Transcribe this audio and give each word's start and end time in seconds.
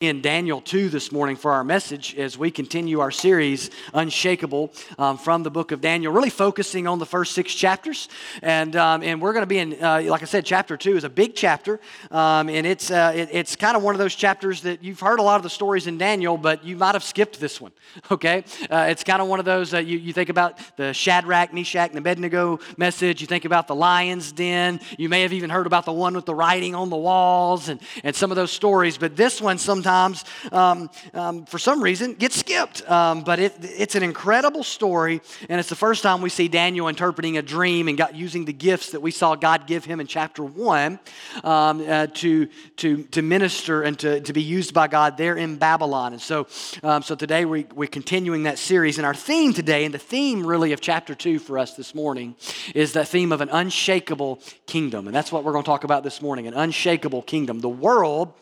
in 0.00 0.22
Daniel 0.22 0.62
2 0.62 0.88
this 0.88 1.12
morning 1.12 1.36
for 1.36 1.52
our 1.52 1.62
message 1.62 2.14
as 2.16 2.38
we 2.38 2.50
continue 2.50 3.00
our 3.00 3.10
series, 3.10 3.68
Unshakable, 3.92 4.72
um, 4.98 5.18
from 5.18 5.42
the 5.42 5.50
book 5.50 5.72
of 5.72 5.82
Daniel, 5.82 6.10
really 6.10 6.30
focusing 6.30 6.86
on 6.86 6.98
the 6.98 7.04
first 7.04 7.32
six 7.32 7.54
chapters. 7.54 8.08
And, 8.42 8.76
um, 8.76 9.02
and 9.02 9.20
we're 9.20 9.34
going 9.34 9.42
to 9.42 9.46
be 9.46 9.58
in, 9.58 9.74
uh, 9.74 10.04
like 10.06 10.22
I 10.22 10.24
said, 10.24 10.46
chapter 10.46 10.78
2 10.78 10.96
is 10.96 11.04
a 11.04 11.10
big 11.10 11.34
chapter. 11.34 11.80
Um, 12.10 12.48
and 12.48 12.66
it's, 12.66 12.90
uh, 12.90 13.12
it, 13.14 13.28
it's 13.30 13.56
kind 13.56 13.76
of 13.76 13.82
one 13.82 13.94
of 13.94 13.98
those 13.98 14.14
chapters 14.14 14.62
that 14.62 14.82
you've 14.82 15.00
heard 15.00 15.18
a 15.18 15.22
lot 15.22 15.36
of 15.36 15.42
the 15.42 15.50
stories 15.50 15.86
in 15.86 15.98
Daniel, 15.98 16.38
but 16.38 16.64
you 16.64 16.76
might 16.76 16.94
have 16.94 17.04
skipped 17.04 17.38
this 17.38 17.60
one, 17.60 17.72
okay? 18.10 18.44
Uh, 18.70 18.86
it's 18.88 19.04
kind 19.04 19.20
of 19.20 19.28
one 19.28 19.38
of 19.38 19.44
those, 19.44 19.74
you, 19.74 19.82
you 19.82 20.14
think 20.14 20.30
about 20.30 20.58
the 20.78 20.94
Shadrach, 20.94 21.52
Meshach, 21.52 21.90
and 21.90 21.98
Abednego 21.98 22.58
message. 22.78 23.20
You 23.20 23.26
think 23.26 23.44
about 23.44 23.68
the 23.68 23.74
lion's 23.74 24.32
den. 24.32 24.80
You 24.96 25.10
may 25.10 25.20
have 25.20 25.34
even 25.34 25.50
heard 25.50 25.66
about 25.66 25.84
the 25.84 25.92
one 25.92 26.14
with 26.14 26.24
the 26.24 26.34
writing 26.34 26.74
on 26.74 26.88
the 26.88 26.96
walls 26.96 27.68
and, 27.68 27.78
and 28.02 28.16
some 28.16 28.32
of 28.32 28.36
those 28.36 28.50
stories. 28.50 28.96
But 28.96 29.14
this 29.14 29.42
one 29.42 29.58
sometimes 29.58 29.89
sometimes, 29.90 30.24
um, 30.52 30.90
um, 31.14 31.44
for 31.46 31.58
some 31.58 31.82
reason, 31.82 32.14
gets 32.14 32.36
skipped. 32.36 32.88
Um, 32.88 33.22
but 33.22 33.38
it, 33.38 33.54
it's 33.60 33.94
an 33.94 34.02
incredible 34.02 34.62
story, 34.62 35.20
and 35.48 35.58
it's 35.58 35.68
the 35.68 35.76
first 35.76 36.02
time 36.02 36.22
we 36.22 36.30
see 36.30 36.48
Daniel 36.48 36.88
interpreting 36.88 37.38
a 37.38 37.42
dream 37.42 37.88
and 37.88 37.98
God, 37.98 38.14
using 38.14 38.44
the 38.44 38.52
gifts 38.52 38.90
that 38.90 39.00
we 39.00 39.10
saw 39.10 39.34
God 39.34 39.66
give 39.66 39.84
him 39.84 40.00
in 40.00 40.06
chapter 40.06 40.44
1 40.44 40.98
um, 41.42 41.88
uh, 41.88 42.06
to, 42.06 42.46
to, 42.76 43.02
to 43.04 43.22
minister 43.22 43.82
and 43.82 43.98
to, 43.98 44.20
to 44.20 44.32
be 44.32 44.42
used 44.42 44.72
by 44.72 44.86
God 44.86 45.16
there 45.16 45.36
in 45.36 45.56
Babylon. 45.56 46.12
And 46.12 46.22
so, 46.22 46.46
um, 46.82 47.02
so 47.02 47.14
today 47.14 47.44
we, 47.44 47.66
we're 47.74 47.88
continuing 47.88 48.44
that 48.44 48.58
series, 48.58 48.98
and 48.98 49.06
our 49.06 49.14
theme 49.14 49.52
today, 49.52 49.84
and 49.84 49.92
the 49.92 49.98
theme 49.98 50.46
really 50.46 50.72
of 50.72 50.80
chapter 50.80 51.14
2 51.14 51.38
for 51.40 51.58
us 51.58 51.74
this 51.74 51.94
morning, 51.94 52.36
is 52.74 52.92
the 52.92 53.04
theme 53.04 53.32
of 53.32 53.40
an 53.40 53.48
unshakable 53.50 54.40
kingdom. 54.66 55.08
And 55.08 55.14
that's 55.14 55.32
what 55.32 55.42
we're 55.42 55.52
going 55.52 55.64
to 55.64 55.68
talk 55.68 55.84
about 55.84 56.04
this 56.04 56.22
morning 56.22 56.46
an 56.46 56.54
unshakable 56.54 57.22
kingdom. 57.22 57.60
The 57.60 57.68
world 57.68 58.34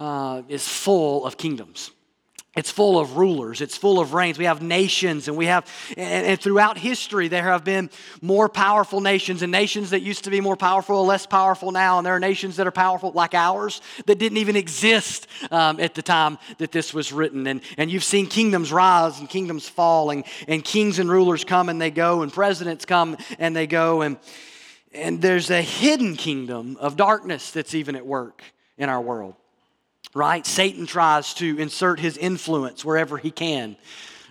uh, 0.00 0.42
is 0.48 0.66
full 0.66 1.26
of 1.26 1.36
kingdoms. 1.36 1.90
It's 2.56 2.70
full 2.70 3.00
of 3.00 3.16
rulers. 3.16 3.60
It's 3.60 3.76
full 3.76 3.98
of 3.98 4.14
reigns. 4.14 4.38
We 4.38 4.44
have 4.44 4.62
nations, 4.62 5.26
and 5.26 5.36
we 5.36 5.46
have, 5.46 5.66
and, 5.96 6.26
and, 6.26 6.40
throughout 6.40 6.78
history, 6.78 7.26
there 7.26 7.42
have 7.42 7.64
been 7.64 7.90
more 8.22 8.48
powerful 8.48 9.00
nations, 9.00 9.42
and 9.42 9.50
nations 9.50 9.90
that 9.90 10.02
used 10.02 10.24
to 10.24 10.30
be 10.30 10.40
more 10.40 10.56
powerful 10.56 10.98
are 10.98 11.04
less 11.04 11.26
powerful 11.26 11.72
now. 11.72 11.98
And 11.98 12.06
there 12.06 12.14
are 12.14 12.20
nations 12.20 12.56
that 12.56 12.66
are 12.68 12.72
powerful, 12.72 13.10
like 13.10 13.34
ours, 13.34 13.80
that 14.06 14.18
didn't 14.18 14.38
even 14.38 14.54
exist 14.54 15.26
um, 15.50 15.80
at 15.80 15.94
the 15.94 16.02
time 16.02 16.38
that 16.58 16.70
this 16.70 16.94
was 16.94 17.12
written. 17.12 17.48
And, 17.48 17.60
and 17.76 17.90
you've 17.90 18.04
seen 18.04 18.28
kingdoms 18.28 18.72
rise 18.72 19.18
and 19.18 19.28
kingdoms 19.28 19.68
fall, 19.68 20.10
and, 20.10 20.22
and 20.46 20.64
kings 20.64 21.00
and 21.00 21.10
rulers 21.10 21.42
come 21.42 21.68
and 21.68 21.80
they 21.80 21.90
go, 21.90 22.22
and 22.22 22.32
presidents 22.32 22.84
come 22.84 23.16
and 23.40 23.56
they 23.56 23.66
go. 23.66 24.02
And, 24.02 24.16
and 24.92 25.20
there's 25.20 25.50
a 25.50 25.60
hidden 25.60 26.14
kingdom 26.14 26.76
of 26.78 26.96
darkness 26.96 27.50
that's 27.50 27.74
even 27.74 27.96
at 27.96 28.06
work 28.06 28.44
in 28.78 28.88
our 28.88 29.00
world 29.00 29.34
right? 30.14 30.46
Satan 30.46 30.86
tries 30.86 31.34
to 31.34 31.58
insert 31.58 32.00
his 32.00 32.16
influence 32.16 32.84
wherever 32.84 33.18
he 33.18 33.30
can 33.30 33.76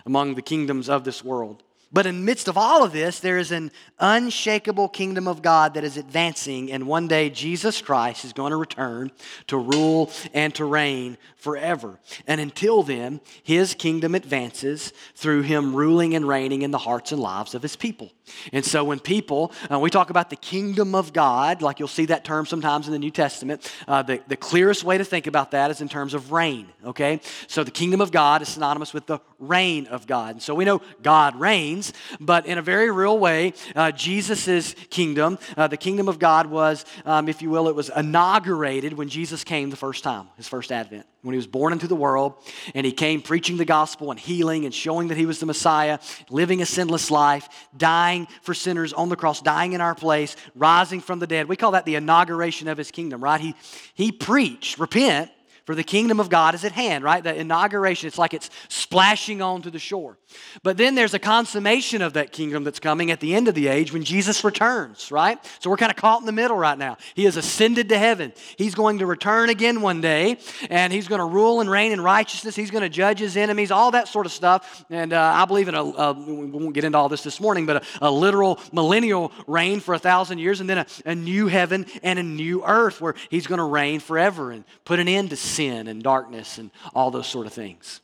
among 0.06 0.34
the 0.34 0.42
kingdoms 0.42 0.88
of 0.88 1.04
this 1.04 1.22
world. 1.22 1.62
But 1.94 2.06
in 2.06 2.16
the 2.16 2.24
midst 2.24 2.48
of 2.48 2.58
all 2.58 2.82
of 2.82 2.92
this, 2.92 3.20
there 3.20 3.38
is 3.38 3.52
an 3.52 3.70
unshakable 4.00 4.88
kingdom 4.88 5.28
of 5.28 5.42
God 5.42 5.74
that 5.74 5.84
is 5.84 5.96
advancing, 5.96 6.72
and 6.72 6.88
one 6.88 7.06
day 7.06 7.30
Jesus 7.30 7.80
Christ 7.80 8.24
is 8.24 8.32
going 8.32 8.50
to 8.50 8.56
return 8.56 9.12
to 9.46 9.56
rule 9.56 10.10
and 10.32 10.52
to 10.56 10.64
reign 10.64 11.16
forever. 11.36 12.00
And 12.26 12.40
until 12.40 12.82
then, 12.82 13.20
his 13.44 13.74
kingdom 13.74 14.16
advances 14.16 14.92
through 15.14 15.42
him 15.42 15.76
ruling 15.76 16.16
and 16.16 16.26
reigning 16.26 16.62
in 16.62 16.72
the 16.72 16.78
hearts 16.78 17.12
and 17.12 17.22
lives 17.22 17.54
of 17.54 17.62
his 17.62 17.76
people. 17.76 18.10
And 18.52 18.64
so 18.64 18.84
when 18.84 19.00
people, 19.00 19.52
uh, 19.70 19.78
we 19.78 19.90
talk 19.90 20.10
about 20.10 20.30
the 20.30 20.36
kingdom 20.36 20.94
of 20.94 21.12
God, 21.12 21.62
like 21.62 21.78
you'll 21.78 21.88
see 21.88 22.06
that 22.06 22.24
term 22.24 22.46
sometimes 22.46 22.86
in 22.86 22.92
the 22.92 22.98
New 22.98 23.10
Testament, 23.10 23.70
uh, 23.86 24.02
the, 24.02 24.20
the 24.28 24.36
clearest 24.36 24.84
way 24.84 24.98
to 24.98 25.04
think 25.04 25.26
about 25.26 25.50
that 25.50 25.70
is 25.70 25.80
in 25.80 25.88
terms 25.88 26.14
of 26.14 26.32
reign, 26.32 26.68
okay? 26.84 27.20
So 27.46 27.64
the 27.64 27.70
kingdom 27.70 28.00
of 28.00 28.10
God 28.10 28.42
is 28.42 28.48
synonymous 28.48 28.94
with 28.94 29.06
the 29.06 29.18
reign 29.38 29.86
of 29.88 30.06
God. 30.06 30.36
And 30.36 30.42
so 30.42 30.54
we 30.54 30.64
know 30.64 30.80
God 31.02 31.38
reigns, 31.38 31.92
but 32.20 32.46
in 32.46 32.58
a 32.58 32.62
very 32.62 32.90
real 32.90 33.18
way, 33.18 33.52
uh, 33.76 33.92
Jesus' 33.92 34.74
kingdom, 34.90 35.38
uh, 35.56 35.68
the 35.68 35.76
kingdom 35.76 36.08
of 36.08 36.18
God 36.18 36.46
was, 36.46 36.84
um, 37.04 37.28
if 37.28 37.42
you 37.42 37.50
will, 37.50 37.68
it 37.68 37.74
was 37.74 37.90
inaugurated 37.94 38.94
when 38.94 39.08
Jesus 39.08 39.44
came 39.44 39.70
the 39.70 39.76
first 39.76 40.02
time, 40.02 40.28
his 40.36 40.48
first 40.48 40.72
advent 40.72 41.06
when 41.24 41.32
he 41.32 41.38
was 41.38 41.46
born 41.46 41.72
into 41.72 41.88
the 41.88 41.96
world 41.96 42.34
and 42.74 42.84
he 42.84 42.92
came 42.92 43.22
preaching 43.22 43.56
the 43.56 43.64
gospel 43.64 44.10
and 44.10 44.20
healing 44.20 44.66
and 44.66 44.74
showing 44.74 45.08
that 45.08 45.16
he 45.16 45.24
was 45.24 45.40
the 45.40 45.46
Messiah, 45.46 45.98
living 46.28 46.60
a 46.60 46.66
sinless 46.66 47.10
life, 47.10 47.48
dying 47.76 48.28
for 48.42 48.52
sinners 48.52 48.92
on 48.92 49.08
the 49.08 49.16
cross, 49.16 49.40
dying 49.40 49.72
in 49.72 49.80
our 49.80 49.94
place, 49.94 50.36
rising 50.54 51.00
from 51.00 51.18
the 51.18 51.26
dead. 51.26 51.48
We 51.48 51.56
call 51.56 51.72
that 51.72 51.86
the 51.86 51.94
inauguration 51.94 52.68
of 52.68 52.76
his 52.76 52.90
kingdom, 52.90 53.24
right? 53.24 53.40
He, 53.40 53.54
he 53.94 54.12
preached, 54.12 54.78
repent, 54.78 55.30
for 55.64 55.74
the 55.74 55.84
kingdom 55.84 56.20
of 56.20 56.28
God 56.28 56.54
is 56.54 56.64
at 56.64 56.72
hand, 56.72 57.04
right? 57.04 57.24
The 57.24 57.34
inauguration, 57.34 58.06
it's 58.06 58.18
like 58.18 58.34
it's 58.34 58.50
splashing 58.68 59.40
onto 59.40 59.70
the 59.70 59.78
shore. 59.78 60.18
But 60.62 60.76
then 60.76 60.94
there's 60.94 61.14
a 61.14 61.18
consummation 61.18 62.02
of 62.02 62.14
that 62.14 62.32
kingdom 62.32 62.64
that's 62.64 62.80
coming 62.80 63.10
at 63.10 63.20
the 63.20 63.34
end 63.34 63.48
of 63.48 63.54
the 63.54 63.68
age 63.68 63.92
when 63.92 64.04
Jesus 64.04 64.44
returns, 64.44 65.10
right? 65.10 65.38
So 65.60 65.70
we're 65.70 65.76
kind 65.76 65.90
of 65.90 65.96
caught 65.96 66.20
in 66.20 66.26
the 66.26 66.32
middle 66.32 66.56
right 66.56 66.76
now. 66.76 66.98
He 67.14 67.24
has 67.24 67.36
ascended 67.36 67.88
to 67.88 67.98
heaven. 67.98 68.32
He's 68.56 68.74
going 68.74 68.98
to 68.98 69.06
return 69.06 69.48
again 69.48 69.80
one 69.80 70.00
day, 70.00 70.38
and 70.68 70.92
he's 70.92 71.08
going 71.08 71.20
to 71.20 71.24
rule 71.24 71.60
and 71.60 71.70
reign 71.70 71.92
in 71.92 72.00
righteousness. 72.00 72.54
He's 72.54 72.70
going 72.70 72.82
to 72.82 72.88
judge 72.88 73.18
his 73.18 73.36
enemies, 73.36 73.70
all 73.70 73.92
that 73.92 74.08
sort 74.08 74.26
of 74.26 74.32
stuff. 74.32 74.84
And 74.90 75.12
uh, 75.12 75.20
I 75.34 75.46
believe 75.46 75.68
in 75.68 75.74
a, 75.74 75.82
a, 75.82 76.12
we 76.12 76.46
won't 76.46 76.74
get 76.74 76.84
into 76.84 76.98
all 76.98 77.08
this 77.08 77.22
this 77.22 77.40
morning, 77.40 77.64
but 77.64 77.76
a, 77.76 78.08
a 78.08 78.10
literal 78.10 78.60
millennial 78.72 79.32
reign 79.46 79.80
for 79.80 79.94
a 79.94 79.98
thousand 79.98 80.38
years, 80.38 80.60
and 80.60 80.68
then 80.68 80.78
a, 80.78 80.86
a 81.06 81.14
new 81.14 81.46
heaven 81.46 81.86
and 82.02 82.18
a 82.18 82.22
new 82.22 82.64
earth 82.64 83.00
where 83.00 83.14
he's 83.30 83.46
going 83.46 83.58
to 83.58 83.64
reign 83.64 84.00
forever 84.00 84.50
and 84.50 84.64
put 84.84 85.00
an 85.00 85.08
end 85.08 85.30
to 85.30 85.36
sin 85.54 85.88
and 85.88 86.02
darkness 86.02 86.58
and 86.58 86.70
all 86.94 87.10
those 87.10 87.26
sort 87.26 87.46
of 87.46 87.52
things. 87.52 88.00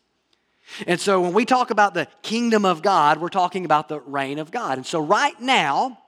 And 0.86 1.00
so 1.00 1.20
when 1.20 1.32
we 1.32 1.44
talk 1.44 1.70
about 1.70 1.94
the 1.94 2.06
kingdom 2.22 2.64
of 2.64 2.82
God, 2.82 3.20
we're 3.20 3.28
talking 3.28 3.64
about 3.64 3.88
the 3.88 4.00
reign 4.00 4.38
of 4.38 4.50
God. 4.50 4.78
And 4.78 4.86
so 4.86 5.00
right 5.00 5.38
now, 5.40 5.98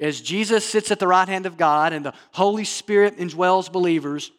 as 0.00 0.20
Jesus 0.20 0.64
sits 0.64 0.90
at 0.90 0.98
the 0.98 1.06
right 1.06 1.28
hand 1.28 1.44
of 1.44 1.58
God 1.58 1.92
and 1.92 2.04
the 2.04 2.14
Holy 2.32 2.64
Spirit 2.64 3.18
indwells 3.18 3.70
believers, 3.70 4.32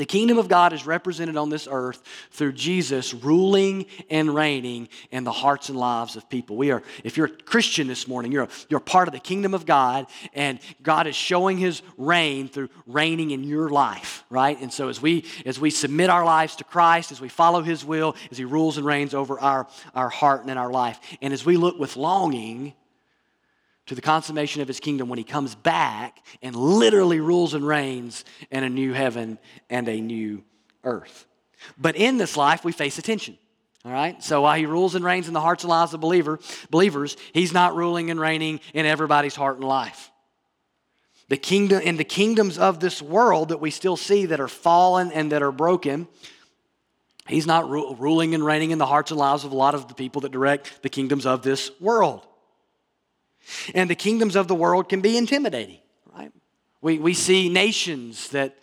the 0.00 0.06
kingdom 0.06 0.38
of 0.38 0.48
God 0.48 0.72
is 0.72 0.86
represented 0.86 1.36
on 1.36 1.50
this 1.50 1.68
earth 1.70 2.02
through 2.30 2.52
Jesus 2.52 3.12
ruling 3.12 3.84
and 4.08 4.34
reigning 4.34 4.88
in 5.10 5.24
the 5.24 5.30
hearts 5.30 5.68
and 5.68 5.76
lives 5.76 6.16
of 6.16 6.26
people. 6.30 6.56
We 6.56 6.70
are, 6.70 6.82
if 7.04 7.18
you're 7.18 7.26
a 7.26 7.28
Christian 7.28 7.86
this 7.86 8.08
morning, 8.08 8.32
you're, 8.32 8.44
a, 8.44 8.48
you're 8.70 8.80
part 8.80 9.08
of 9.08 9.12
the 9.12 9.20
kingdom 9.20 9.52
of 9.52 9.66
God, 9.66 10.06
and 10.32 10.58
God 10.82 11.06
is 11.06 11.14
showing 11.14 11.58
his 11.58 11.82
reign 11.98 12.48
through 12.48 12.70
reigning 12.86 13.30
in 13.30 13.44
your 13.44 13.68
life, 13.68 14.24
right? 14.30 14.58
And 14.58 14.72
so 14.72 14.88
as 14.88 15.02
we 15.02 15.26
as 15.44 15.60
we 15.60 15.68
submit 15.68 16.08
our 16.08 16.24
lives 16.24 16.56
to 16.56 16.64
Christ, 16.64 17.12
as 17.12 17.20
we 17.20 17.28
follow 17.28 17.60
his 17.60 17.84
will, 17.84 18.16
as 18.30 18.38
he 18.38 18.46
rules 18.46 18.78
and 18.78 18.86
reigns 18.86 19.12
over 19.12 19.38
our, 19.38 19.66
our 19.94 20.08
heart 20.08 20.40
and 20.40 20.50
in 20.50 20.56
our 20.56 20.70
life, 20.70 20.98
and 21.20 21.34
as 21.34 21.44
we 21.44 21.58
look 21.58 21.78
with 21.78 21.98
longing 21.98 22.72
to 23.90 23.96
the 23.96 24.00
consummation 24.00 24.62
of 24.62 24.68
his 24.68 24.78
kingdom 24.78 25.08
when 25.08 25.18
he 25.18 25.24
comes 25.24 25.56
back 25.56 26.24
and 26.42 26.54
literally 26.54 27.18
rules 27.18 27.54
and 27.54 27.66
reigns 27.66 28.24
in 28.52 28.62
a 28.62 28.68
new 28.68 28.92
heaven 28.92 29.36
and 29.68 29.88
a 29.88 30.00
new 30.00 30.44
earth. 30.84 31.26
But 31.76 31.96
in 31.96 32.16
this 32.16 32.36
life, 32.36 32.64
we 32.64 32.70
face 32.70 33.00
attention. 33.00 33.36
All 33.84 33.90
right? 33.90 34.22
So 34.22 34.42
while 34.42 34.56
he 34.56 34.64
rules 34.64 34.94
and 34.94 35.04
reigns 35.04 35.26
in 35.26 35.34
the 35.34 35.40
hearts 35.40 35.64
and 35.64 35.70
lives 35.70 35.92
of 35.92 36.00
believer, 36.00 36.38
believers, 36.70 37.16
he's 37.32 37.52
not 37.52 37.74
ruling 37.74 38.12
and 38.12 38.20
reigning 38.20 38.60
in 38.74 38.86
everybody's 38.86 39.34
heart 39.34 39.56
and 39.56 39.64
life. 39.64 40.12
The 41.28 41.36
kingdom 41.36 41.80
in 41.80 41.96
the 41.96 42.04
kingdoms 42.04 42.58
of 42.58 42.78
this 42.78 43.02
world 43.02 43.48
that 43.48 43.58
we 43.58 43.72
still 43.72 43.96
see 43.96 44.26
that 44.26 44.38
are 44.38 44.46
fallen 44.46 45.10
and 45.10 45.32
that 45.32 45.42
are 45.42 45.50
broken, 45.50 46.06
he's 47.26 47.44
not 47.44 47.68
ru- 47.68 47.96
ruling 47.96 48.36
and 48.36 48.44
reigning 48.44 48.70
in 48.70 48.78
the 48.78 48.86
hearts 48.86 49.10
and 49.10 49.18
lives 49.18 49.44
of 49.44 49.50
a 49.50 49.56
lot 49.56 49.74
of 49.74 49.88
the 49.88 49.94
people 49.94 50.20
that 50.20 50.30
direct 50.30 50.80
the 50.82 50.88
kingdoms 50.88 51.26
of 51.26 51.42
this 51.42 51.72
world. 51.80 52.24
And 53.74 53.88
the 53.88 53.94
kingdoms 53.94 54.36
of 54.36 54.48
the 54.48 54.54
world 54.54 54.88
can 54.88 55.00
be 55.00 55.16
intimidating, 55.16 55.78
right? 56.14 56.32
We, 56.80 56.98
we 56.98 57.14
see 57.14 57.48
nations 57.48 58.28
that, 58.30 58.56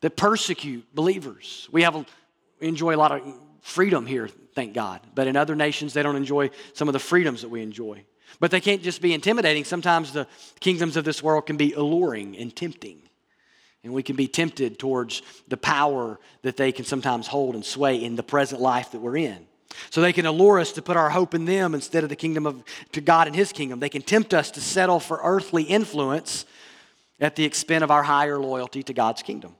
that 0.00 0.16
persecute 0.16 0.94
believers. 0.94 1.68
We 1.72 1.82
have 1.82 1.94
we 1.94 2.68
enjoy 2.68 2.94
a 2.94 2.98
lot 2.98 3.12
of 3.12 3.22
freedom 3.62 4.06
here, 4.06 4.28
thank 4.54 4.74
God. 4.74 5.00
But 5.14 5.26
in 5.26 5.36
other 5.36 5.56
nations, 5.56 5.94
they 5.94 6.02
don't 6.02 6.16
enjoy 6.16 6.50
some 6.74 6.88
of 6.88 6.92
the 6.92 6.98
freedoms 6.98 7.42
that 7.42 7.48
we 7.48 7.62
enjoy. 7.62 8.04
But 8.40 8.50
they 8.50 8.60
can't 8.60 8.82
just 8.82 9.00
be 9.00 9.14
intimidating. 9.14 9.64
Sometimes 9.64 10.12
the 10.12 10.26
kingdoms 10.60 10.96
of 10.96 11.04
this 11.04 11.22
world 11.22 11.46
can 11.46 11.56
be 11.56 11.72
alluring 11.72 12.36
and 12.36 12.54
tempting. 12.54 13.00
And 13.82 13.92
we 13.92 14.02
can 14.02 14.16
be 14.16 14.28
tempted 14.28 14.78
towards 14.78 15.22
the 15.46 15.56
power 15.56 16.18
that 16.42 16.56
they 16.56 16.72
can 16.72 16.84
sometimes 16.84 17.26
hold 17.26 17.54
and 17.54 17.64
sway 17.64 18.02
in 18.02 18.16
the 18.16 18.22
present 18.22 18.60
life 18.60 18.92
that 18.92 19.00
we're 19.00 19.18
in. 19.18 19.46
So 19.90 20.00
they 20.00 20.12
can 20.12 20.26
allure 20.26 20.60
us 20.60 20.72
to 20.72 20.82
put 20.82 20.96
our 20.96 21.10
hope 21.10 21.34
in 21.34 21.44
them 21.44 21.74
instead 21.74 22.02
of 22.02 22.08
the 22.08 22.16
kingdom 22.16 22.46
of 22.46 22.62
to 22.92 23.00
God 23.00 23.26
and 23.26 23.36
his 23.36 23.52
kingdom. 23.52 23.80
They 23.80 23.88
can 23.88 24.02
tempt 24.02 24.34
us 24.34 24.50
to 24.52 24.60
settle 24.60 25.00
for 25.00 25.20
earthly 25.22 25.62
influence 25.62 26.46
at 27.20 27.36
the 27.36 27.44
expense 27.44 27.82
of 27.82 27.90
our 27.90 28.02
higher 28.02 28.38
loyalty 28.38 28.82
to 28.84 28.92
God's 28.92 29.22
kingdom. 29.22 29.54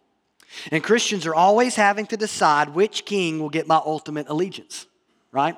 And 0.71 0.83
Christians 0.83 1.27
are 1.27 1.35
always 1.35 1.75
having 1.75 2.07
to 2.07 2.17
decide 2.17 2.71
which 2.71 3.05
king 3.05 3.41
will 3.41 3.51
get 3.51 3.67
my 3.67 3.81
ultimate 3.85 4.29
allegiance, 4.29 4.87
right? 5.33 5.57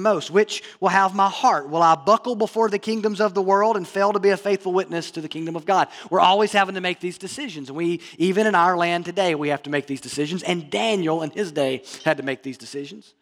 most? 0.00 0.30
Which 0.30 0.62
will 0.80 0.88
have 0.88 1.14
my 1.14 1.28
heart? 1.28 1.68
Will 1.68 1.82
I 1.82 1.94
buckle 1.94 2.34
before 2.34 2.68
the 2.68 2.78
kingdoms 2.78 3.20
of 3.20 3.34
the 3.34 3.42
world 3.42 3.76
and 3.76 3.86
fail 3.86 4.12
to 4.12 4.18
be 4.18 4.30
a 4.30 4.36
faithful 4.36 4.72
witness 4.72 5.10
to 5.12 5.20
the 5.20 5.28
kingdom 5.28 5.56
of 5.56 5.64
God? 5.64 5.88
We're 6.10 6.20
always 6.20 6.52
having 6.52 6.74
to 6.74 6.80
make 6.80 7.00
these 7.00 7.18
decisions. 7.18 7.68
And 7.68 7.76
we, 7.76 8.00
even 8.18 8.46
in 8.46 8.54
our 8.54 8.76
land 8.76 9.04
today, 9.04 9.34
we 9.34 9.48
have 9.48 9.62
to 9.62 9.70
make 9.70 9.86
these 9.86 10.00
decisions. 10.00 10.42
And 10.42 10.70
Daniel 10.70 11.22
in 11.22 11.30
his 11.30 11.52
day 11.52 11.82
had 12.04 12.18
to 12.18 12.22
make 12.22 12.42
these 12.42 12.58
decisions. 12.58 13.14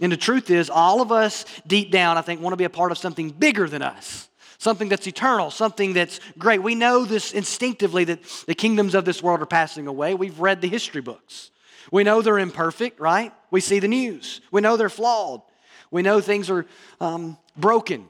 And 0.00 0.10
the 0.12 0.16
truth 0.16 0.50
is, 0.50 0.70
all 0.70 1.00
of 1.00 1.12
us 1.12 1.44
deep 1.66 1.90
down, 1.90 2.18
I 2.18 2.22
think, 2.22 2.40
want 2.40 2.52
to 2.52 2.56
be 2.56 2.64
a 2.64 2.70
part 2.70 2.92
of 2.92 2.98
something 2.98 3.30
bigger 3.30 3.68
than 3.68 3.82
us. 3.82 4.28
Something 4.58 4.88
that's 4.88 5.06
eternal, 5.06 5.50
something 5.50 5.92
that's 5.92 6.20
great. 6.38 6.62
We 6.62 6.74
know 6.74 7.04
this 7.04 7.32
instinctively 7.32 8.04
that 8.04 8.22
the 8.46 8.54
kingdoms 8.54 8.94
of 8.94 9.04
this 9.04 9.22
world 9.22 9.42
are 9.42 9.46
passing 9.46 9.86
away. 9.86 10.14
We've 10.14 10.38
read 10.38 10.60
the 10.60 10.68
history 10.68 11.02
books. 11.02 11.50
We 11.92 12.02
know 12.02 12.22
they're 12.22 12.38
imperfect, 12.38 12.98
right? 12.98 13.32
We 13.50 13.60
see 13.60 13.78
the 13.78 13.88
news. 13.88 14.40
We 14.50 14.62
know 14.62 14.76
they're 14.76 14.88
flawed. 14.88 15.42
We 15.90 16.02
know 16.02 16.20
things 16.20 16.48
are 16.50 16.66
um, 17.00 17.36
broken. 17.56 18.08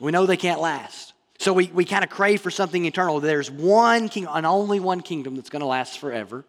We 0.00 0.10
know 0.10 0.24
they 0.26 0.38
can't 0.38 0.60
last. 0.60 1.12
So 1.38 1.52
we, 1.52 1.66
we 1.66 1.84
kind 1.84 2.04
of 2.04 2.10
crave 2.10 2.40
for 2.40 2.50
something 2.50 2.84
eternal. 2.84 3.20
There's 3.20 3.50
one 3.50 4.08
king, 4.08 4.26
and 4.26 4.46
only 4.46 4.80
one 4.80 5.00
kingdom 5.00 5.36
that's 5.36 5.50
going 5.50 5.60
to 5.60 5.66
last 5.66 5.98
forever, 5.98 6.44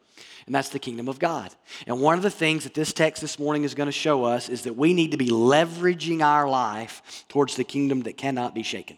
and 0.46 0.56
that's 0.56 0.70
the 0.70 0.80
kingdom 0.80 1.08
of 1.08 1.20
God. 1.20 1.54
And 1.88 2.02
one 2.02 2.18
of 2.18 2.24
the 2.24 2.30
things 2.30 2.64
that 2.64 2.74
this 2.74 2.94
text 2.94 3.22
this 3.22 3.38
morning 3.38 3.64
is 3.64 3.74
going 3.74 3.88
to 3.88 3.92
show 3.92 4.24
us 4.24 4.50
is 4.50 4.64
that 4.64 4.76
we 4.76 4.94
need 4.94 5.12
to 5.12 5.18
be 5.18 5.30
leveraging 5.30 6.22
our 6.22 6.50
life 6.50 7.26
towards 7.30 7.56
the 7.56 7.64
kingdom 7.64 8.02
that 8.02 8.18
cannot 8.18 8.56
be 8.56 8.64
shaken. 8.64 8.98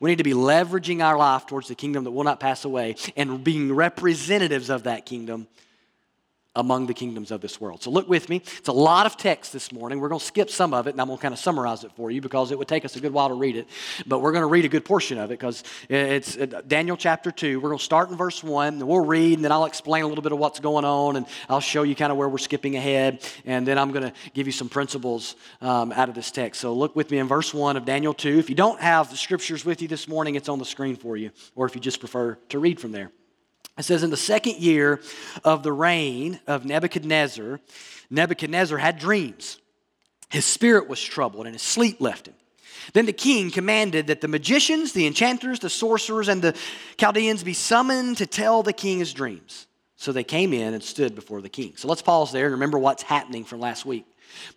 We 0.00 0.10
need 0.10 0.18
to 0.18 0.24
be 0.24 0.34
leveraging 0.34 1.02
our 1.02 1.16
life 1.16 1.46
towards 1.46 1.68
the 1.68 1.74
kingdom 1.74 2.04
that 2.04 2.10
will 2.10 2.24
not 2.24 2.40
pass 2.40 2.64
away 2.64 2.96
and 3.16 3.42
being 3.42 3.72
representatives 3.72 4.70
of 4.70 4.84
that 4.84 5.06
kingdom 5.06 5.48
among 6.54 6.86
the 6.86 6.94
kingdoms 6.94 7.30
of 7.30 7.40
this 7.40 7.60
world. 7.60 7.82
So 7.82 7.90
look 7.90 8.08
with 8.08 8.28
me. 8.28 8.36
It's 8.36 8.68
a 8.68 8.72
lot 8.72 9.06
of 9.06 9.16
text 9.16 9.52
this 9.52 9.72
morning. 9.72 10.00
We're 10.00 10.10
going 10.10 10.20
to 10.20 10.24
skip 10.24 10.50
some 10.50 10.74
of 10.74 10.86
it, 10.86 10.90
and 10.90 11.00
I'm 11.00 11.06
going 11.06 11.18
to 11.18 11.22
kind 11.22 11.32
of 11.32 11.40
summarize 11.40 11.82
it 11.82 11.92
for 11.92 12.10
you 12.10 12.20
because 12.20 12.50
it 12.50 12.58
would 12.58 12.68
take 12.68 12.84
us 12.84 12.94
a 12.94 13.00
good 13.00 13.12
while 13.12 13.28
to 13.28 13.34
read 13.34 13.56
it. 13.56 13.68
But 14.06 14.20
we're 14.20 14.32
going 14.32 14.42
to 14.42 14.48
read 14.48 14.66
a 14.66 14.68
good 14.68 14.84
portion 14.84 15.18
of 15.18 15.30
it 15.30 15.38
because 15.38 15.64
it's 15.88 16.36
uh, 16.36 16.60
Daniel 16.66 16.96
chapter 16.96 17.30
2. 17.30 17.58
We're 17.58 17.70
going 17.70 17.78
to 17.78 17.84
start 17.84 18.10
in 18.10 18.16
verse 18.16 18.44
1, 18.44 18.74
and 18.74 18.82
we'll 18.86 19.04
read, 19.04 19.38
and 19.38 19.44
then 19.44 19.50
I'll 19.50 19.64
explain 19.64 20.04
a 20.04 20.06
little 20.06 20.22
bit 20.22 20.32
of 20.32 20.38
what's 20.38 20.60
going 20.60 20.84
on, 20.84 21.16
and 21.16 21.26
I'll 21.48 21.60
show 21.60 21.84
you 21.84 21.94
kind 21.94 22.12
of 22.12 22.18
where 22.18 22.28
we're 22.28 22.38
skipping 22.38 22.76
ahead, 22.76 23.22
and 23.46 23.66
then 23.66 23.78
I'm 23.78 23.90
going 23.90 24.10
to 24.10 24.12
give 24.34 24.46
you 24.46 24.52
some 24.52 24.68
principles 24.68 25.36
um, 25.62 25.90
out 25.92 26.10
of 26.10 26.14
this 26.14 26.30
text. 26.30 26.60
So 26.60 26.74
look 26.74 26.94
with 26.94 27.10
me 27.10 27.18
in 27.18 27.28
verse 27.28 27.54
1 27.54 27.78
of 27.78 27.86
Daniel 27.86 28.12
2. 28.12 28.38
If 28.38 28.50
you 28.50 28.56
don't 28.56 28.80
have 28.80 29.10
the 29.10 29.16
scriptures 29.16 29.64
with 29.64 29.80
you 29.80 29.88
this 29.88 30.06
morning, 30.06 30.34
it's 30.34 30.50
on 30.50 30.58
the 30.58 30.66
screen 30.66 30.96
for 30.96 31.16
you, 31.16 31.30
or 31.54 31.64
if 31.64 31.74
you 31.74 31.80
just 31.80 32.00
prefer 32.00 32.34
to 32.50 32.58
read 32.58 32.78
from 32.78 32.92
there. 32.92 33.10
It 33.78 33.84
says, 33.84 34.02
In 34.02 34.10
the 34.10 34.16
second 34.16 34.56
year 34.56 35.00
of 35.44 35.62
the 35.62 35.72
reign 35.72 36.40
of 36.46 36.64
Nebuchadnezzar, 36.64 37.60
Nebuchadnezzar 38.10 38.78
had 38.78 38.98
dreams. 38.98 39.58
His 40.30 40.44
spirit 40.44 40.88
was 40.88 41.02
troubled, 41.02 41.46
and 41.46 41.54
his 41.54 41.62
sleep 41.62 42.00
left 42.00 42.28
him. 42.28 42.34
Then 42.92 43.06
the 43.06 43.12
king 43.12 43.50
commanded 43.50 44.08
that 44.08 44.20
the 44.20 44.28
magicians, 44.28 44.92
the 44.92 45.06
enchanters, 45.06 45.60
the 45.60 45.70
sorcerers, 45.70 46.28
and 46.28 46.42
the 46.42 46.56
Chaldeans 46.96 47.44
be 47.44 47.52
summoned 47.52 48.18
to 48.18 48.26
tell 48.26 48.62
the 48.62 48.72
king 48.72 48.98
his 48.98 49.12
dreams. 49.12 49.66
So 49.96 50.10
they 50.10 50.24
came 50.24 50.52
in 50.52 50.74
and 50.74 50.82
stood 50.82 51.14
before 51.14 51.40
the 51.40 51.48
king. 51.48 51.74
So 51.76 51.86
let's 51.86 52.02
pause 52.02 52.32
there 52.32 52.46
and 52.46 52.52
remember 52.54 52.78
what's 52.78 53.04
happening 53.04 53.44
from 53.44 53.60
last 53.60 53.86
week. 53.86 54.04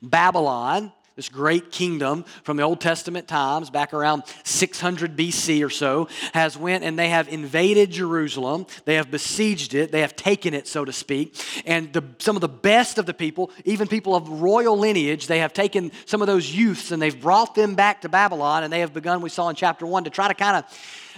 Babylon 0.01 0.91
this 1.15 1.29
great 1.29 1.71
kingdom 1.71 2.25
from 2.43 2.57
the 2.57 2.63
Old 2.63 2.81
Testament 2.81 3.25
times, 3.25 3.69
back 3.69 3.93
around 3.93 4.23
600 4.43 5.15
BC 5.15 5.65
or 5.65 5.69
so, 5.69 6.09
has 6.33 6.57
went 6.57 6.83
and 6.83 6.99
they 6.99 7.07
have 7.07 7.29
invaded 7.29 7.89
Jerusalem. 7.89 8.65
They 8.83 8.95
have 8.95 9.09
besieged 9.09 9.73
it. 9.75 9.93
They 9.93 10.01
have 10.01 10.17
taken 10.17 10.53
it, 10.53 10.67
so 10.67 10.83
to 10.83 10.91
speak. 10.91 11.41
And 11.65 11.93
the, 11.93 12.03
some 12.19 12.35
of 12.35 12.41
the 12.41 12.49
best 12.49 12.97
of 12.97 13.05
the 13.05 13.13
people, 13.13 13.49
even 13.63 13.87
people 13.87 14.13
of 14.13 14.27
royal 14.41 14.77
lineage, 14.77 15.27
they 15.27 15.39
have 15.39 15.53
taken 15.53 15.93
some 16.05 16.21
of 16.21 16.27
those 16.27 16.53
youths 16.53 16.91
and 16.91 17.01
they've 17.01 17.19
brought 17.19 17.55
them 17.55 17.75
back 17.75 18.01
to 18.01 18.09
Babylon. 18.09 18.63
And 18.63 18.73
they 18.73 18.81
have 18.81 18.93
begun, 18.93 19.21
we 19.21 19.29
saw 19.29 19.47
in 19.47 19.55
chapter 19.55 19.85
one, 19.85 20.03
to 20.03 20.09
try 20.09 20.27
to 20.27 20.33
kind 20.33 20.57
of 20.57 20.65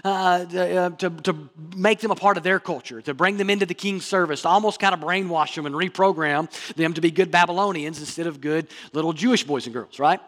uh, 0.03 0.07
uh, 0.07 0.89
to, 0.91 1.09
to 1.09 1.49
make 1.75 1.99
them 1.99 2.11
a 2.11 2.15
part 2.15 2.37
of 2.37 2.43
their 2.43 2.59
culture, 2.59 3.01
to 3.01 3.13
bring 3.13 3.37
them 3.37 3.49
into 3.49 3.65
the 3.65 3.73
king's 3.73 4.05
service, 4.05 4.41
to 4.43 4.49
almost 4.49 4.79
kind 4.79 4.93
of 4.93 4.99
brainwash 4.99 5.55
them 5.55 5.65
and 5.65 5.75
reprogram 5.75 6.49
them 6.75 6.93
to 6.93 7.01
be 7.01 7.11
good 7.11 7.31
Babylonians 7.31 7.99
instead 7.99 8.27
of 8.27 8.41
good 8.41 8.67
little 8.93 9.13
Jewish 9.13 9.43
boys 9.43 9.65
and 9.65 9.73
girls, 9.73 9.99
right? 9.99 10.19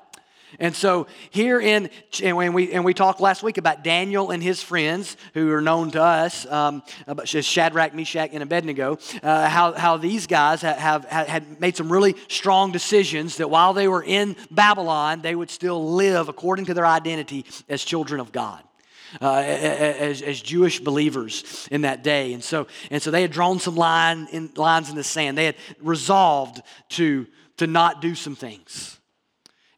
And 0.58 0.76
so 0.76 1.06
here 1.30 1.60
in, 1.60 1.90
and 2.24 2.56
we, 2.56 2.72
and 2.72 2.84
we 2.84 2.94
talked 2.94 3.20
last 3.20 3.44
week 3.44 3.58
about 3.58 3.84
Daniel 3.84 4.32
and 4.32 4.42
his 4.42 4.64
friends 4.64 5.16
who 5.34 5.52
are 5.52 5.62
known 5.62 5.92
to 5.92 6.02
us, 6.02 6.46
um, 6.48 6.82
Shadrach, 7.26 7.94
Meshach, 7.94 8.32
and 8.34 8.42
Abednego, 8.42 8.98
uh, 9.22 9.48
how, 9.48 9.74
how 9.74 9.98
these 9.98 10.26
guys 10.26 10.62
have, 10.62 10.78
have, 10.78 11.06
had 11.06 11.62
made 11.62 11.78
some 11.78 11.92
really 11.92 12.16
strong 12.30 12.72
decisions 12.72 13.38
that 13.38 13.50
while 13.50 13.74
they 13.74 13.88
were 13.88 14.04
in 14.04 14.36
Babylon, 14.50 15.22
they 15.22 15.36
would 15.36 15.52
still 15.52 15.94
live 15.94 16.30
according 16.30 16.66
to 16.66 16.74
their 16.74 16.88
identity 16.88 17.46
as 17.68 17.84
children 17.84 18.20
of 18.20 18.32
God 18.32 18.64
uh, 19.22 19.36
as, 19.36 20.22
as 20.22 20.42
Jewish 20.42 20.80
believers 20.80 21.68
in 21.72 21.82
that 21.82 22.04
day. 22.04 22.34
And 22.34 22.44
so, 22.44 22.68
and 22.92 23.02
so 23.02 23.12
they 23.12 23.22
had 23.22 23.32
drawn 23.32 23.60
some 23.60 23.76
line 23.76 24.28
in, 24.32 24.52
lines 24.56 24.90
in 24.90 24.96
the 24.96 25.04
sand. 25.04 25.38
They 25.38 25.46
had 25.46 25.56
resolved 25.82 26.62
to, 26.90 27.28
to 27.58 27.68
not 27.68 28.02
do 28.02 28.16
some 28.16 28.36
things. 28.36 29.00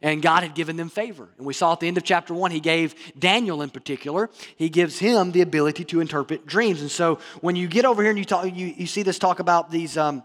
And 0.02 0.20
God 0.20 0.42
had 0.42 0.54
given 0.54 0.76
them 0.76 0.88
favor. 0.88 1.28
And 1.38 1.46
we 1.46 1.54
saw 1.54 1.72
at 1.72 1.80
the 1.80 1.86
end 1.86 1.96
of 1.96 2.02
chapter 2.02 2.34
one, 2.34 2.50
He 2.50 2.58
gave 2.58 2.94
Daniel 3.16 3.62
in 3.62 3.70
particular, 3.70 4.30
He 4.56 4.68
gives 4.68 4.98
him 4.98 5.30
the 5.30 5.42
ability 5.42 5.84
to 5.86 6.00
interpret 6.00 6.44
dreams. 6.44 6.80
And 6.80 6.90
so 6.90 7.20
when 7.40 7.54
you 7.54 7.68
get 7.68 7.84
over 7.84 8.02
here 8.02 8.10
and 8.10 8.18
you, 8.18 8.24
talk, 8.24 8.44
you, 8.46 8.66
you 8.76 8.86
see 8.86 9.04
this 9.04 9.18
talk 9.18 9.38
about 9.38 9.70
these. 9.70 9.96
Um, 9.96 10.24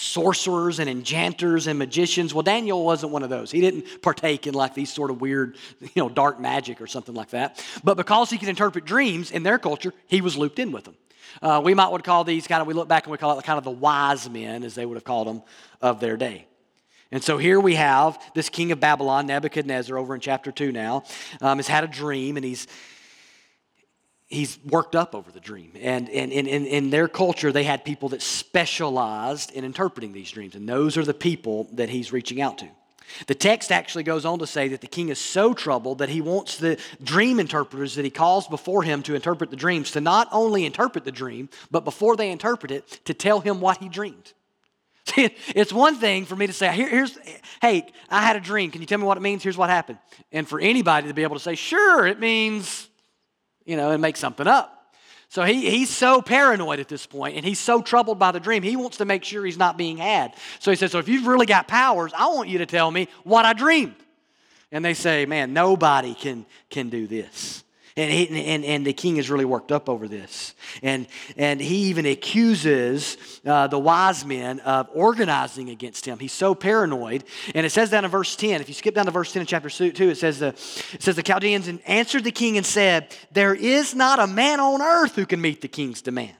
sorcerers 0.00 0.78
and 0.78 0.88
enchanters 0.88 1.66
and 1.66 1.78
magicians. 1.78 2.32
Well, 2.32 2.42
Daniel 2.42 2.84
wasn't 2.84 3.12
one 3.12 3.22
of 3.22 3.28
those. 3.28 3.50
He 3.50 3.60
didn't 3.60 4.00
partake 4.00 4.46
in 4.46 4.54
like 4.54 4.74
these 4.74 4.90
sort 4.90 5.10
of 5.10 5.20
weird, 5.20 5.56
you 5.80 5.90
know, 5.96 6.08
dark 6.08 6.40
magic 6.40 6.80
or 6.80 6.86
something 6.86 7.14
like 7.14 7.30
that. 7.30 7.62
But 7.84 7.96
because 7.96 8.30
he 8.30 8.38
could 8.38 8.48
interpret 8.48 8.86
dreams 8.86 9.30
in 9.30 9.42
their 9.42 9.58
culture, 9.58 9.92
he 10.06 10.22
was 10.22 10.38
looped 10.38 10.58
in 10.58 10.72
with 10.72 10.84
them. 10.84 10.96
Uh, 11.42 11.60
we 11.62 11.74
might 11.74 11.92
would 11.92 12.02
call 12.02 12.24
these 12.24 12.46
kind 12.46 12.62
of, 12.62 12.66
we 12.66 12.74
look 12.74 12.88
back 12.88 13.04
and 13.04 13.12
we 13.12 13.18
call 13.18 13.38
it 13.38 13.44
kind 13.44 13.58
of 13.58 13.64
the 13.64 13.70
wise 13.70 14.28
men, 14.28 14.64
as 14.64 14.74
they 14.74 14.86
would 14.86 14.96
have 14.96 15.04
called 15.04 15.28
them, 15.28 15.42
of 15.82 16.00
their 16.00 16.16
day. 16.16 16.46
And 17.12 17.22
so 17.22 17.38
here 17.38 17.60
we 17.60 17.74
have 17.74 18.18
this 18.34 18.48
king 18.48 18.72
of 18.72 18.80
Babylon, 18.80 19.26
Nebuchadnezzar, 19.26 19.98
over 19.98 20.14
in 20.14 20.20
chapter 20.20 20.50
2 20.50 20.72
now, 20.72 21.04
um, 21.40 21.58
has 21.58 21.68
had 21.68 21.84
a 21.84 21.88
dream 21.88 22.36
and 22.36 22.44
he's 22.44 22.66
he's 24.30 24.58
worked 24.64 24.94
up 24.94 25.14
over 25.14 25.30
the 25.30 25.40
dream. 25.40 25.72
And, 25.80 26.08
and, 26.08 26.32
and 26.32 26.48
in 26.48 26.90
their 26.90 27.08
culture, 27.08 27.52
they 27.52 27.64
had 27.64 27.84
people 27.84 28.08
that 28.10 28.22
specialized 28.22 29.50
in 29.50 29.64
interpreting 29.64 30.12
these 30.12 30.30
dreams. 30.30 30.54
And 30.54 30.68
those 30.68 30.96
are 30.96 31.04
the 31.04 31.12
people 31.12 31.68
that 31.72 31.90
he's 31.90 32.12
reaching 32.12 32.40
out 32.40 32.58
to. 32.58 32.68
The 33.26 33.34
text 33.34 33.72
actually 33.72 34.04
goes 34.04 34.24
on 34.24 34.38
to 34.38 34.46
say 34.46 34.68
that 34.68 34.80
the 34.80 34.86
king 34.86 35.08
is 35.08 35.18
so 35.18 35.52
troubled 35.52 35.98
that 35.98 36.08
he 36.08 36.20
wants 36.20 36.58
the 36.58 36.78
dream 37.02 37.40
interpreters 37.40 37.96
that 37.96 38.04
he 38.04 38.10
calls 38.10 38.46
before 38.46 38.84
him 38.84 39.02
to 39.02 39.16
interpret 39.16 39.50
the 39.50 39.56
dreams 39.56 39.90
to 39.92 40.00
not 40.00 40.28
only 40.30 40.64
interpret 40.64 41.04
the 41.04 41.10
dream, 41.10 41.48
but 41.72 41.84
before 41.84 42.14
they 42.14 42.30
interpret 42.30 42.70
it, 42.70 42.86
to 43.06 43.12
tell 43.12 43.40
him 43.40 43.60
what 43.60 43.78
he 43.78 43.88
dreamed. 43.88 44.32
It's 45.56 45.72
one 45.72 45.96
thing 45.96 46.24
for 46.24 46.36
me 46.36 46.46
to 46.46 46.52
say, 46.52 46.72
Here, 46.72 46.88
here's, 46.88 47.18
hey, 47.60 47.88
I 48.08 48.22
had 48.22 48.36
a 48.36 48.40
dream. 48.40 48.70
Can 48.70 48.80
you 48.80 48.86
tell 48.86 48.98
me 48.98 49.04
what 49.04 49.16
it 49.16 49.22
means? 49.22 49.42
Here's 49.42 49.56
what 49.56 49.70
happened. 49.70 49.98
And 50.30 50.48
for 50.48 50.60
anybody 50.60 51.08
to 51.08 51.14
be 51.14 51.24
able 51.24 51.34
to 51.34 51.42
say, 51.42 51.56
sure, 51.56 52.06
it 52.06 52.20
means 52.20 52.89
you 53.64 53.76
know, 53.76 53.90
and 53.90 54.02
make 54.02 54.16
something 54.16 54.46
up. 54.46 54.76
So 55.28 55.44
he, 55.44 55.70
he's 55.70 55.90
so 55.90 56.20
paranoid 56.20 56.80
at 56.80 56.88
this 56.88 57.06
point, 57.06 57.36
and 57.36 57.44
he's 57.44 57.60
so 57.60 57.80
troubled 57.80 58.18
by 58.18 58.32
the 58.32 58.40
dream, 58.40 58.64
he 58.64 58.74
wants 58.74 58.96
to 58.96 59.04
make 59.04 59.22
sure 59.22 59.44
he's 59.44 59.56
not 59.56 59.78
being 59.78 59.96
had. 59.96 60.34
So 60.58 60.72
he 60.72 60.76
says, 60.76 60.90
So 60.90 60.98
if 60.98 61.08
you've 61.08 61.26
really 61.26 61.46
got 61.46 61.68
powers, 61.68 62.12
I 62.16 62.28
want 62.28 62.48
you 62.48 62.58
to 62.58 62.66
tell 62.66 62.90
me 62.90 63.08
what 63.22 63.44
I 63.44 63.52
dreamed. 63.52 63.94
And 64.72 64.84
they 64.84 64.94
say, 64.94 65.26
Man, 65.26 65.52
nobody 65.52 66.14
can, 66.14 66.46
can 66.68 66.88
do 66.88 67.06
this. 67.06 67.62
And, 68.00 68.10
he, 68.10 68.44
and, 68.46 68.64
and 68.64 68.86
the 68.86 68.94
king 68.94 69.18
is 69.18 69.28
really 69.28 69.44
worked 69.44 69.70
up 69.70 69.90
over 69.90 70.08
this. 70.08 70.54
And, 70.82 71.06
and 71.36 71.60
he 71.60 71.88
even 71.90 72.06
accuses 72.06 73.18
uh, 73.44 73.66
the 73.66 73.78
wise 73.78 74.24
men 74.24 74.60
of 74.60 74.88
organizing 74.94 75.68
against 75.68 76.06
him. 76.06 76.18
He's 76.18 76.32
so 76.32 76.54
paranoid. 76.54 77.24
And 77.54 77.66
it 77.66 77.70
says 77.70 77.90
down 77.90 78.06
in 78.06 78.10
verse 78.10 78.36
10, 78.36 78.62
if 78.62 78.68
you 78.68 78.74
skip 78.74 78.94
down 78.94 79.04
to 79.04 79.10
verse 79.10 79.34
10 79.34 79.40
in 79.40 79.46
chapter 79.46 79.68
2, 79.68 79.92
it 80.08 80.16
says 80.16 80.38
the, 80.38 80.48
it 80.48 81.02
says 81.02 81.14
the 81.14 81.22
Chaldeans 81.22 81.68
answered 81.86 82.24
the 82.24 82.32
king 82.32 82.56
and 82.56 82.64
said, 82.64 83.14
There 83.32 83.54
is 83.54 83.94
not 83.94 84.18
a 84.18 84.26
man 84.26 84.60
on 84.60 84.80
earth 84.80 85.14
who 85.14 85.26
can 85.26 85.42
meet 85.42 85.60
the 85.60 85.68
king's 85.68 86.00
demand. 86.00 86.36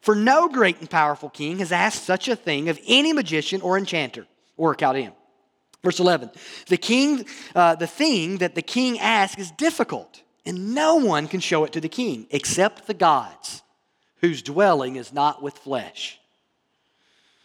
For 0.00 0.14
no 0.14 0.48
great 0.48 0.80
and 0.80 0.88
powerful 0.88 1.28
king 1.28 1.58
has 1.58 1.70
asked 1.70 2.04
such 2.04 2.28
a 2.28 2.36
thing 2.36 2.70
of 2.70 2.80
any 2.86 3.12
magician 3.12 3.60
or 3.60 3.76
enchanter 3.76 4.26
or 4.56 4.74
Chaldean. 4.74 5.12
Verse 5.82 6.00
11, 6.00 6.30
the 6.68 6.78
king, 6.78 7.26
uh, 7.54 7.74
the 7.74 7.86
thing 7.86 8.38
that 8.38 8.54
the 8.54 8.62
king 8.62 8.98
asks 8.98 9.38
is 9.38 9.50
difficult 9.50 10.22
and 10.46 10.74
no 10.74 10.96
one 10.96 11.28
can 11.28 11.40
show 11.40 11.64
it 11.64 11.72
to 11.72 11.80
the 11.80 11.88
king 11.88 12.26
except 12.30 12.86
the 12.86 12.94
gods, 12.94 13.62
whose 14.20 14.42
dwelling 14.42 14.96
is 14.96 15.12
not 15.12 15.42
with 15.42 15.56
flesh. 15.58 16.18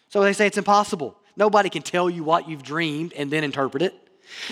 So 0.09 0.21
they 0.21 0.33
say 0.33 0.47
it's 0.47 0.57
impossible. 0.57 1.15
Nobody 1.35 1.69
can 1.69 1.81
tell 1.81 2.09
you 2.09 2.23
what 2.23 2.49
you've 2.49 2.63
dreamed 2.63 3.13
and 3.13 3.31
then 3.31 3.43
interpret 3.43 3.83
it. 3.83 3.93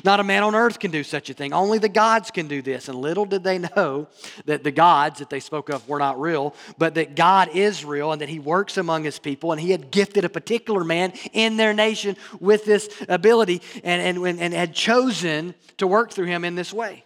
Not 0.03 0.19
a 0.19 0.23
man 0.23 0.43
on 0.43 0.55
earth 0.55 0.79
can 0.79 0.91
do 0.91 1.03
such 1.03 1.29
a 1.29 1.33
thing. 1.33 1.53
Only 1.53 1.77
the 1.77 1.89
gods 1.89 2.31
can 2.31 2.47
do 2.47 2.61
this. 2.61 2.87
And 2.87 2.97
little 2.97 3.25
did 3.25 3.43
they 3.43 3.59
know 3.59 4.07
that 4.45 4.63
the 4.63 4.71
gods 4.71 5.19
that 5.19 5.29
they 5.29 5.39
spoke 5.39 5.69
of 5.69 5.87
were 5.87 5.99
not 5.99 6.19
real, 6.19 6.55
but 6.77 6.95
that 6.95 7.15
God 7.15 7.49
is 7.53 7.85
real 7.85 8.11
and 8.11 8.21
that 8.21 8.29
He 8.29 8.39
works 8.39 8.77
among 8.77 9.03
His 9.03 9.19
people. 9.19 9.51
And 9.51 9.61
He 9.61 9.71
had 9.71 9.91
gifted 9.91 10.25
a 10.25 10.29
particular 10.29 10.83
man 10.83 11.13
in 11.33 11.57
their 11.57 11.73
nation 11.73 12.17
with 12.39 12.65
this 12.65 12.89
ability 13.07 13.61
and, 13.83 14.17
and, 14.17 14.39
and 14.39 14.53
had 14.53 14.73
chosen 14.73 15.53
to 15.77 15.87
work 15.87 16.11
through 16.11 16.25
him 16.25 16.43
in 16.43 16.55
this 16.55 16.73
way. 16.73 17.03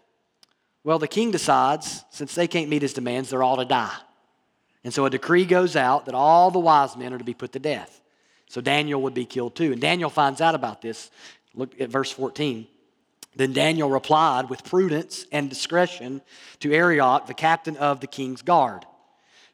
Well, 0.83 0.99
the 0.99 1.07
king 1.07 1.31
decides, 1.31 2.03
since 2.09 2.33
they 2.33 2.47
can't 2.47 2.69
meet 2.69 2.81
his 2.81 2.93
demands, 2.93 3.29
they're 3.29 3.43
all 3.43 3.57
to 3.57 3.65
die. 3.65 3.95
And 4.83 4.93
so 4.93 5.05
a 5.05 5.09
decree 5.09 5.45
goes 5.45 5.75
out 5.75 6.05
that 6.05 6.15
all 6.15 6.49
the 6.49 6.59
wise 6.59 6.97
men 6.97 7.13
are 7.13 7.19
to 7.19 7.23
be 7.23 7.35
put 7.35 7.51
to 7.53 7.59
death. 7.59 8.01
So 8.47 8.61
Daniel 8.61 9.01
would 9.03 9.13
be 9.13 9.25
killed 9.25 9.55
too. 9.55 9.71
And 9.71 9.79
Daniel 9.79 10.09
finds 10.09 10.41
out 10.41 10.55
about 10.55 10.81
this. 10.81 11.11
Look 11.53 11.79
at 11.79 11.89
verse 11.89 12.11
14. 12.11 12.67
Then 13.35 13.53
Daniel 13.53 13.89
replied 13.89 14.49
with 14.49 14.63
prudence 14.63 15.25
and 15.31 15.49
discretion 15.49 16.21
to 16.59 16.73
Arioch, 16.73 17.27
the 17.27 17.33
captain 17.33 17.77
of 17.77 18.01
the 18.01 18.07
king's 18.07 18.41
guard, 18.41 18.85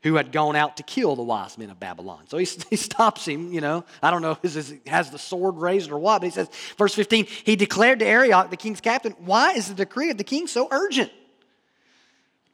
who 0.02 0.16
had 0.16 0.32
gone 0.32 0.56
out 0.56 0.78
to 0.78 0.84
kill 0.84 1.16
the 1.16 1.22
wise 1.22 1.58
men 1.58 1.70
of 1.70 1.80
Babylon. 1.80 2.24
So 2.28 2.38
he, 2.38 2.46
he 2.70 2.76
stops 2.76 3.28
him, 3.28 3.52
you 3.54 3.62
know. 3.62 3.84
I 4.02 4.10
don't 4.10 4.22
know 4.22 4.38
if 4.42 4.56
he 4.56 4.80
has 4.90 5.12
the 5.12 5.20
sword 5.20 5.58
raised 5.58 5.92
or 5.92 6.00
what, 6.00 6.22
but 6.22 6.26
he 6.26 6.32
says, 6.32 6.50
verse 6.78 6.96
15, 6.96 7.26
he 7.26 7.56
declared 7.56 8.00
to 8.00 8.06
Arioch, 8.06 8.50
the 8.50 8.58
king's 8.58 8.82
captain, 8.82 9.12
Why 9.20 9.52
is 9.52 9.68
the 9.68 9.76
decree 9.76 10.10
of 10.10 10.18
the 10.18 10.24
king 10.24 10.48
so 10.48 10.68
urgent? 10.72 11.12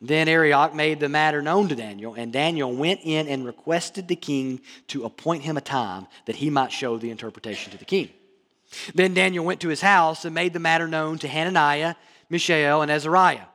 Then 0.04 0.28
Arioch 0.28 0.76
made 0.76 1.00
the 1.00 1.08
matter 1.08 1.42
known 1.42 1.70
to 1.70 1.76
Daniel, 1.76 2.14
and 2.14 2.34
Daniel 2.34 2.74
went 2.74 3.00
in 3.04 3.26
and 3.30 3.46
requested 3.46 4.10
the 4.10 4.18
king 4.18 4.60
to 4.90 5.06
appoint 5.06 5.44
him 5.44 5.56
a 5.56 5.62
time 5.62 6.08
that 6.26 6.36
he 6.36 6.50
might 6.50 6.74
show 6.74 6.98
the 6.98 7.10
interpretation 7.10 7.72
to 7.72 7.78
the 7.78 7.86
king. 7.86 8.10
Then 8.94 9.14
Daniel 9.14 9.46
went 9.46 9.62
to 9.62 9.70
his 9.70 9.80
house 9.80 10.26
and 10.26 10.36
made 10.36 10.52
the 10.52 10.60
matter 10.60 10.90
known 10.90 11.20
to 11.20 11.28
Hananiah, 11.30 11.96
Mishael, 12.30 12.82
and 12.82 12.92
Azariah. 12.92 13.46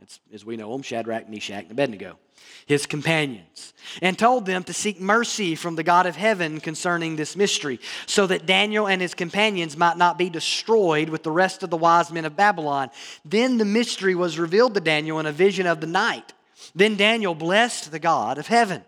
It's, 0.00 0.20
as 0.32 0.44
we 0.44 0.56
know 0.56 0.70
them, 0.70 0.82
Shadrach, 0.82 1.28
Meshach, 1.28 1.64
and 1.64 1.72
Abednego 1.72 2.18
his 2.66 2.86
companions, 2.86 3.74
and 4.02 4.18
told 4.18 4.46
them 4.46 4.64
to 4.64 4.72
seek 4.72 5.00
mercy 5.00 5.54
from 5.54 5.76
the 5.76 5.82
God 5.82 6.06
of 6.06 6.16
heaven 6.16 6.60
concerning 6.60 7.16
this 7.16 7.36
mystery, 7.36 7.78
so 8.06 8.26
that 8.26 8.46
Daniel 8.46 8.88
and 8.88 9.00
his 9.00 9.14
companions 9.14 9.76
might 9.76 9.96
not 9.96 10.18
be 10.18 10.30
destroyed 10.30 11.08
with 11.08 11.22
the 11.22 11.30
rest 11.30 11.62
of 11.62 11.70
the 11.70 11.76
wise 11.76 12.10
men 12.10 12.24
of 12.24 12.36
Babylon. 12.36 12.90
Then 13.24 13.58
the 13.58 13.64
mystery 13.64 14.14
was 14.14 14.38
revealed 14.38 14.74
to 14.74 14.80
Daniel 14.80 15.20
in 15.20 15.26
a 15.26 15.32
vision 15.32 15.66
of 15.66 15.80
the 15.80 15.86
night. 15.86 16.32
Then 16.74 16.96
Daniel 16.96 17.34
blessed 17.34 17.90
the 17.90 17.98
God 17.98 18.38
of 18.38 18.46
heaven. 18.46 18.82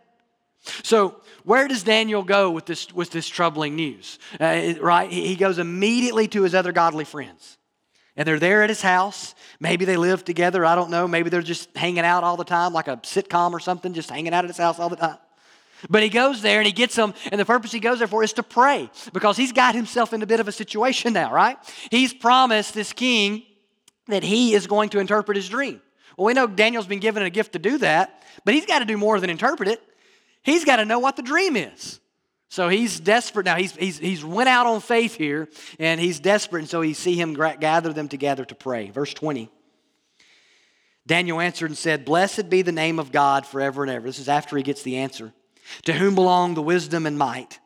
So, 0.82 1.20
where 1.44 1.68
does 1.68 1.82
Daniel 1.82 2.22
go 2.22 2.50
with 2.50 2.66
this, 2.66 2.92
with 2.92 3.10
this 3.10 3.28
troubling 3.28 3.76
news? 3.76 4.18
Uh, 4.40 4.74
right? 4.80 5.10
He 5.10 5.36
goes 5.36 5.58
immediately 5.58 6.28
to 6.28 6.42
his 6.42 6.54
other 6.54 6.72
godly 6.72 7.04
friends. 7.04 7.57
And 8.18 8.26
they're 8.26 8.40
there 8.40 8.64
at 8.64 8.68
his 8.68 8.82
house. 8.82 9.37
Maybe 9.60 9.84
they 9.84 9.96
live 9.96 10.25
together. 10.25 10.64
I 10.64 10.75
don't 10.75 10.90
know. 10.90 11.06
Maybe 11.06 11.30
they're 11.30 11.40
just 11.40 11.75
hanging 11.76 12.04
out 12.04 12.25
all 12.25 12.37
the 12.37 12.44
time, 12.44 12.72
like 12.72 12.88
a 12.88 12.96
sitcom 12.98 13.52
or 13.52 13.60
something, 13.60 13.94
just 13.94 14.10
hanging 14.10 14.34
out 14.34 14.44
at 14.44 14.50
his 14.50 14.58
house 14.58 14.80
all 14.80 14.88
the 14.88 14.96
time. 14.96 15.18
But 15.88 16.02
he 16.02 16.08
goes 16.08 16.42
there 16.42 16.58
and 16.58 16.66
he 16.66 16.72
gets 16.72 16.96
them, 16.96 17.14
and 17.30 17.40
the 17.40 17.44
purpose 17.44 17.70
he 17.70 17.78
goes 17.78 18.00
there 18.00 18.08
for 18.08 18.25
is 18.25 18.32
to 18.32 18.42
pray 18.42 18.90
because 19.12 19.37
he's 19.37 19.52
got 19.52 19.76
himself 19.76 20.12
in 20.12 20.20
a 20.20 20.26
bit 20.26 20.40
of 20.40 20.48
a 20.48 20.52
situation 20.52 21.12
now, 21.12 21.32
right? 21.32 21.56
He's 21.92 22.12
promised 22.12 22.75
this 22.75 22.92
king 22.92 23.44
that 24.08 24.25
he 24.25 24.52
is 24.52 24.66
going 24.66 24.88
to 24.88 24.98
interpret 24.98 25.37
his 25.37 25.48
dream. 25.48 25.80
Well, 26.16 26.26
we 26.26 26.34
know 26.34 26.48
Daniel's 26.48 26.88
been 26.88 26.98
given 26.98 27.22
a 27.22 27.30
gift 27.30 27.52
to 27.52 27.60
do 27.60 27.78
that, 27.78 28.20
but 28.44 28.54
he's 28.54 28.66
got 28.66 28.80
to 28.80 28.84
do 28.84 28.98
more 28.98 29.20
than 29.20 29.30
interpret 29.30 29.68
it. 29.68 29.80
He's 30.42 30.64
got 30.64 30.76
to 30.76 30.84
know 30.84 30.98
what 30.98 31.14
the 31.14 31.22
dream 31.22 31.54
is. 31.54 32.00
So 32.50 32.68
he's 32.68 32.98
desperate 32.98 33.44
now. 33.44 33.56
He's, 33.56 33.72
he's, 33.76 33.98
he's 33.98 34.24
went 34.24 34.48
out 34.48 34.66
on 34.66 34.80
faith 34.80 35.14
here, 35.14 35.48
and 35.78 36.00
he's 36.00 36.18
desperate, 36.18 36.60
and 36.60 36.68
so 36.68 36.80
he 36.80 36.94
see 36.94 37.14
him 37.14 37.34
gather 37.34 37.92
them 37.92 38.08
together 38.08 38.44
to 38.46 38.54
pray. 38.54 38.90
Verse 38.90 39.12
20. 39.12 39.50
Daniel 41.06 41.40
answered 41.40 41.70
and 41.70 41.78
said, 41.78 42.04
Blessed 42.04 42.50
be 42.50 42.62
the 42.62 42.72
name 42.72 42.98
of 42.98 43.12
God 43.12 43.46
forever 43.46 43.82
and 43.82 43.90
ever. 43.90 44.06
This 44.06 44.18
is 44.18 44.28
after 44.28 44.56
he 44.56 44.62
gets 44.62 44.82
the 44.82 44.98
answer. 44.98 45.32
To 45.84 45.92
whom 45.92 46.14
belong 46.14 46.54
the 46.54 46.62
wisdom 46.62 47.06
and 47.06 47.18
might. 47.18 47.58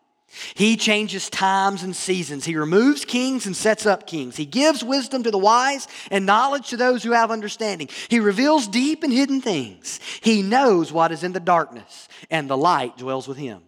He 0.54 0.76
changes 0.76 1.28
times 1.28 1.82
and 1.82 1.94
seasons. 1.94 2.44
He 2.44 2.56
removes 2.56 3.04
kings 3.04 3.46
and 3.46 3.54
sets 3.54 3.84
up 3.84 4.06
kings. 4.06 4.36
He 4.36 4.46
gives 4.46 4.82
wisdom 4.82 5.22
to 5.24 5.30
the 5.30 5.38
wise 5.38 5.86
and 6.10 6.24
knowledge 6.24 6.70
to 6.70 6.76
those 6.76 7.02
who 7.02 7.10
have 7.12 7.30
understanding. 7.30 7.88
He 8.08 8.18
reveals 8.18 8.66
deep 8.66 9.02
and 9.02 9.12
hidden 9.12 9.40
things. 9.42 10.00
He 10.22 10.42
knows 10.42 10.90
what 10.90 11.12
is 11.12 11.22
in 11.22 11.32
the 11.32 11.40
darkness, 11.40 12.08
and 12.30 12.48
the 12.48 12.56
light 12.56 12.96
dwells 12.96 13.28
with 13.28 13.36
him. 13.36 13.62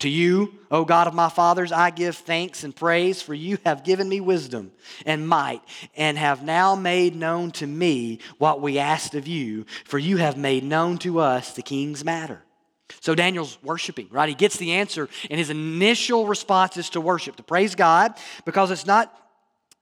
To 0.00 0.08
you, 0.08 0.58
O 0.70 0.84
God 0.84 1.06
of 1.06 1.14
my 1.14 1.28
fathers, 1.28 1.72
I 1.72 1.90
give 1.90 2.16
thanks 2.16 2.64
and 2.64 2.74
praise, 2.74 3.22
for 3.22 3.32
you 3.32 3.58
have 3.64 3.84
given 3.84 4.08
me 4.08 4.20
wisdom 4.20 4.72
and 5.06 5.26
might, 5.26 5.62
and 5.96 6.18
have 6.18 6.42
now 6.42 6.74
made 6.74 7.14
known 7.14 7.52
to 7.52 7.66
me 7.66 8.18
what 8.38 8.60
we 8.60 8.78
asked 8.78 9.14
of 9.14 9.26
you, 9.26 9.66
for 9.84 9.98
you 9.98 10.16
have 10.18 10.36
made 10.36 10.64
known 10.64 10.98
to 10.98 11.20
us 11.20 11.54
the 11.54 11.62
king's 11.62 12.04
matter. 12.04 12.42
So 13.00 13.14
Daniel's 13.14 13.58
worshiping, 13.62 14.08
right? 14.10 14.28
He 14.28 14.34
gets 14.34 14.56
the 14.56 14.72
answer, 14.72 15.08
and 15.30 15.38
his 15.38 15.48
initial 15.48 16.26
response 16.26 16.76
is 16.76 16.90
to 16.90 17.00
worship, 17.00 17.36
to 17.36 17.42
praise 17.42 17.74
God, 17.74 18.14
because 18.44 18.70
it's 18.70 18.86
not 18.86 19.16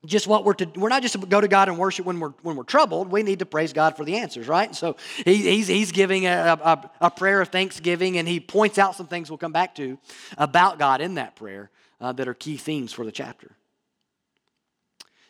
just 0.05 0.27
what 0.27 0.45
we're 0.45 0.55
to 0.55 0.67
we're 0.79 0.89
not 0.89 1.03
just 1.03 1.21
to 1.21 1.27
go 1.27 1.41
to 1.41 1.49
god 1.49 1.69
and 1.69 1.79
worship 1.79 2.05
when 2.05 2.19
we're 2.19 2.33
when 2.43 2.57
we're 2.57 2.65
troubled. 2.65 3.11
We 3.11 3.23
need 3.23 3.39
to 3.39 3.47
praise 3.47 3.73
god 3.73 3.97
for 3.97 4.05
the 4.05 4.17
answers 4.17 4.49
right? 4.49 4.75
So 4.75 4.97
he, 5.25 5.37
he's, 5.37 5.69
he's 5.69 5.93
giving 5.93 6.27
a, 6.27 6.59
a, 6.63 6.91
a, 7.03 7.11
prayer 7.11 7.41
of 7.41 7.49
thanksgiving 7.49 8.19
and 8.19 8.27
he 8.27 8.41
points 8.41 8.79
out 8.79 8.97
some 8.97 9.07
things 9.07 9.31
we'll 9.31 9.39
come 9.39 9.53
back 9.53 9.75
to 9.77 9.99
about 10.37 10.79
god 10.79 11.01
in 11.01 11.15
that 11.15 11.37
prayer 11.37 11.71
uh, 12.01 12.13
that 12.13 12.27
are 12.27 12.35
key 12.35 12.57
themes 12.57 12.93
for 12.93 13.05
the 13.05 13.13
chapter. 13.13 13.53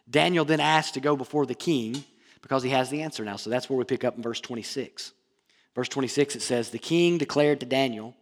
Daniel 0.09 0.45
then 0.45 0.61
asks 0.61 0.93
to 0.93 1.00
go 1.00 1.17
before 1.17 1.47
the 1.47 1.55
king 1.55 2.05
because 2.41 2.62
he 2.62 2.71
has 2.71 2.91
the 2.91 3.02
answer 3.02 3.25
now. 3.25 3.37
So 3.37 3.50
that's 3.50 3.69
where 3.69 3.76
we 3.76 3.85
pick 3.85 4.05
up 4.05 4.17
in 4.17 4.23
verse 4.23 4.41
26 4.41 5.12
verse 5.75 5.88
26 5.88 6.37
it 6.37 6.43
says 6.43 6.69
the 6.69 6.79
king 6.79 7.17
declared 7.17 7.61
to 7.61 7.64
daniel 7.64 8.14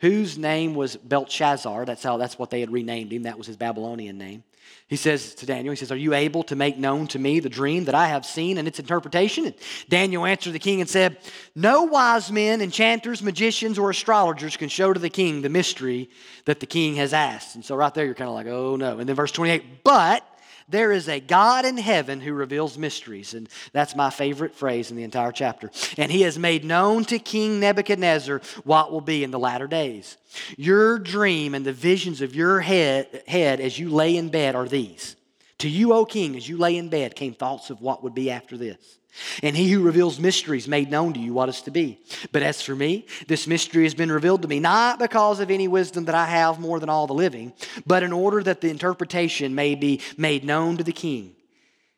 whose 0.00 0.36
name 0.36 0.74
was 0.74 0.96
belshazzar. 0.96 1.84
That's 1.84 2.02
how 2.02 2.16
that's 2.16 2.38
what 2.38 2.50
they 2.50 2.60
had 2.60 2.70
renamed 2.70 3.12
him. 3.12 3.22
That 3.22 3.38
was 3.38 3.46
his 3.46 3.56
Babylonian 3.56 4.18
name. 4.18 4.44
He 4.86 4.96
says 4.96 5.34
to 5.36 5.46
Daniel, 5.46 5.72
he 5.72 5.76
says, 5.76 5.90
Are 5.90 5.96
you 5.96 6.14
able 6.14 6.42
to 6.44 6.56
make 6.56 6.76
known 6.76 7.06
to 7.08 7.18
me 7.18 7.40
the 7.40 7.48
dream 7.48 7.84
that 7.84 7.94
I 7.94 8.08
have 8.08 8.26
seen 8.26 8.58
and 8.58 8.68
its 8.68 8.78
interpretation? 8.78 9.46
And 9.46 9.54
Daniel 9.88 10.26
answered 10.26 10.52
the 10.52 10.58
king 10.58 10.80
and 10.80 10.88
said, 10.88 11.16
No 11.54 11.84
wise 11.84 12.30
men, 12.30 12.60
enchanters, 12.60 13.22
magicians, 13.22 13.78
or 13.78 13.90
astrologers 13.90 14.56
can 14.56 14.68
show 14.68 14.92
to 14.92 15.00
the 15.00 15.10
king 15.10 15.42
the 15.42 15.48
mystery 15.48 16.10
that 16.44 16.60
the 16.60 16.66
king 16.66 16.96
has 16.96 17.12
asked. 17.12 17.54
And 17.54 17.64
so 17.64 17.76
right 17.76 17.94
there, 17.94 18.04
you're 18.04 18.14
kind 18.14 18.28
of 18.28 18.34
like, 18.34 18.46
Oh 18.46 18.76
no. 18.76 18.98
And 18.98 19.08
then 19.08 19.16
verse 19.16 19.32
28, 19.32 19.84
But 19.84 20.22
there 20.68 20.92
is 20.92 21.08
a 21.08 21.20
God 21.20 21.64
in 21.64 21.76
heaven 21.76 22.20
who 22.20 22.32
reveals 22.32 22.78
mysteries. 22.78 23.34
And 23.34 23.48
that's 23.72 23.94
my 23.94 24.10
favorite 24.10 24.54
phrase 24.54 24.90
in 24.90 24.96
the 24.96 25.02
entire 25.02 25.32
chapter. 25.32 25.70
And 25.96 26.10
he 26.10 26.22
has 26.22 26.38
made 26.38 26.64
known 26.64 27.04
to 27.06 27.18
King 27.18 27.60
Nebuchadnezzar 27.60 28.40
what 28.64 28.92
will 28.92 29.00
be 29.00 29.24
in 29.24 29.30
the 29.30 29.38
latter 29.38 29.66
days. 29.66 30.16
Your 30.56 30.98
dream 30.98 31.54
and 31.54 31.64
the 31.64 31.72
visions 31.72 32.20
of 32.20 32.34
your 32.34 32.60
head, 32.60 33.22
head 33.26 33.60
as 33.60 33.78
you 33.78 33.90
lay 33.90 34.16
in 34.16 34.28
bed 34.28 34.54
are 34.54 34.68
these. 34.68 35.16
To 35.58 35.68
you, 35.68 35.92
O 35.92 36.04
king, 36.04 36.36
as 36.36 36.48
you 36.48 36.56
lay 36.56 36.76
in 36.76 36.88
bed, 36.88 37.14
came 37.14 37.34
thoughts 37.34 37.70
of 37.70 37.80
what 37.80 38.02
would 38.02 38.14
be 38.14 38.30
after 38.30 38.56
this. 38.56 38.98
And 39.42 39.56
he 39.56 39.70
who 39.70 39.82
reveals 39.82 40.18
mysteries 40.18 40.68
made 40.68 40.90
known 40.90 41.12
to 41.14 41.20
you 41.20 41.32
what 41.32 41.48
is 41.48 41.62
to 41.62 41.70
be. 41.70 42.00
But 42.32 42.42
as 42.42 42.60
for 42.60 42.74
me, 42.74 43.06
this 43.28 43.46
mystery 43.46 43.84
has 43.84 43.94
been 43.94 44.10
revealed 44.10 44.42
to 44.42 44.48
me, 44.48 44.60
not 44.60 44.98
because 44.98 45.40
of 45.40 45.50
any 45.50 45.68
wisdom 45.68 46.06
that 46.06 46.14
I 46.14 46.26
have 46.26 46.58
more 46.58 46.80
than 46.80 46.88
all 46.88 47.06
the 47.06 47.14
living, 47.14 47.52
but 47.86 48.02
in 48.02 48.12
order 48.12 48.42
that 48.42 48.60
the 48.60 48.70
interpretation 48.70 49.54
may 49.54 49.74
be 49.74 50.00
made 50.16 50.44
known 50.44 50.76
to 50.78 50.84
the 50.84 50.92
king, 50.92 51.36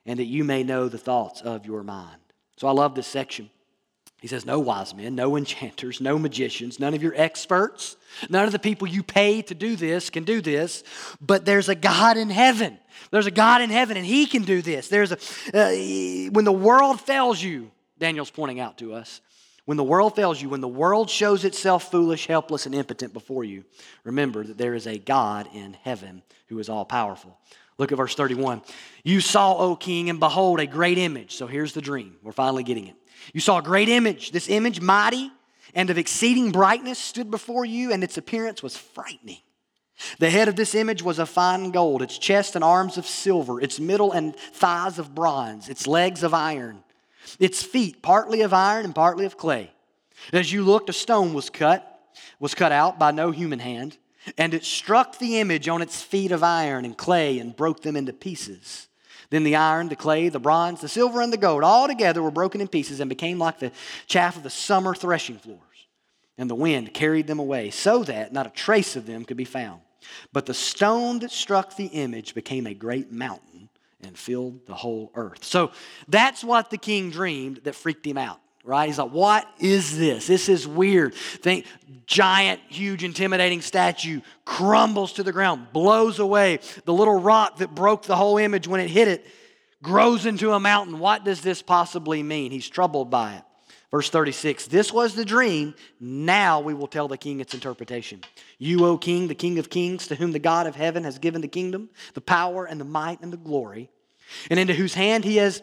and 0.04 0.18
that 0.18 0.25
you 0.25 0.44
may 0.44 0.62
know 0.62 0.88
the 0.88 0.99
thoughts 0.99 1.40
of 1.40 1.66
your 1.66 1.82
mind. 1.82 2.20
So 2.56 2.68
I 2.68 2.73
love 2.73 2.94
this 2.94 3.06
section. 3.06 3.50
He 4.20 4.28
says, 4.28 4.46
No 4.46 4.58
wise 4.58 4.94
men, 4.94 5.14
no 5.14 5.37
enchanters, 5.37 6.00
no 6.00 6.18
magicians, 6.18 6.80
none 6.80 6.94
of 6.94 7.02
your 7.02 7.14
experts, 7.16 7.96
none 8.28 8.46
of 8.46 8.52
the 8.52 8.58
people 8.58 8.88
you 8.88 9.02
pay 9.02 9.42
to 9.42 9.54
do 9.54 9.76
this 9.76 10.11
can 10.11 10.25
do 10.25 10.40
this, 10.40 10.85
but 11.20 11.44
there's 11.44 11.68
a 11.68 11.75
God 11.75 12.16
in 12.16 12.30
heaven 12.30 12.78
there's 13.11 13.26
a 13.26 13.30
God 13.30 13.62
in 13.62 13.70
heaven, 13.70 13.96
and 13.96 14.06
He 14.06 14.26
can 14.26 14.42
do 14.42 14.62
this. 14.62 14.88
There's 14.88 15.12
a, 15.12 15.16
uh, 15.54 16.30
when 16.30 16.44
the 16.44 16.52
world 16.52 17.00
fails 17.00 17.42
you, 17.42 17.70
Daniel's 17.99 18.30
pointing 18.30 18.61
out 18.61 18.78
to 18.78 18.94
us, 18.94 19.20
when 19.64 19.76
the 19.76 19.85
world 19.85 20.14
fails 20.14 20.40
you, 20.40 20.49
when 20.49 20.61
the 20.61 20.68
world 20.68 21.11
shows 21.11 21.44
itself 21.44 21.90
foolish, 21.90 22.26
helpless, 22.26 22.66
and 22.66 22.75
impotent 22.75 23.12
before 23.12 23.42
you, 23.42 23.64
remember 24.04 24.44
that 24.44 24.58
there 24.58 24.75
is 24.75 24.87
a 24.87 24.99
God 24.99 25.49
in 25.54 25.75
heaven 25.82 26.23
who 26.46 26.58
is 26.58 26.68
all 26.68 26.85
powerful. 26.85 27.37
Look 27.78 27.92
at 27.92 27.99
verse 27.99 28.14
31. 28.14 28.62
You 29.02 29.20
saw, 29.20 29.56
O 29.56 29.76
king, 29.76 30.08
and 30.08 30.20
behold, 30.20 30.61
a 30.61 30.66
great 30.66 30.99
image. 30.99 31.35
So 31.35 31.46
here's 31.46 31.75
the 31.75 31.82
dream. 31.82 32.16
We're 32.23 32.32
finally 32.32 32.62
getting 32.62 32.87
it. 32.87 32.94
You 33.33 33.40
saw 33.40 33.59
a 33.59 33.62
great 33.62 33.88
image. 33.88 34.30
This 34.30 34.49
image, 34.49 34.80
mighty 34.80 35.30
and 35.75 35.90
of 35.90 35.99
exceeding 35.99 36.52
brightness, 36.52 36.99
stood 36.99 37.30
before 37.30 37.64
you, 37.64 37.92
and 37.92 38.02
its 38.02 38.16
appearance 38.16 38.62
was 38.62 38.76
frightening. 38.76 39.40
The 40.18 40.30
head 40.30 40.49
of 40.49 40.56
this 40.56 40.75
image 40.75 41.02
was 41.02 41.18
of 41.18 41.28
fine 41.28 41.71
gold, 41.71 42.02
its 42.02 42.18
chest 42.18 42.54
and 42.54 42.64
arms 42.64 42.99
of 42.99 43.06
silver, 43.06 43.61
its 43.61 43.80
middle 43.80 44.12
and 44.12 44.37
thighs 44.37 44.99
of 44.99 45.14
bronze, 45.14 45.68
its 45.68 45.87
legs 45.87 46.23
of 46.23 46.35
iron, 46.35 46.83
its 47.38 47.62
feet 47.62 48.02
partly 48.02 48.42
of 48.42 48.52
iron 48.52 48.85
and 48.85 48.95
partly 48.95 49.25
of 49.25 49.37
clay. 49.37 49.71
As 50.33 50.52
you 50.52 50.62
looked, 50.62 50.90
a 50.90 50.92
stone 50.92 51.35
was 51.35 51.50
cut, 51.50 52.00
was 52.38 52.54
cut 52.54 52.73
out 52.73 52.99
by 52.99 53.11
no 53.11 53.30
human 53.30 53.59
hand, 53.59 53.97
and 54.37 54.54
it 54.54 54.64
struck 54.64 55.18
the 55.18 55.38
image 55.38 55.68
on 55.68 55.83
its 55.83 56.02
feet 56.02 56.33
of 56.33 56.42
iron 56.42 56.85
and 56.85 56.97
clay 56.97 57.38
and 57.38 57.56
broke 57.56 57.83
them 57.83 57.97
into 57.97 58.12
pieces. 58.12 58.88
Then 59.30 59.45
the 59.45 59.56
iron, 59.56 59.88
the 59.88 59.97
clay, 59.97 60.28
the 60.28 60.38
bronze, 60.38 60.80
the 60.80 60.88
silver, 60.88 61.21
and 61.21 61.33
the 61.33 61.37
gold 61.37 61.64
all 61.64 61.87
together 61.87 62.23
were 62.23 62.30
broken 62.30 62.61
in 62.61 62.68
pieces 62.68 63.00
and 63.00 63.09
became 63.09 63.38
like 63.38 63.59
the 63.59 63.73
chaff 64.06 64.37
of 64.37 64.42
the 64.42 64.50
summer 64.50 64.95
threshing 64.95 65.38
floors. 65.38 65.61
And 66.38 66.50
the 66.50 66.54
wind 66.54 66.92
carried 66.92 67.26
them 67.26 67.38
away, 67.38 67.71
so 67.71 68.04
that 68.04 68.33
not 68.33 68.47
a 68.47 68.50
trace 68.50 68.95
of 68.95 69.06
them 69.06 69.25
could 69.25 69.37
be 69.37 69.45
found. 69.45 69.80
But 70.33 70.47
the 70.47 70.54
stone 70.54 71.21
that 71.21 71.30
struck 71.30 71.76
the 71.76 71.87
image 71.87 72.35
became 72.35 72.66
a 72.66 72.75
great 72.75 73.11
mountain 73.11 73.68
and 74.00 74.16
filled 74.16 74.66
the 74.66 74.75
whole 74.75 75.11
earth. 75.14 75.45
So 75.45 75.73
that's 76.09 76.45
what 76.45 76.71
the 76.71 76.78
king 76.78 77.11
dreamed 77.11 77.61
that 77.64 77.75
freaked 77.75 78.06
him 78.06 78.18
out 78.18 78.40
right? 78.66 78.87
He's 78.87 78.99
like, 78.99 79.11
what 79.11 79.49
is 79.58 79.96
this? 79.96 80.26
This 80.26 80.49
is 80.49 80.66
weird. 80.66 81.14
Think 81.14 81.66
giant, 82.06 82.61
huge, 82.68 83.04
intimidating 83.04 83.62
statue 83.62 84.20
crumbles 84.44 85.14
to 85.14 85.23
the 85.23 85.32
ground, 85.32 85.68
blows 85.73 86.18
away. 86.18 86.58
The 86.85 86.92
little 86.92 87.18
rock 87.18 87.58
that 87.58 87.75
broke 87.75 88.02
the 88.02 88.16
whole 88.16 88.38
image 88.38 88.68
when 88.68 88.80
it 88.80 88.90
hit 88.90 89.08
it 89.08 89.26
grows 89.82 90.26
into 90.26 90.52
a 90.52 90.61
mountain. 90.61 90.99
What 90.99 91.25
does 91.25 91.40
this 91.40 91.62
possibly 91.62 92.23
mean? 92.23 92.50
He's 92.50 92.68
troubled 92.68 93.11
by 93.11 93.35
it. 93.35 93.42
Verse 93.90 94.11
36 94.11 94.66
This 94.66 94.92
was 94.92 95.14
the 95.14 95.25
dream. 95.25 95.75
Now 96.00 96.61
we 96.61 96.75
will 96.75 96.88
tell 96.88 97.08
the 97.08 97.16
king 97.16 97.40
its 97.40 97.54
interpretation. 97.54 98.23
You, 98.58 98.85
O 98.85 98.99
king, 98.99 99.28
the 99.28 99.35
king 99.35 99.58
of 99.58 99.70
kings, 99.70 100.08
to 100.08 100.16
whom 100.16 100.32
the 100.32 100.38
God 100.38 100.66
of 100.66 100.75
heaven 100.75 101.04
has 101.04 101.18
given 101.18 101.40
the 101.40 101.49
kingdom, 101.49 101.90
the 102.14 102.20
power, 102.20 102.64
and 102.64 102.80
the 102.80 102.85
might, 102.85 103.20
and 103.20 103.32
the 103.32 103.37
glory, 103.37 103.90
and 104.50 104.58
into 104.58 104.75
whose 104.75 104.94
hand 104.94 105.25
he 105.25 105.37
has 105.37 105.62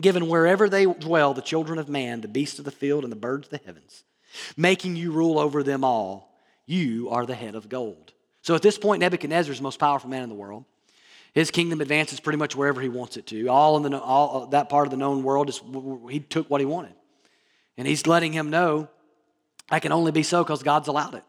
given 0.00 0.28
wherever 0.28 0.68
they 0.68 0.84
dwell 0.84 1.34
the 1.34 1.42
children 1.42 1.78
of 1.78 1.88
man, 1.88 2.20
the 2.20 2.28
beasts 2.28 2.58
of 2.58 2.64
the 2.64 2.70
field, 2.70 3.04
and 3.04 3.12
the 3.12 3.16
birds 3.16 3.46
of 3.46 3.50
the 3.50 3.66
heavens, 3.66 4.04
making 4.56 4.96
you 4.96 5.12
rule 5.12 5.38
over 5.38 5.62
them 5.62 5.84
all. 5.84 6.34
You 6.66 7.10
are 7.10 7.26
the 7.26 7.34
head 7.34 7.54
of 7.54 7.68
gold. 7.68 8.12
So 8.42 8.54
at 8.54 8.62
this 8.62 8.78
point, 8.78 9.00
Nebuchadnezzar 9.00 9.52
is 9.52 9.58
the 9.58 9.64
most 9.64 9.78
powerful 9.78 10.08
man 10.08 10.22
in 10.22 10.28
the 10.28 10.34
world. 10.34 10.64
His 11.32 11.50
kingdom 11.50 11.80
advances 11.80 12.20
pretty 12.20 12.38
much 12.38 12.56
wherever 12.56 12.80
he 12.80 12.88
wants 12.88 13.16
it 13.16 13.26
to. 13.26 13.48
All 13.48 13.76
in 13.76 13.90
the, 13.90 14.00
all, 14.00 14.44
uh, 14.44 14.46
that 14.46 14.68
part 14.68 14.86
of 14.86 14.90
the 14.90 14.96
known 14.96 15.22
world, 15.22 15.48
is, 15.48 15.60
he 16.08 16.20
took 16.20 16.48
what 16.50 16.60
he 16.60 16.64
wanted. 16.64 16.94
And 17.76 17.86
he's 17.86 18.06
letting 18.06 18.32
him 18.32 18.50
know 18.50 18.88
I 19.70 19.78
can 19.78 19.92
only 19.92 20.12
be 20.12 20.22
so 20.22 20.42
because 20.42 20.62
God's 20.62 20.88
allowed 20.88 21.14
it. 21.14 21.24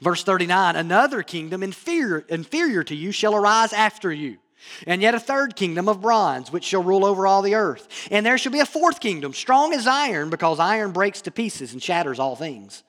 Verse 0.00 0.24
39 0.24 0.76
Another 0.76 1.22
kingdom 1.22 1.62
inferior, 1.62 2.24
inferior 2.28 2.82
to 2.84 2.94
you 2.94 3.12
shall 3.12 3.34
arise 3.34 3.72
after 3.72 4.12
you 4.12 4.38
and 4.86 5.02
yet 5.02 5.14
a 5.14 5.20
third 5.20 5.56
kingdom 5.56 5.88
of 5.88 6.00
bronze, 6.00 6.52
which 6.52 6.64
shall 6.64 6.82
rule 6.82 7.04
over 7.04 7.26
all 7.26 7.42
the 7.42 7.54
earth. 7.54 7.88
And 8.10 8.24
there 8.24 8.38
shall 8.38 8.52
be 8.52 8.60
a 8.60 8.66
fourth 8.66 9.00
kingdom, 9.00 9.32
strong 9.32 9.72
as 9.72 9.86
iron, 9.86 10.30
because 10.30 10.58
iron 10.58 10.92
breaks 10.92 11.22
to 11.22 11.30
pieces 11.30 11.72
and 11.72 11.82
shatters 11.82 12.18
all 12.18 12.36
things. 12.36 12.82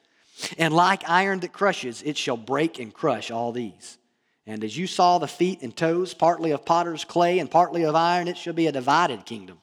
And 0.57 0.73
like 0.73 1.07
iron 1.09 1.39
that 1.41 1.53
crushes, 1.53 2.01
it 2.01 2.17
shall 2.17 2.37
break 2.37 2.79
and 2.79 2.93
crush 2.93 3.31
all 3.31 3.51
these. 3.51 3.97
And 4.45 4.63
as 4.63 4.77
you 4.77 4.87
saw 4.87 5.19
the 5.19 5.27
feet 5.27 5.61
and 5.61 5.75
toes, 5.75 6.13
partly 6.13 6.51
of 6.51 6.65
potter's 6.65 7.05
clay 7.05 7.39
and 7.39 7.49
partly 7.49 7.83
of 7.83 7.95
iron, 7.95 8.27
it 8.27 8.37
shall 8.37 8.53
be 8.53 8.67
a 8.67 8.71
divided 8.71 9.25
kingdom. 9.25 9.59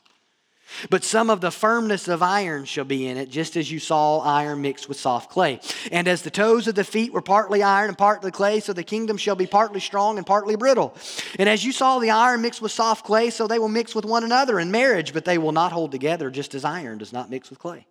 But 0.89 1.05
some 1.05 1.31
of 1.31 1.41
the 1.41 1.51
firmness 1.51 2.09
of 2.09 2.23
iron 2.23 2.65
shall 2.65 2.85
be 2.85 3.07
in 3.07 3.17
it, 3.17 3.29
just 3.29 3.57
as 3.57 3.71
you 3.71 3.79
saw 3.79 4.21
iron 4.21 4.63
mixed 4.63 4.89
with 4.89 4.99
soft 4.99 5.31
clay. 5.31 5.61
And 5.91 6.07
as 6.09 6.23
the 6.23 6.31
toes 6.31 6.69
of 6.69 6.75
the 6.75 6.85
feet 6.85 7.13
were 7.13 7.21
partly 7.21 7.63
iron 7.63 7.89
and 7.89 7.99
partly 7.99 8.31
clay, 8.31 8.61
so 8.61 8.73
the 8.73 8.83
kingdom 8.83 9.17
shall 9.17 9.37
be 9.37 9.47
partly 9.47 9.81
strong 9.81 10.17
and 10.17 10.27
partly 10.27 10.57
brittle. 10.57 10.95
And 11.39 11.49
as 11.49 11.65
you 11.65 11.73
saw 11.73 11.99
the 11.99 12.11
iron 12.11 12.43
mixed 12.43 12.63
with 12.63 12.73
soft 12.73 13.05
clay, 13.05 13.31
so 13.31 13.47
they 13.47 13.59
will 13.59 13.69
mix 13.69 13.95
with 13.95 14.05
one 14.05 14.25
another 14.25 14.61
in 14.61 14.71
marriage, 14.71 15.13
but 15.13 15.25
they 15.25 15.39
will 15.39 15.53
not 15.53 15.73
hold 15.73 15.91
together, 15.91 16.31
just 16.31 16.55
as 16.55 16.65
iron 16.65 16.99
does 16.99 17.13
not 17.13 17.31
mix 17.31 17.51
with 17.51 17.59
clay. 17.59 17.87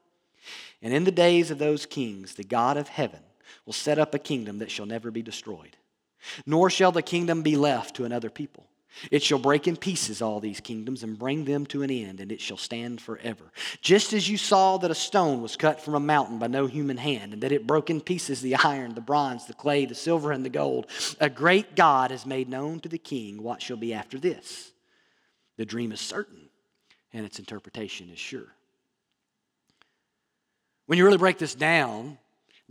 And 0.82 0.94
in 0.94 1.04
the 1.04 1.12
days 1.12 1.52
of 1.52 1.58
those 1.58 1.86
kings, 1.86 2.36
the 2.36 2.44
God 2.44 2.78
of 2.78 2.88
heaven 2.88 3.20
will 3.66 3.74
set 3.74 4.00
up 4.00 4.16
a 4.16 4.20
kingdom 4.20 4.60
that 4.60 4.72
shall 4.72 4.86
never 4.86 5.12
be 5.12 5.22
destroyed, 5.22 5.76
nor 6.46 6.70
shall 6.70 6.92
the 6.92 7.02
kingdom 7.02 7.42
be 7.42 7.58
left 7.58 7.96
to 7.98 8.06
another 8.06 8.30
people. 8.30 8.69
It 9.12 9.24
shall 9.24 9.40
break 9.40 9.68
in 9.68 9.78
pieces 9.78 10.22
all 10.22 10.40
these 10.40 10.60
kingdoms 10.60 11.04
and 11.04 11.18
bring 11.18 11.46
them 11.46 11.66
to 11.68 11.84
an 11.84 11.92
end, 11.92 12.20
and 12.20 12.32
it 12.32 12.42
shall 12.42 12.58
stand 12.58 13.00
forever. 13.00 13.52
Just 13.82 14.14
as 14.14 14.28
you 14.28 14.38
saw 14.38 14.78
that 14.78 14.92
a 14.92 14.96
stone 14.96 15.42
was 15.42 15.56
cut 15.56 15.82
from 15.82 15.94
a 15.94 16.00
mountain 16.00 16.40
by 16.40 16.48
no 16.48 16.66
human 16.66 16.98
hand, 16.98 17.34
and 17.34 17.44
that 17.44 17.52
it 17.52 17.68
broke 17.68 17.90
in 17.90 18.02
pieces 18.02 18.42
the 18.42 18.56
iron, 18.56 18.96
the 18.96 19.02
bronze, 19.02 19.46
the 19.46 19.54
clay, 19.54 19.86
the 19.86 19.96
silver, 19.96 20.32
and 20.32 20.44
the 20.44 20.50
gold, 20.50 20.88
a 21.20 21.30
great 21.30 21.76
God 21.76 22.12
has 22.12 22.26
made 22.26 22.50
known 22.50 22.80
to 22.82 22.90
the 22.90 22.98
king 22.98 23.42
what 23.42 23.62
shall 23.62 23.78
be 23.78 23.94
after 23.94 24.18
this. 24.18 24.72
The 25.58 25.66
dream 25.66 25.92
is 25.92 26.02
certain, 26.02 26.50
and 27.14 27.26
its 27.26 27.40
interpretation 27.40 28.10
is 28.10 28.20
sure. 28.20 28.54
When 30.88 30.98
you 30.98 31.06
really 31.06 31.18
break 31.18 31.38
this 31.38 31.54
down, 31.54 32.18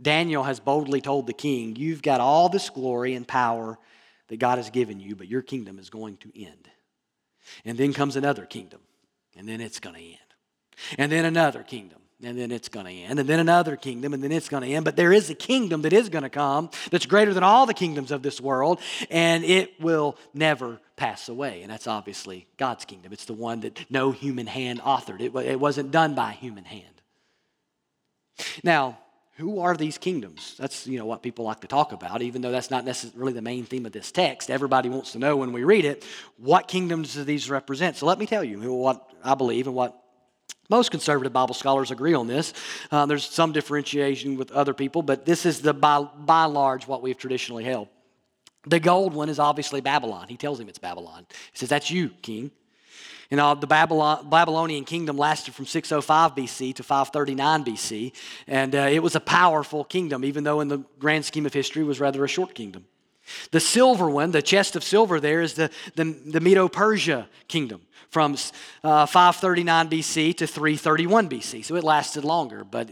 Daniel 0.01 0.43
has 0.43 0.59
boldly 0.59 1.01
told 1.01 1.27
the 1.27 1.33
king, 1.33 1.75
You've 1.75 2.01
got 2.01 2.19
all 2.19 2.49
this 2.49 2.69
glory 2.69 3.15
and 3.15 3.27
power 3.27 3.77
that 4.29 4.39
God 4.39 4.57
has 4.57 4.69
given 4.69 4.99
you, 4.99 5.15
but 5.15 5.27
your 5.27 5.41
kingdom 5.41 5.77
is 5.79 5.89
going 5.89 6.17
to 6.17 6.31
end. 6.41 6.69
And 7.65 7.77
then 7.77 7.93
comes 7.93 8.15
another 8.15 8.45
kingdom, 8.45 8.79
and 9.35 9.47
then 9.47 9.59
it's 9.59 9.79
going 9.79 9.95
to 9.95 10.01
end. 10.01 10.17
And 10.97 11.11
then 11.11 11.25
another 11.25 11.63
kingdom, 11.63 11.99
and 12.23 12.37
then 12.37 12.51
it's 12.51 12.69
going 12.69 12.85
to 12.85 12.91
end. 12.91 13.19
And 13.19 13.27
then 13.27 13.39
another 13.39 13.75
kingdom, 13.75 14.13
and 14.13 14.23
then 14.23 14.31
it's 14.31 14.49
going 14.49 14.63
to 14.63 14.69
end. 14.69 14.85
But 14.85 14.95
there 14.95 15.11
is 15.11 15.29
a 15.29 15.35
kingdom 15.35 15.81
that 15.81 15.93
is 15.93 16.09
going 16.09 16.23
to 16.23 16.29
come 16.29 16.69
that's 16.91 17.05
greater 17.05 17.33
than 17.33 17.43
all 17.43 17.65
the 17.65 17.73
kingdoms 17.73 18.11
of 18.11 18.21
this 18.21 18.39
world, 18.39 18.79
and 19.09 19.43
it 19.43 19.79
will 19.81 20.15
never 20.33 20.79
pass 20.95 21.27
away. 21.27 21.61
And 21.61 21.71
that's 21.71 21.87
obviously 21.87 22.47
God's 22.57 22.85
kingdom. 22.85 23.13
It's 23.13 23.25
the 23.25 23.33
one 23.33 23.61
that 23.61 23.89
no 23.89 24.11
human 24.11 24.47
hand 24.47 24.81
authored, 24.81 25.21
it, 25.21 25.35
it 25.35 25.59
wasn't 25.59 25.91
done 25.91 26.13
by 26.13 26.31
human 26.31 26.65
hand. 26.65 26.85
Now, 28.63 28.97
who 29.39 29.61
are 29.61 29.75
these 29.75 29.97
kingdoms? 29.97 30.55
That's 30.59 30.85
you 30.85 30.99
know 30.99 31.05
what 31.05 31.23
people 31.23 31.45
like 31.45 31.61
to 31.61 31.67
talk 31.67 31.93
about, 31.93 32.21
even 32.21 32.41
though 32.41 32.51
that's 32.51 32.69
not 32.69 32.83
necessarily 32.83 33.31
the 33.31 33.41
main 33.41 33.63
theme 33.63 33.85
of 33.85 33.93
this 33.93 34.11
text. 34.11 34.51
Everybody 34.51 34.89
wants 34.89 35.13
to 35.13 35.19
know 35.19 35.37
when 35.37 35.53
we 35.53 35.63
read 35.63 35.85
it, 35.85 36.05
what 36.37 36.67
kingdoms 36.67 37.13
do 37.13 37.23
these 37.23 37.49
represent? 37.49 37.95
So 37.95 38.05
let 38.05 38.19
me 38.19 38.25
tell 38.25 38.43
you 38.43 38.59
what 38.73 39.09
I 39.23 39.35
believe 39.35 39.67
and 39.67 39.75
what 39.75 39.99
most 40.69 40.91
conservative 40.91 41.33
Bible 41.33 41.55
scholars 41.55 41.89
agree 41.89 42.13
on 42.13 42.27
this. 42.27 42.53
Uh, 42.91 43.05
there's 43.05 43.25
some 43.25 43.53
differentiation 43.53 44.37
with 44.37 44.51
other 44.51 44.73
people, 44.73 45.01
but 45.01 45.25
this 45.25 45.45
is 45.45 45.61
the 45.61 45.73
by, 45.73 46.01
by 46.01 46.43
large 46.43 46.85
what 46.85 47.01
we've 47.01 47.17
traditionally 47.17 47.63
held. 47.63 47.87
The 48.67 48.79
gold 48.79 49.13
one 49.13 49.29
is 49.29 49.39
obviously 49.39 49.81
Babylon. 49.81 50.27
He 50.27 50.37
tells 50.37 50.59
him 50.59 50.67
it's 50.67 50.77
Babylon. 50.77 51.25
He 51.51 51.57
says, 51.57 51.69
That's 51.69 51.89
you, 51.89 52.09
king. 52.21 52.51
You 53.29 53.37
know, 53.37 53.53
the 53.53 53.67
Babylon, 53.67 54.27
Babylonian 54.27 54.85
kingdom 54.85 55.15
lasted 55.17 55.53
from 55.53 55.67
605 55.67 56.35
BC 56.35 56.75
to 56.75 56.83
539 56.83 57.63
BC, 57.63 58.13
and 58.47 58.73
uh, 58.73 58.79
it 58.79 59.03
was 59.03 59.15
a 59.15 59.19
powerful 59.19 59.83
kingdom, 59.83 60.25
even 60.25 60.43
though 60.43 60.61
in 60.61 60.67
the 60.67 60.79
grand 60.97 61.25
scheme 61.25 61.45
of 61.45 61.53
history 61.53 61.83
was 61.83 61.99
rather 61.99 62.25
a 62.25 62.27
short 62.27 62.55
kingdom. 62.55 62.85
The 63.51 63.59
silver 63.59 64.09
one, 64.09 64.31
the 64.31 64.41
chest 64.41 64.75
of 64.75 64.83
silver 64.83 65.19
there, 65.19 65.41
is 65.41 65.53
the, 65.53 65.69
the, 65.95 66.05
the 66.25 66.39
Medo 66.39 66.67
Persia 66.67 67.29
kingdom 67.47 67.81
from 68.09 68.35
uh, 68.83 69.05
539 69.05 69.89
BC 69.89 70.37
to 70.37 70.47
331 70.47 71.29
BC. 71.29 71.63
So 71.63 71.75
it 71.75 71.83
lasted 71.83 72.25
longer, 72.25 72.63
but 72.63 72.89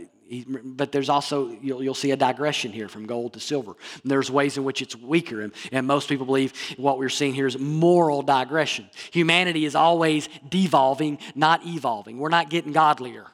but 0.63 0.92
there's 0.92 1.10
also, 1.10 1.50
you'll, 1.62 1.82
you'll, 1.82 1.94
see 1.94 2.12
a 2.12 2.18
digression 2.18 2.72
here 2.72 2.90
from 2.90 3.06
gold 3.06 3.34
to 3.34 3.40
silver. 3.40 3.76
And 4.04 4.12
there's 4.12 4.30
ways 4.30 4.58
in 4.58 4.63
which 4.63 4.82
it's 4.82 4.96
weaker. 4.96 5.42
And, 5.42 5.54
and 5.72 5.88
most 5.88 6.10
people 6.10 6.26
believe 6.26 6.54
what 6.78 6.98
we're 6.98 7.10
seeing 7.10 7.34
here 7.34 7.48
is 7.48 7.58
moral 7.58 8.22
digression. 8.22 8.90
Humanity 9.12 9.66
is 9.66 9.76
always 9.76 10.28
devolving, 10.48 11.20
not 11.36 11.66
evolving. 11.66 12.18
We're 12.18 12.30
not 12.30 12.50
getting 12.50 12.74
godlier. 12.74 13.26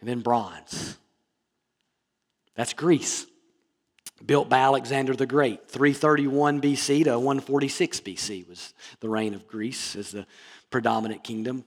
And 0.00 0.08
then 0.08 0.20
bronze. 0.20 0.96
That's 2.54 2.72
Greece. 2.72 3.26
Built 4.24 4.48
by 4.48 4.58
Alexander 4.58 5.14
the 5.14 5.26
Great. 5.26 5.68
331 5.68 6.60
BC 6.60 7.04
to 7.04 7.18
146 7.18 8.00
BC 8.00 8.48
was 8.48 8.74
the 9.00 9.08
reign 9.08 9.34
of 9.34 9.46
Greece 9.48 9.96
as 9.96 10.12
the 10.12 10.26
predominant 10.70 11.24
kingdom. 11.24 11.64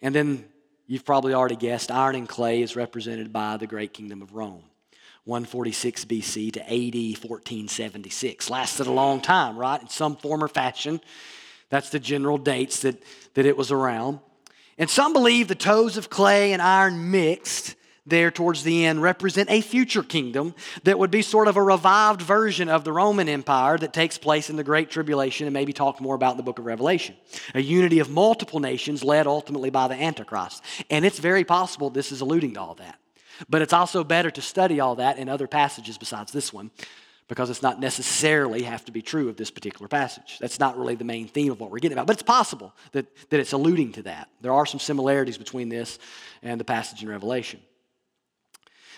And 0.00 0.14
then 0.14 0.44
You've 0.86 1.04
probably 1.04 1.32
already 1.32 1.56
guessed 1.56 1.90
iron 1.90 2.14
and 2.14 2.28
clay 2.28 2.60
is 2.60 2.76
represented 2.76 3.32
by 3.32 3.56
the 3.56 3.66
great 3.66 3.94
kingdom 3.94 4.20
of 4.20 4.34
Rome. 4.34 4.64
146 5.24 6.04
BC 6.04 6.52
to 6.52 6.60
AD 6.60 6.94
1476. 7.22 8.50
Lasted 8.50 8.86
a 8.86 8.92
long 8.92 9.22
time, 9.22 9.56
right? 9.56 9.80
In 9.80 9.88
some 9.88 10.16
form 10.16 10.44
or 10.44 10.48
fashion. 10.48 11.00
That's 11.70 11.88
the 11.88 11.98
general 11.98 12.36
dates 12.36 12.82
that, 12.82 13.02
that 13.32 13.46
it 13.46 13.56
was 13.56 13.72
around. 13.72 14.20
And 14.76 14.90
some 14.90 15.14
believe 15.14 15.48
the 15.48 15.54
toes 15.54 15.96
of 15.96 16.10
clay 16.10 16.52
and 16.52 16.60
iron 16.60 17.10
mixed 17.10 17.76
there 18.06 18.30
towards 18.30 18.62
the 18.62 18.84
end 18.84 19.02
represent 19.02 19.50
a 19.50 19.60
future 19.60 20.02
kingdom 20.02 20.54
that 20.82 20.98
would 20.98 21.10
be 21.10 21.22
sort 21.22 21.48
of 21.48 21.56
a 21.56 21.62
revived 21.62 22.20
version 22.20 22.68
of 22.68 22.84
the 22.84 22.92
Roman 22.92 23.28
Empire 23.28 23.78
that 23.78 23.92
takes 23.92 24.18
place 24.18 24.50
in 24.50 24.56
the 24.56 24.64
Great 24.64 24.90
Tribulation 24.90 25.46
and 25.46 25.54
maybe 25.54 25.72
talk 25.72 26.00
more 26.00 26.14
about 26.14 26.32
in 26.32 26.36
the 26.36 26.42
book 26.42 26.58
of 26.58 26.66
Revelation. 26.66 27.16
A 27.54 27.60
unity 27.60 28.00
of 28.00 28.10
multiple 28.10 28.60
nations 28.60 29.02
led 29.02 29.26
ultimately 29.26 29.70
by 29.70 29.88
the 29.88 29.94
Antichrist. 29.94 30.62
And 30.90 31.04
it's 31.04 31.18
very 31.18 31.44
possible 31.44 31.90
this 31.90 32.12
is 32.12 32.20
alluding 32.20 32.54
to 32.54 32.60
all 32.60 32.74
that. 32.74 32.98
But 33.48 33.62
it's 33.62 33.72
also 33.72 34.04
better 34.04 34.30
to 34.30 34.42
study 34.42 34.80
all 34.80 34.96
that 34.96 35.18
in 35.18 35.28
other 35.28 35.46
passages 35.46 35.98
besides 35.98 36.32
this 36.32 36.52
one 36.52 36.70
because 37.26 37.48
it's 37.48 37.62
not 37.62 37.80
necessarily 37.80 38.62
have 38.62 38.84
to 38.84 38.92
be 38.92 39.00
true 39.00 39.28
of 39.28 39.36
this 39.36 39.50
particular 39.50 39.88
passage. 39.88 40.38
That's 40.40 40.60
not 40.60 40.76
really 40.76 40.94
the 40.94 41.04
main 41.04 41.26
theme 41.26 41.52
of 41.52 41.58
what 41.58 41.70
we're 41.70 41.78
getting 41.78 41.96
about, 41.96 42.06
but 42.06 42.16
it's 42.16 42.22
possible 42.22 42.74
that, 42.92 43.06
that 43.30 43.40
it's 43.40 43.52
alluding 43.52 43.92
to 43.92 44.02
that. 44.02 44.28
There 44.42 44.52
are 44.52 44.66
some 44.66 44.78
similarities 44.78 45.38
between 45.38 45.70
this 45.70 45.98
and 46.42 46.60
the 46.60 46.64
passage 46.64 47.02
in 47.02 47.08
Revelation. 47.08 47.60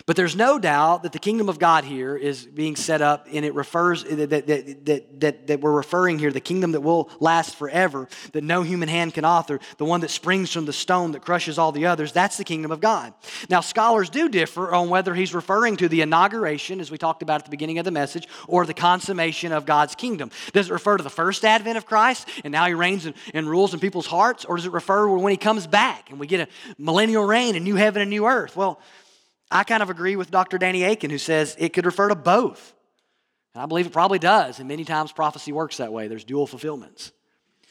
But 0.06 0.14
there's 0.14 0.36
no 0.36 0.60
doubt 0.60 1.02
that 1.02 1.10
the 1.10 1.18
kingdom 1.18 1.48
of 1.48 1.58
God 1.58 1.82
here 1.82 2.16
is 2.16 2.46
being 2.46 2.76
set 2.76 3.02
up, 3.02 3.26
and 3.32 3.44
it 3.44 3.54
refers 3.54 4.04
that, 4.04 4.30
that, 4.30 4.46
that, 4.46 5.20
that, 5.20 5.46
that 5.48 5.60
we're 5.60 5.72
referring 5.72 6.20
here, 6.20 6.30
the 6.30 6.38
kingdom 6.38 6.70
that 6.72 6.80
will 6.80 7.10
last 7.18 7.56
forever, 7.56 8.08
that 8.30 8.44
no 8.44 8.62
human 8.62 8.88
hand 8.88 9.14
can 9.14 9.24
author, 9.24 9.58
the 9.78 9.84
one 9.84 10.02
that 10.02 10.10
springs 10.10 10.52
from 10.52 10.64
the 10.64 10.72
stone 10.72 11.10
that 11.10 11.22
crushes 11.22 11.58
all 11.58 11.72
the 11.72 11.86
others, 11.86 12.12
that's 12.12 12.36
the 12.36 12.44
kingdom 12.44 12.70
of 12.70 12.80
God. 12.80 13.14
Now, 13.50 13.60
scholars 13.60 14.08
do 14.08 14.28
differ 14.28 14.72
on 14.72 14.90
whether 14.90 15.12
he's 15.12 15.34
referring 15.34 15.76
to 15.78 15.88
the 15.88 16.02
inauguration, 16.02 16.80
as 16.80 16.88
we 16.88 16.98
talked 16.98 17.22
about 17.22 17.40
at 17.40 17.44
the 17.46 17.50
beginning 17.50 17.80
of 17.80 17.84
the 17.84 17.90
message, 17.90 18.28
or 18.46 18.64
the 18.64 18.74
consummation 18.74 19.50
of 19.50 19.66
God's 19.66 19.96
kingdom. 19.96 20.30
Does 20.52 20.70
it 20.70 20.72
refer 20.72 20.98
to 20.98 21.02
the 21.02 21.10
first 21.10 21.44
advent 21.44 21.78
of 21.78 21.84
Christ, 21.84 22.28
and 22.44 22.52
now 22.52 22.66
he 22.66 22.74
reigns 22.74 23.06
and, 23.06 23.16
and 23.34 23.50
rules 23.50 23.74
in 23.74 23.80
people's 23.80 24.06
hearts, 24.06 24.44
or 24.44 24.54
does 24.54 24.66
it 24.66 24.72
refer 24.72 25.06
to 25.06 25.12
when 25.14 25.32
he 25.32 25.36
comes 25.36 25.66
back 25.66 26.10
and 26.10 26.20
we 26.20 26.28
get 26.28 26.48
a 26.48 26.72
millennial 26.78 27.24
reign, 27.24 27.56
a 27.56 27.60
new 27.60 27.74
heaven, 27.74 28.02
and 28.02 28.10
new 28.10 28.24
earth? 28.24 28.54
Well, 28.54 28.80
I 29.50 29.64
kind 29.64 29.82
of 29.82 29.90
agree 29.90 30.16
with 30.16 30.30
Dr. 30.30 30.58
Danny 30.58 30.82
Akin, 30.82 31.10
who 31.10 31.18
says 31.18 31.56
it 31.58 31.72
could 31.72 31.86
refer 31.86 32.08
to 32.08 32.14
both. 32.14 32.74
And 33.54 33.62
I 33.62 33.66
believe 33.66 33.86
it 33.86 33.92
probably 33.92 34.18
does. 34.18 34.58
And 34.58 34.68
many 34.68 34.84
times 34.84 35.12
prophecy 35.12 35.52
works 35.52 35.78
that 35.78 35.92
way. 35.92 36.08
There's 36.08 36.24
dual 36.24 36.46
fulfillments. 36.46 37.12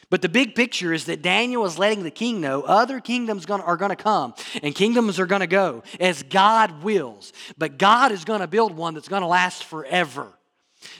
But 0.09 0.21
the 0.21 0.29
big 0.29 0.55
picture 0.55 0.93
is 0.93 1.05
that 1.05 1.21
Daniel 1.21 1.65
is 1.65 1.79
letting 1.79 2.03
the 2.03 2.11
king 2.11 2.39
know 2.39 2.61
other 2.61 2.99
kingdoms 2.99 3.45
are 3.47 3.75
going 3.75 3.89
to 3.89 3.95
come 3.95 4.33
and 4.61 4.73
kingdoms 4.73 5.19
are 5.19 5.25
going 5.25 5.41
to 5.41 5.47
go 5.47 5.83
as 5.99 6.23
God 6.23 6.83
wills. 6.83 7.33
But 7.57 7.77
God 7.77 8.11
is 8.11 8.23
going 8.23 8.41
to 8.41 8.47
build 8.47 8.75
one 8.75 8.93
that's 8.93 9.07
going 9.07 9.23
to 9.23 9.27
last 9.27 9.63
forever. 9.63 10.31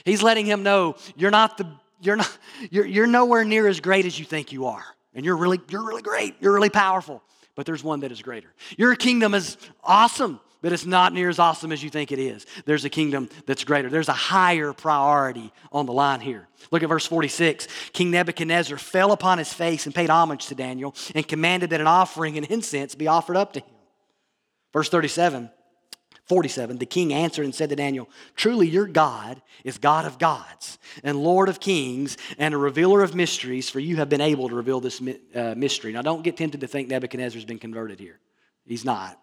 He's 0.04 0.22
letting 0.22 0.46
him 0.46 0.62
know 0.62 0.96
you're 1.16 1.30
not 1.30 1.56
the 1.56 1.66
you're 2.00 2.16
not 2.16 2.38
you're, 2.70 2.84
you're 2.84 3.06
nowhere 3.06 3.44
near 3.44 3.68
as 3.68 3.80
great 3.80 4.06
as 4.06 4.18
you 4.18 4.24
think 4.24 4.52
you 4.52 4.66
are. 4.66 4.84
And 5.14 5.24
you're 5.24 5.36
really 5.36 5.60
you're 5.68 5.86
really 5.86 6.02
great. 6.02 6.34
You're 6.40 6.52
really 6.52 6.70
powerful. 6.70 7.22
But 7.54 7.64
there's 7.64 7.84
one 7.84 8.00
that 8.00 8.12
is 8.12 8.22
greater. 8.22 8.52
Your 8.76 8.94
kingdom 8.96 9.34
is 9.34 9.56
awesome 9.82 10.40
but 10.62 10.72
it's 10.72 10.86
not 10.86 11.12
near 11.12 11.28
as 11.28 11.38
awesome 11.38 11.72
as 11.72 11.82
you 11.82 11.90
think 11.90 12.12
it 12.12 12.18
is. 12.18 12.46
There's 12.64 12.84
a 12.84 12.90
kingdom 12.90 13.28
that's 13.46 13.64
greater. 13.64 13.88
There's 13.88 14.08
a 14.08 14.12
higher 14.12 14.72
priority 14.72 15.52
on 15.72 15.86
the 15.86 15.92
line 15.92 16.20
here. 16.20 16.48
Look 16.70 16.82
at 16.82 16.88
verse 16.88 17.06
46. 17.06 17.68
King 17.92 18.10
Nebuchadnezzar 18.10 18.78
fell 18.78 19.12
upon 19.12 19.38
his 19.38 19.52
face 19.52 19.86
and 19.86 19.94
paid 19.94 20.10
homage 20.10 20.46
to 20.46 20.54
Daniel 20.54 20.94
and 21.14 21.26
commanded 21.26 21.70
that 21.70 21.80
an 21.80 21.86
offering 21.86 22.36
and 22.36 22.46
incense 22.46 22.94
be 22.94 23.06
offered 23.06 23.36
up 23.36 23.52
to 23.54 23.60
him. 23.60 23.74
Verse 24.72 24.88
37. 24.88 25.50
47, 26.26 26.78
the 26.78 26.86
king 26.86 27.14
answered 27.14 27.44
and 27.44 27.54
said 27.54 27.68
to 27.70 27.76
Daniel, 27.76 28.08
Truly, 28.34 28.66
your 28.66 28.86
God 28.86 29.40
is 29.62 29.78
God 29.78 30.06
of 30.06 30.18
gods 30.18 30.76
and 31.04 31.16
Lord 31.16 31.48
of 31.48 31.60
kings 31.60 32.16
and 32.36 32.52
a 32.52 32.58
revealer 32.58 33.02
of 33.02 33.14
mysteries, 33.14 33.70
for 33.70 33.78
you 33.78 33.96
have 33.96 34.08
been 34.08 34.20
able 34.20 34.48
to 34.48 34.56
reveal 34.56 34.80
this 34.80 35.00
uh, 35.34 35.54
mystery. 35.56 35.92
Now, 35.92 36.02
don't 36.02 36.22
get 36.22 36.36
tempted 36.36 36.62
to 36.62 36.66
think 36.66 36.88
Nebuchadnezzar's 36.88 37.44
been 37.44 37.60
converted 37.60 38.00
here. 38.00 38.18
He's 38.64 38.84
not. 38.84 39.20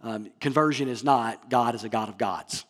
Um, 0.00 0.30
conversion 0.40 0.88
is 0.88 1.02
not 1.02 1.50
God 1.50 1.74
is 1.74 1.84
a 1.84 1.88
God 1.88 2.08
of 2.08 2.18
gods. 2.18 2.64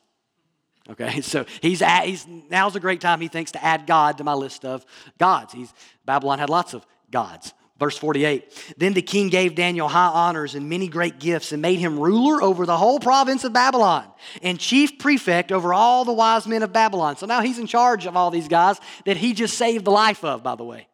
Okay, 0.91 1.21
so 1.21 1.45
he's, 1.61 1.83
at, 1.83 2.05
he's 2.05 2.27
now's 2.27 2.77
a 2.77 2.81
great 2.81 3.01
time 3.01 3.21
he 3.21 3.29
thinks 3.29 3.53
to 3.53 3.65
add 3.65 3.87
God 3.87 4.19
to 4.19 4.25
my 4.25 4.35
list 4.35 4.65
of 4.65 4.85
gods. 5.19 5.53
He's 5.53 5.73
Babylon 6.05 6.39
had 6.39 6.51
lots 6.51 6.75
of 6.75 6.87
gods. 7.11 7.53
Verse 7.79 7.97
48 7.97 8.75
Then 8.77 8.93
the 8.93 9.03
king 9.03 9.29
gave 9.29 9.55
Daniel 9.55 9.89
high 9.89 10.09
honors 10.09 10.55
and 10.55 10.69
many 10.69 10.89
great 10.89 11.21
gifts 11.21 11.53
and 11.53 11.63
made 11.63 11.79
him 11.79 11.99
ruler 11.99 12.43
over 12.43 12.67
the 12.67 12.77
whole 12.77 12.99
province 12.99 13.45
of 13.45 13.53
Babylon 13.53 14.05
and 14.43 14.59
chief 14.59 14.99
prefect 14.99 15.53
over 15.53 15.73
all 15.73 16.05
the 16.05 16.13
wise 16.13 16.47
men 16.47 16.63
of 16.63 16.73
Babylon. 16.73 17.17
So 17.17 17.27
now 17.27 17.41
he's 17.41 17.59
in 17.59 17.67
charge 17.67 18.07
of 18.07 18.17
all 18.17 18.31
these 18.31 18.49
guys 18.49 18.81
that 19.05 19.17
he 19.17 19.33
just 19.33 19.57
saved 19.57 19.85
the 19.85 19.93
life 19.93 20.25
of, 20.25 20.43
by 20.43 20.57
the 20.57 20.65
way. 20.65 20.89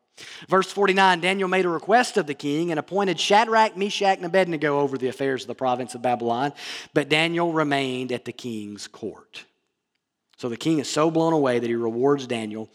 Verse 0.48 0.70
49 0.70 1.20
Daniel 1.20 1.48
made 1.48 1.64
a 1.64 1.68
request 1.68 2.16
of 2.16 2.26
the 2.26 2.34
king 2.34 2.70
and 2.70 2.78
appointed 2.78 3.18
Shadrach, 3.18 3.76
Meshach, 3.76 4.16
and 4.16 4.26
Abednego 4.26 4.80
over 4.80 4.96
the 4.96 5.08
affairs 5.08 5.42
of 5.42 5.48
the 5.48 5.54
province 5.54 5.94
of 5.94 6.02
Babylon, 6.02 6.52
but 6.92 7.08
Daniel 7.08 7.52
remained 7.52 8.12
at 8.12 8.24
the 8.24 8.32
king's 8.32 8.86
court. 8.86 9.44
So 10.36 10.48
the 10.48 10.56
king 10.56 10.78
is 10.78 10.88
so 10.88 11.10
blown 11.10 11.32
away 11.32 11.58
that 11.58 11.66
he 11.66 11.74
rewards 11.74 12.26
Daniel 12.26 12.70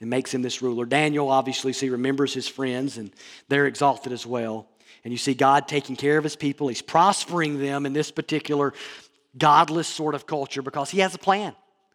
and 0.00 0.10
makes 0.10 0.34
him 0.34 0.42
this 0.42 0.62
ruler. 0.62 0.84
Daniel, 0.84 1.30
obviously, 1.30 1.72
see, 1.72 1.88
remembers 1.88 2.34
his 2.34 2.48
friends, 2.48 2.98
and 2.98 3.12
they're 3.48 3.66
exalted 3.66 4.12
as 4.12 4.26
well. 4.26 4.68
And 5.04 5.12
you 5.12 5.18
see 5.18 5.34
God 5.34 5.68
taking 5.68 5.96
care 5.96 6.18
of 6.18 6.24
his 6.24 6.36
people. 6.36 6.68
He's 6.68 6.82
prospering 6.82 7.58
them 7.58 7.86
in 7.86 7.92
this 7.92 8.10
particular 8.10 8.72
godless 9.36 9.88
sort 9.88 10.14
of 10.14 10.26
culture 10.26 10.62
because 10.62 10.90
he 10.90 11.00
has 11.00 11.14
a 11.14 11.18
plan. 11.18 11.54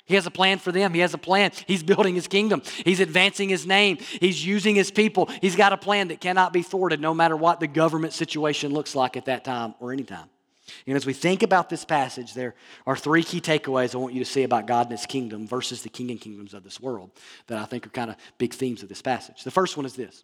He 0.10 0.15
has 0.15 0.26
a 0.26 0.32
plan 0.32 0.58
for 0.58 0.72
them. 0.72 0.93
He 0.95 1.02
has 1.02 1.13
a 1.13 1.19
plan. 1.19 1.52
He's 1.67 1.84
building 1.84 2.15
his 2.15 2.28
kingdom. 2.28 2.63
He's 2.84 3.00
advancing 3.00 3.48
his 3.48 3.67
name. 3.67 4.00
He's 4.19 4.43
using 4.43 4.74
his 4.74 4.89
people. 4.89 5.30
He's 5.39 5.56
got 5.56 5.72
a 5.72 5.78
plan 5.78 6.08
that 6.08 6.19
cannot 6.19 6.52
be 6.52 6.63
thwarted 6.63 7.00
no 7.00 7.13
matter 7.13 7.38
what 7.38 7.60
the 7.60 7.67
government 7.67 8.13
situation 8.13 8.74
looks 8.74 8.95
like 8.95 9.15
at 9.15 9.26
that 9.26 9.45
time 9.45 9.76
or 9.80 9.93
any 9.93 10.04
time. 10.04 10.28
And 10.88 10.95
as 10.95 11.06
we 11.06 11.13
think 11.13 11.43
about 11.43 11.69
this 11.69 11.86
passage, 11.86 12.34
there 12.34 12.56
are 12.88 12.95
three 12.95 13.24
key 13.24 13.39
takeaways 13.39 13.93
I 13.93 14.00
want 14.00 14.15
you 14.15 14.24
to 14.24 14.30
see 14.30 14.41
about 14.41 14.65
God 14.65 14.88
and 14.88 14.98
his 14.98 15.06
kingdom 15.06 15.48
versus 15.48 15.84
the 15.84 15.89
king 15.89 16.10
and 16.10 16.19
kingdoms 16.19 16.56
of 16.56 16.63
this 16.63 16.80
world 16.80 17.12
that 17.45 17.60
I 17.60 17.65
think 17.65 17.86
are 17.86 17.91
kind 17.91 18.10
of 18.10 18.15
big 18.39 18.54
themes 18.54 18.82
of 18.82 18.89
this 18.89 19.04
passage. 19.04 19.43
The 19.43 19.52
first 19.52 19.78
one 19.78 19.86
is 19.86 19.95
this 19.95 20.24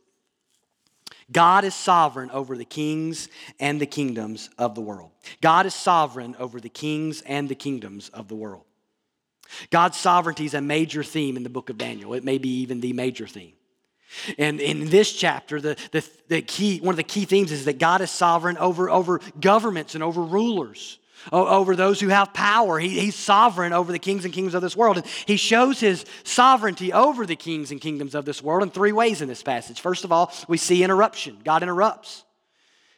God 1.32 1.63
is 1.63 1.76
sovereign 1.76 2.32
over 2.32 2.58
the 2.58 2.65
kings 2.65 3.30
and 3.60 3.80
the 3.80 3.86
kingdoms 3.86 4.50
of 4.58 4.74
the 4.74 4.82
world. 4.82 5.12
God 5.41 5.67
is 5.67 5.76
sovereign 5.76 6.36
over 6.39 6.60
the 6.60 6.69
kings 6.69 7.21
and 7.21 7.48
the 7.48 7.56
kingdoms 7.56 8.10
of 8.10 8.28
the 8.28 8.36
world. 8.36 8.63
God's 9.70 9.98
sovereignty 9.98 10.46
is 10.46 10.54
a 10.54 10.62
major 10.62 11.04
theme 11.04 11.38
in 11.38 11.44
the 11.44 11.50
book 11.50 11.70
of 11.70 11.78
Daniel. 11.78 12.14
It 12.14 12.24
may 12.24 12.38
be 12.38 12.62
even 12.62 12.82
the 12.82 12.94
major 12.94 13.28
theme. 13.28 13.54
And 14.38 14.60
in 14.62 14.90
this 14.90 15.12
chapter, 15.12 15.60
the, 15.60 15.78
the, 15.92 16.08
the 16.28 16.42
key, 16.42 16.80
one 16.80 16.94
of 16.94 16.98
the 16.98 17.04
key 17.04 17.26
themes 17.26 17.52
is 17.52 17.66
that 17.66 17.80
God 17.80 18.02
is 18.02 18.12
sovereign 18.12 18.58
over, 18.58 18.90
over 18.90 19.20
governments 19.40 19.96
and 19.96 20.04
over 20.04 20.22
rulers, 20.22 21.00
over 21.32 21.76
those 21.76 22.00
who 22.00 22.08
have 22.08 22.34
power. 22.34 22.80
He, 22.80 23.00
he's 23.00 23.16
sovereign 23.16 23.74
over 23.74 23.92
the 23.92 24.00
kings 24.00 24.26
and 24.26 24.34
kingdoms 24.34 24.56
of 24.56 24.62
this 24.62 24.76
world. 24.76 24.98
And 24.98 25.06
he 25.26 25.38
shows 25.38 25.80
his 25.80 26.06
sovereignty 26.24 26.94
over 26.94 27.26
the 27.26 27.36
kings 27.36 27.72
and 27.72 27.82
kingdoms 27.82 28.16
of 28.16 28.26
this 28.26 28.42
world 28.42 28.64
in 28.64 28.70
three 28.70 28.92
ways 28.92 29.22
in 29.22 29.28
this 29.28 29.44
passage. 29.44 29.82
First 29.82 30.04
of 30.04 30.12
all, 30.12 30.32
we 30.48 30.58
see 30.58 30.84
interruption. 30.84 31.40
God 31.44 31.64
interrupts. 31.64 32.24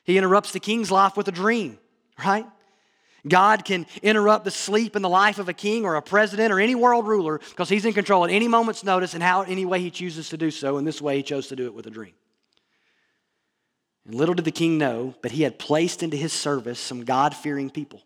He 0.03 0.17
interrupts 0.17 0.51
the 0.51 0.59
king's 0.59 0.91
life 0.91 1.17
with 1.17 1.27
a 1.27 1.31
dream, 1.31 1.79
right? 2.23 2.45
God 3.27 3.65
can 3.65 3.85
interrupt 4.01 4.45
the 4.45 4.51
sleep 4.51 4.95
in 4.95 5.01
the 5.01 5.09
life 5.09 5.39
of 5.39 5.49
a 5.49 5.53
king 5.53 5.85
or 5.85 5.95
a 5.95 6.01
president 6.01 6.53
or 6.53 6.59
any 6.59 6.75
world 6.75 7.07
ruler 7.07 7.39
because 7.39 7.69
he's 7.69 7.85
in 7.85 7.93
control 7.93 8.25
at 8.25 8.31
any 8.31 8.47
moment's 8.47 8.83
notice 8.83 9.13
and 9.13 9.23
how 9.23 9.41
any 9.41 9.65
way 9.65 9.79
he 9.79 9.89
chooses 9.89 10.29
to 10.29 10.37
do 10.37 10.51
so. 10.51 10.77
In 10.77 10.85
this 10.85 11.01
way, 11.01 11.17
he 11.17 11.23
chose 11.23 11.47
to 11.47 11.55
do 11.55 11.65
it 11.65 11.73
with 11.73 11.87
a 11.87 11.91
dream. 11.91 12.13
And 14.05 14.15
little 14.15 14.35
did 14.35 14.45
the 14.45 14.51
king 14.51 14.77
know, 14.77 15.15
but 15.21 15.31
he 15.31 15.43
had 15.43 15.59
placed 15.59 16.01
into 16.01 16.17
his 16.17 16.31
service 16.31 16.79
some 16.79 17.03
God 17.03 17.35
fearing 17.35 17.69
people. 17.69 18.01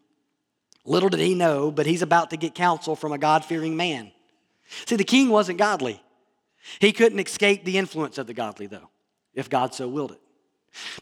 Little 0.83 1.09
did 1.09 1.19
he 1.19 1.35
know, 1.35 1.69
but 1.71 1.85
he's 1.85 2.01
about 2.01 2.31
to 2.31 2.37
get 2.37 2.55
counsel 2.55 2.95
from 2.95 3.11
a 3.11 3.17
God 3.17 3.45
fearing 3.45 3.77
man. 3.77 4.11
See, 4.87 4.95
the 4.95 5.03
king 5.03 5.29
wasn't 5.29 5.59
godly. 5.59 6.01
He 6.79 6.91
couldn't 6.91 7.19
escape 7.19 7.65
the 7.65 7.77
influence 7.77 8.17
of 8.17 8.27
the 8.27 8.33
godly, 8.33 8.67
though, 8.67 8.89
if 9.33 9.49
God 9.49 9.75
so 9.75 9.87
willed 9.87 10.11
it. 10.11 10.21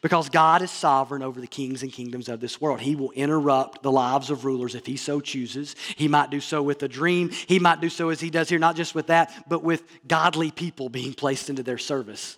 Because 0.01 0.29
God 0.29 0.61
is 0.61 0.71
sovereign 0.71 1.21
over 1.21 1.39
the 1.39 1.47
kings 1.47 1.83
and 1.83 1.91
kingdoms 1.91 2.27
of 2.27 2.39
this 2.39 2.59
world. 2.59 2.79
He 2.79 2.95
will 2.95 3.11
interrupt 3.11 3.83
the 3.83 3.91
lives 3.91 4.29
of 4.29 4.45
rulers 4.45 4.75
if 4.75 4.85
He 4.85 4.97
so 4.97 5.19
chooses. 5.19 5.75
He 5.95 6.07
might 6.07 6.31
do 6.31 6.39
so 6.39 6.63
with 6.63 6.81
a 6.83 6.87
dream. 6.87 7.29
He 7.29 7.59
might 7.59 7.81
do 7.81 7.89
so 7.89 8.09
as 8.09 8.19
He 8.19 8.29
does 8.29 8.49
here, 8.49 8.59
not 8.59 8.75
just 8.75 8.95
with 8.95 9.07
that, 9.07 9.45
but 9.47 9.63
with 9.63 9.83
godly 10.07 10.51
people 10.51 10.89
being 10.89 11.13
placed 11.13 11.49
into 11.49 11.63
their 11.63 11.77
service 11.77 12.37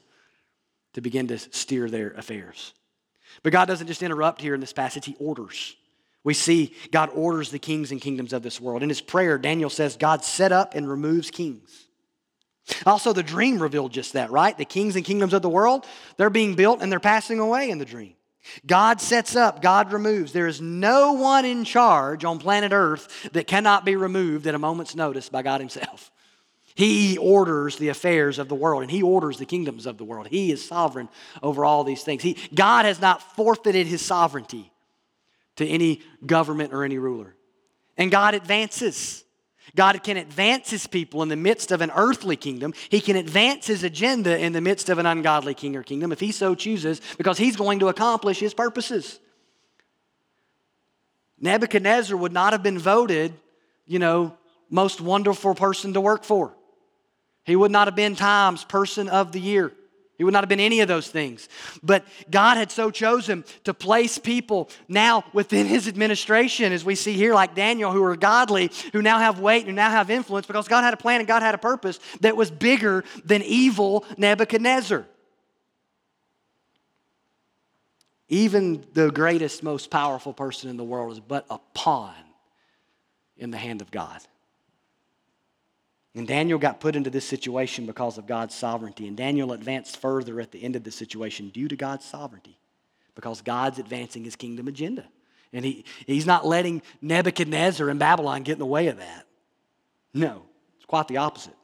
to 0.94 1.02
begin 1.02 1.28
to 1.30 1.38
steer 1.38 1.90
their 1.90 2.12
affairs. 2.12 2.74
But 3.44 3.54
God 3.54 3.66
doesn't 3.66 3.88
just 3.88 4.04
interrupt 4.04 4.42
here 4.42 4.54
in 4.54 4.60
this 4.60 4.74
passage, 4.74 5.06
He 5.06 5.16
orders. 5.20 5.76
We 6.24 6.34
see 6.34 6.76
God 6.92 7.10
orders 7.14 7.50
the 7.50 7.60
kings 7.60 7.92
and 7.92 8.00
kingdoms 8.00 8.34
of 8.34 8.44
this 8.44 8.62
world. 8.62 8.84
In 8.84 8.90
his 8.90 9.02
prayer, 9.02 9.38
Daniel 9.38 9.70
says, 9.70 9.98
God 9.98 10.24
set 10.24 10.52
up 10.52 10.76
and 10.76 10.88
removes 10.88 11.32
kings. 11.32 11.88
Also, 12.86 13.14
the 13.14 13.24
dream 13.24 13.62
revealed 13.62 13.92
just 13.92 14.14
that, 14.14 14.32
right? 14.32 14.58
The 14.58 14.66
kings 14.66 14.96
and 14.96 15.06
kingdoms 15.06 15.34
of 15.34 15.42
the 15.42 15.50
world, 15.50 15.86
they're 16.18 16.30
being 16.30 16.56
built 16.56 16.82
and 16.82 16.92
they're 16.92 17.00
passing 17.00 17.40
away 17.40 17.70
in 17.70 17.78
the 17.78 17.86
dream. 17.86 18.14
God 18.66 19.00
sets 19.00 19.36
up, 19.36 19.62
God 19.62 19.92
removes. 19.94 20.32
There 20.32 20.48
is 20.48 20.62
no 20.62 21.14
one 21.14 21.46
in 21.46 21.64
charge 21.64 22.26
on 22.26 22.40
planet 22.40 22.72
Earth 22.74 23.30
that 23.34 23.48
cannot 23.48 23.86
be 23.86 23.96
removed 23.96 24.48
at 24.48 24.56
a 24.56 24.60
moment's 24.60 24.96
notice 24.96 25.30
by 25.30 25.42
God 25.44 25.62
Himself. 25.62 26.12
He 26.74 27.18
orders 27.18 27.78
the 27.78 27.90
affairs 27.90 28.40
of 28.40 28.48
the 28.48 28.56
world 28.56 28.82
and 28.82 28.92
He 28.92 29.04
orders 29.04 29.38
the 29.38 29.46
kingdoms 29.46 29.86
of 29.86 29.98
the 29.98 30.06
world. 30.06 30.28
He 30.28 30.52
is 30.52 30.66
sovereign 30.66 31.10
over 31.44 31.66
all 31.66 31.84
these 31.84 32.04
things. 32.04 32.24
He, 32.24 32.38
God 32.54 32.86
has 32.86 33.00
not 33.00 33.22
forfeited 33.36 33.88
His 33.88 34.02
sovereignty 34.02 34.72
to 35.58 35.68
any 35.68 36.02
government 36.26 36.74
or 36.74 36.84
any 36.84 36.98
ruler. 36.98 37.36
And 37.98 38.10
God 38.10 38.34
advances. 38.34 39.24
God 39.76 40.04
can 40.04 40.18
advance 40.18 40.70
his 40.70 40.88
people 40.88 41.24
in 41.24 41.30
the 41.30 41.36
midst 41.36 41.72
of 41.72 41.82
an 41.82 41.92
earthly 41.96 42.36
kingdom. 42.36 42.74
He 42.90 43.00
can 43.00 43.16
advance 43.16 43.68
his 43.68 43.84
agenda 43.84 44.38
in 44.38 44.54
the 44.54 44.62
midst 44.62 44.90
of 44.90 44.98
an 44.98 45.06
ungodly 45.06 45.54
king 45.54 45.76
or 45.76 45.84
kingdom 45.84 46.12
if 46.12 46.20
he 46.20 46.32
so 46.32 46.56
chooses, 46.56 47.02
because 47.18 47.38
he's 47.38 47.56
going 47.56 47.80
to 47.80 47.88
accomplish 47.88 48.40
his 48.40 48.54
purposes. 48.54 49.20
Nebuchadnezzar 51.40 52.16
would 52.16 52.34
not 52.34 52.54
have 52.54 52.64
been 52.64 52.80
voted, 52.80 53.34
you 53.86 54.00
know, 54.00 54.38
most 54.70 55.02
wonderful 55.02 55.56
person 55.56 55.94
to 55.94 56.02
work 56.02 56.24
for. 56.24 56.56
He 57.44 57.56
would 57.56 57.72
not 57.72 57.88
have 57.88 57.96
been 57.96 58.16
Time's 58.16 58.64
person 58.64 59.10
of 59.10 59.32
the 59.32 59.40
year. 59.40 59.74
He 60.22 60.24
would 60.24 60.34
not 60.34 60.44
have 60.44 60.50
been 60.50 60.60
any 60.60 60.82
of 60.82 60.88
those 60.88 61.08
things. 61.08 61.50
But 61.82 62.06
God 62.30 62.56
had 62.56 62.72
so 62.72 62.92
chosen 62.92 63.44
to 63.64 63.74
place 63.74 64.20
people 64.20 64.70
now 64.88 65.24
within 65.34 65.66
his 65.66 65.88
administration, 65.88 66.72
as 66.74 66.86
we 66.86 66.94
see 66.94 67.14
here, 67.14 67.34
like 67.34 67.56
Daniel, 67.56 67.92
who 67.92 68.04
are 68.04 68.16
godly, 68.16 68.70
who 68.94 69.02
now 69.02 69.18
have 69.18 69.40
weight, 69.40 69.62
and 69.62 69.70
who 69.70 69.74
now 69.74 69.90
have 69.90 70.12
influence, 70.12 70.46
because 70.46 70.68
God 70.68 70.84
had 70.84 70.94
a 70.94 70.98
plan 70.98 71.22
and 71.22 71.28
God 71.28 71.42
had 71.42 71.56
a 71.56 71.58
purpose 71.58 72.00
that 72.20 72.38
was 72.38 72.52
bigger 72.52 73.04
than 73.26 73.42
evil 73.42 74.06
Nebuchadnezzar. 74.16 75.08
Even 78.30 78.86
the 78.94 79.10
greatest, 79.10 79.64
most 79.64 79.90
powerful 79.90 80.34
person 80.34 80.70
in 80.70 80.78
the 80.78 80.84
world 80.84 81.14
is 81.14 81.20
but 81.20 81.48
a 81.50 81.58
pawn 81.74 82.14
in 83.38 83.50
the 83.50 83.58
hand 83.58 83.82
of 83.82 83.90
God. 83.90 84.22
And 86.14 86.28
Daniel 86.28 86.60
got 86.60 86.82
put 86.82 86.96
into 86.96 87.10
this 87.10 87.26
situation 87.26 87.86
because 87.86 88.18
of 88.18 88.28
God's 88.28 88.54
sovereignty. 88.54 89.08
And 89.08 89.16
Daniel 89.16 89.54
advanced 89.54 89.98
further 89.98 90.42
at 90.42 90.52
the 90.52 90.62
end 90.62 90.76
of 90.76 90.84
the 90.84 90.92
situation 90.92 91.50
due 91.50 91.70
to 91.70 91.76
God's 91.76 92.06
sovereignty 92.06 92.58
because 93.16 93.42
God's 93.42 93.80
advancing 93.80 94.24
his 94.24 94.36
kingdom 94.36 94.68
agenda. 94.68 95.06
And 95.54 95.64
he, 95.64 95.86
he's 96.06 96.26
not 96.26 96.46
letting 96.46 96.82
Nebuchadnezzar 97.02 97.90
and 97.90 98.00
Babylon 98.00 98.44
get 98.44 98.54
in 98.54 98.60
the 98.60 98.66
way 98.66 98.88
of 98.88 98.98
that. 98.98 99.26
No, 100.14 100.44
it's 100.78 100.86
quite 100.86 101.08
the 101.08 101.18
opposite. 101.18 101.56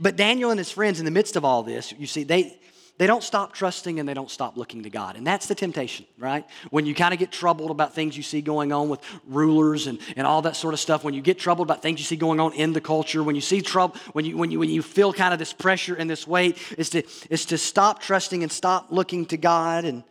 But 0.00 0.16
Daniel 0.16 0.50
and 0.50 0.58
his 0.58 0.70
friends, 0.70 0.98
in 0.98 1.04
the 1.04 1.10
midst 1.10 1.36
of 1.36 1.44
all 1.44 1.62
this, 1.62 1.92
you 1.96 2.06
see, 2.06 2.24
they, 2.24 2.58
they 2.98 3.06
don't 3.06 3.22
stop 3.22 3.52
trusting 3.52 4.00
and 4.00 4.08
they 4.08 4.14
don't 4.14 4.30
stop 4.30 4.56
looking 4.56 4.84
to 4.84 4.90
God. 4.90 5.16
And 5.16 5.26
that's 5.26 5.46
the 5.46 5.54
temptation, 5.54 6.06
right? 6.18 6.46
When 6.70 6.86
you 6.86 6.94
kind 6.94 7.12
of 7.12 7.20
get 7.20 7.30
troubled 7.30 7.70
about 7.70 7.94
things 7.94 8.16
you 8.16 8.22
see 8.22 8.40
going 8.40 8.72
on 8.72 8.88
with 8.88 9.00
rulers 9.26 9.86
and, 9.86 9.98
and 10.16 10.26
all 10.26 10.42
that 10.42 10.56
sort 10.56 10.72
of 10.72 10.80
stuff, 10.80 11.04
when 11.04 11.12
you 11.12 11.20
get 11.20 11.38
troubled 11.38 11.66
about 11.66 11.82
things 11.82 11.98
you 11.98 12.04
see 12.04 12.16
going 12.16 12.40
on 12.40 12.54
in 12.54 12.72
the 12.72 12.80
culture, 12.80 13.22
when 13.22 13.34
you 13.34 13.42
see 13.42 13.60
trouble, 13.60 13.96
when 14.12 14.24
you, 14.24 14.36
when 14.36 14.50
you, 14.50 14.58
when 14.58 14.70
you 14.70 14.80
feel 14.80 15.12
kind 15.12 15.34
of 15.34 15.38
this 15.38 15.52
pressure 15.52 15.94
and 15.94 16.08
this 16.08 16.26
weight, 16.26 16.56
is 16.78 16.90
to, 16.90 17.02
is 17.28 17.44
to 17.46 17.58
stop 17.58 18.00
trusting 18.00 18.42
and 18.42 18.50
stop 18.50 18.86
looking 18.90 19.26
to 19.26 19.36
God. 19.36 19.84
And, 19.84 20.02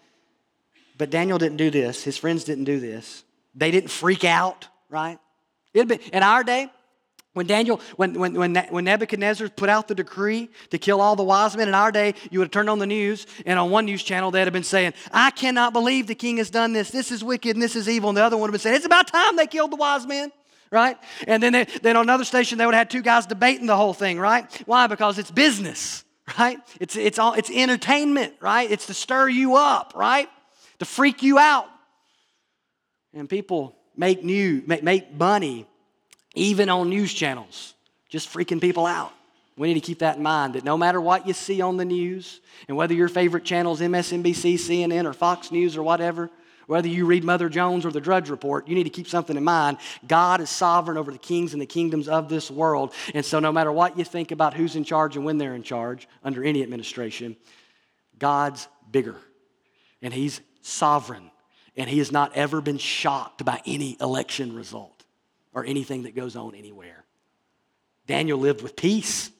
but 0.98 1.10
Daniel 1.10 1.40
didn't 1.40 1.58
do 1.58 1.72
this. 1.72 2.04
His 2.04 2.18
friends 2.18 2.44
didn't 2.44 2.66
do 2.66 2.80
this. 2.80 3.24
They 3.56 3.72
didn't 3.72 3.90
freak 3.90 4.24
out, 4.24 4.68
right? 4.90 5.18
It'd 5.74 5.88
be, 5.88 6.00
in 6.14 6.22
our 6.22 6.44
day, 6.44 6.70
when 7.36 7.48
Daniel, 7.48 7.82
when, 7.98 8.14
when, 8.14 8.34
when, 8.34 8.56
when 8.56 8.86
Nebuchadnezzar 8.86 9.50
put 9.50 9.68
out 9.68 9.90
the 9.90 9.94
decree 9.94 10.50
to 10.70 10.78
kill 10.78 11.02
all 11.02 11.18
the 11.18 11.24
wise 11.24 11.56
men 11.58 11.68
in 11.68 11.74
our 11.74 11.92
day, 11.92 12.16
you 12.32 12.40
would 12.40 12.46
have 12.46 12.52
turned 12.52 12.70
on 12.70 12.80
the 12.80 12.88
news, 12.88 13.28
and 13.46 13.60
on 13.60 13.70
one 13.72 13.84
news 13.84 14.04
channel, 14.04 14.32
they'd 14.32 14.46
have 14.46 14.54
been 14.54 14.64
saying, 14.64 14.94
I 15.12 15.32
cannot 15.32 15.74
believe 15.74 16.08
the 16.08 16.16
king 16.16 16.38
has 16.38 16.50
done 16.50 16.72
this. 16.72 16.92
This 16.92 17.12
is 17.12 17.26
wicked 17.26 17.58
and 17.58 17.62
this 17.62 17.76
is 17.76 17.90
evil. 17.90 18.10
And 18.10 18.18
the 18.18 18.24
other 18.24 18.38
one 18.38 18.44
would 18.44 18.48
have 18.48 18.54
been 18.54 18.62
saying, 18.62 18.78
It's 18.78 18.86
about 18.86 19.10
time 19.10 19.36
they 19.36 19.48
killed 19.48 19.74
the 19.74 19.76
wise 19.76 20.08
men, 20.08 20.32
right? 20.72 20.98
And 21.28 21.44
then, 21.44 21.52
they, 21.52 21.66
then 21.66 21.98
on 21.98 22.04
another 22.04 22.24
station, 22.24 22.58
they 22.58 22.66
would 22.66 22.74
have 22.74 22.88
had 22.88 22.90
two 22.90 23.02
guys 23.02 23.26
debating 23.26 23.66
the 23.66 23.76
whole 23.76 23.94
thing, 23.94 24.18
right? 24.18 24.50
Why? 24.66 24.88
Because 24.88 25.20
it's 25.20 25.30
business, 25.30 26.06
right? 26.40 26.58
It's, 26.80 26.96
it's, 26.96 27.20
all, 27.20 27.34
it's 27.34 27.50
entertainment, 27.50 28.36
right? 28.40 28.72
It's 28.72 28.86
to 28.86 28.94
stir 28.94 29.28
you 29.28 29.58
up, 29.58 29.92
right? 29.94 30.30
To 30.80 30.86
freak 30.86 31.22
you 31.22 31.38
out. 31.38 31.68
And 33.14 33.30
people 33.30 33.76
make 33.98 34.24
new, 34.24 34.64
make, 34.66 34.84
make 34.84 35.14
money 35.14 35.68
even 36.36 36.70
on 36.70 36.90
news 36.90 37.14
channels, 37.14 37.74
just 38.10 38.32
freaking 38.32 38.62
people 38.62 38.86
out. 38.86 39.14
We 39.58 39.70
need 39.70 39.76
to 39.76 39.86
keep 39.86 40.00
that 40.00 40.18
in 40.18 40.24
mind 40.24 40.56
that 40.56 40.66
no 40.66 40.78
matter 40.78 41.00
what 41.00 41.26
you 41.26 41.34
see 41.34 41.62
on 41.62 41.78
the 41.78 41.86
news, 41.86 42.42
and 42.68 42.76
whether 42.76 42.94
your 42.94 43.08
favorite 43.08 43.46
channel 43.46 43.74
is 43.74 43.80
MSNBC, 43.80 44.56
CNN, 44.56 45.06
or 45.06 45.14
Fox 45.14 45.52
News, 45.52 45.78
or 45.78 45.84
whatever, 45.84 46.30
whether 46.68 46.88
you 46.88 47.06
read 47.06 47.24
Mother 47.24 47.48
Jones 47.48 47.86
or 47.86 47.92
the 47.92 48.02
Drudge 48.02 48.30
Report, 48.30 48.68
you 48.68 48.76
need 48.76 48.86
to 48.86 48.90
keep 48.90 49.08
something 49.08 49.38
in 49.38 49.44
mind. 49.44 49.78
God 50.08 50.42
is 50.42 50.50
sovereign 50.50 50.98
over 50.98 51.12
the 51.12 51.18
kings 51.18 51.54
and 51.54 51.62
the 51.62 51.68
kingdoms 51.68 52.08
of 52.08 52.28
this 52.28 52.50
world. 52.50 52.92
And 53.14 53.24
so, 53.24 53.40
no 53.40 53.52
matter 53.52 53.72
what 53.72 53.98
you 53.98 54.04
think 54.04 54.32
about 54.32 54.54
who's 54.54 54.76
in 54.76 54.84
charge 54.84 55.16
and 55.16 55.24
when 55.26 55.38
they're 55.38 55.56
in 55.56 55.64
charge 55.64 56.08
under 56.24 56.44
any 56.44 56.64
administration, 56.64 57.38
God's 58.18 58.68
bigger. 58.90 59.18
And 60.02 60.14
He's 60.14 60.42
sovereign. 60.62 61.32
And 61.78 61.90
He 61.90 62.00
has 62.00 62.12
not 62.12 62.36
ever 62.36 62.62
been 62.62 62.80
shocked 62.80 63.46
by 63.46 63.62
any 63.66 63.96
election 64.02 64.56
result 64.56 64.95
or 65.56 65.66
anything 65.66 66.04
that 66.04 66.16
goes 66.16 66.36
on 66.36 66.54
anywhere. 66.54 67.06
Daniel 68.06 68.38
lived 68.38 68.62
with 68.62 68.76
peace. 68.76 69.32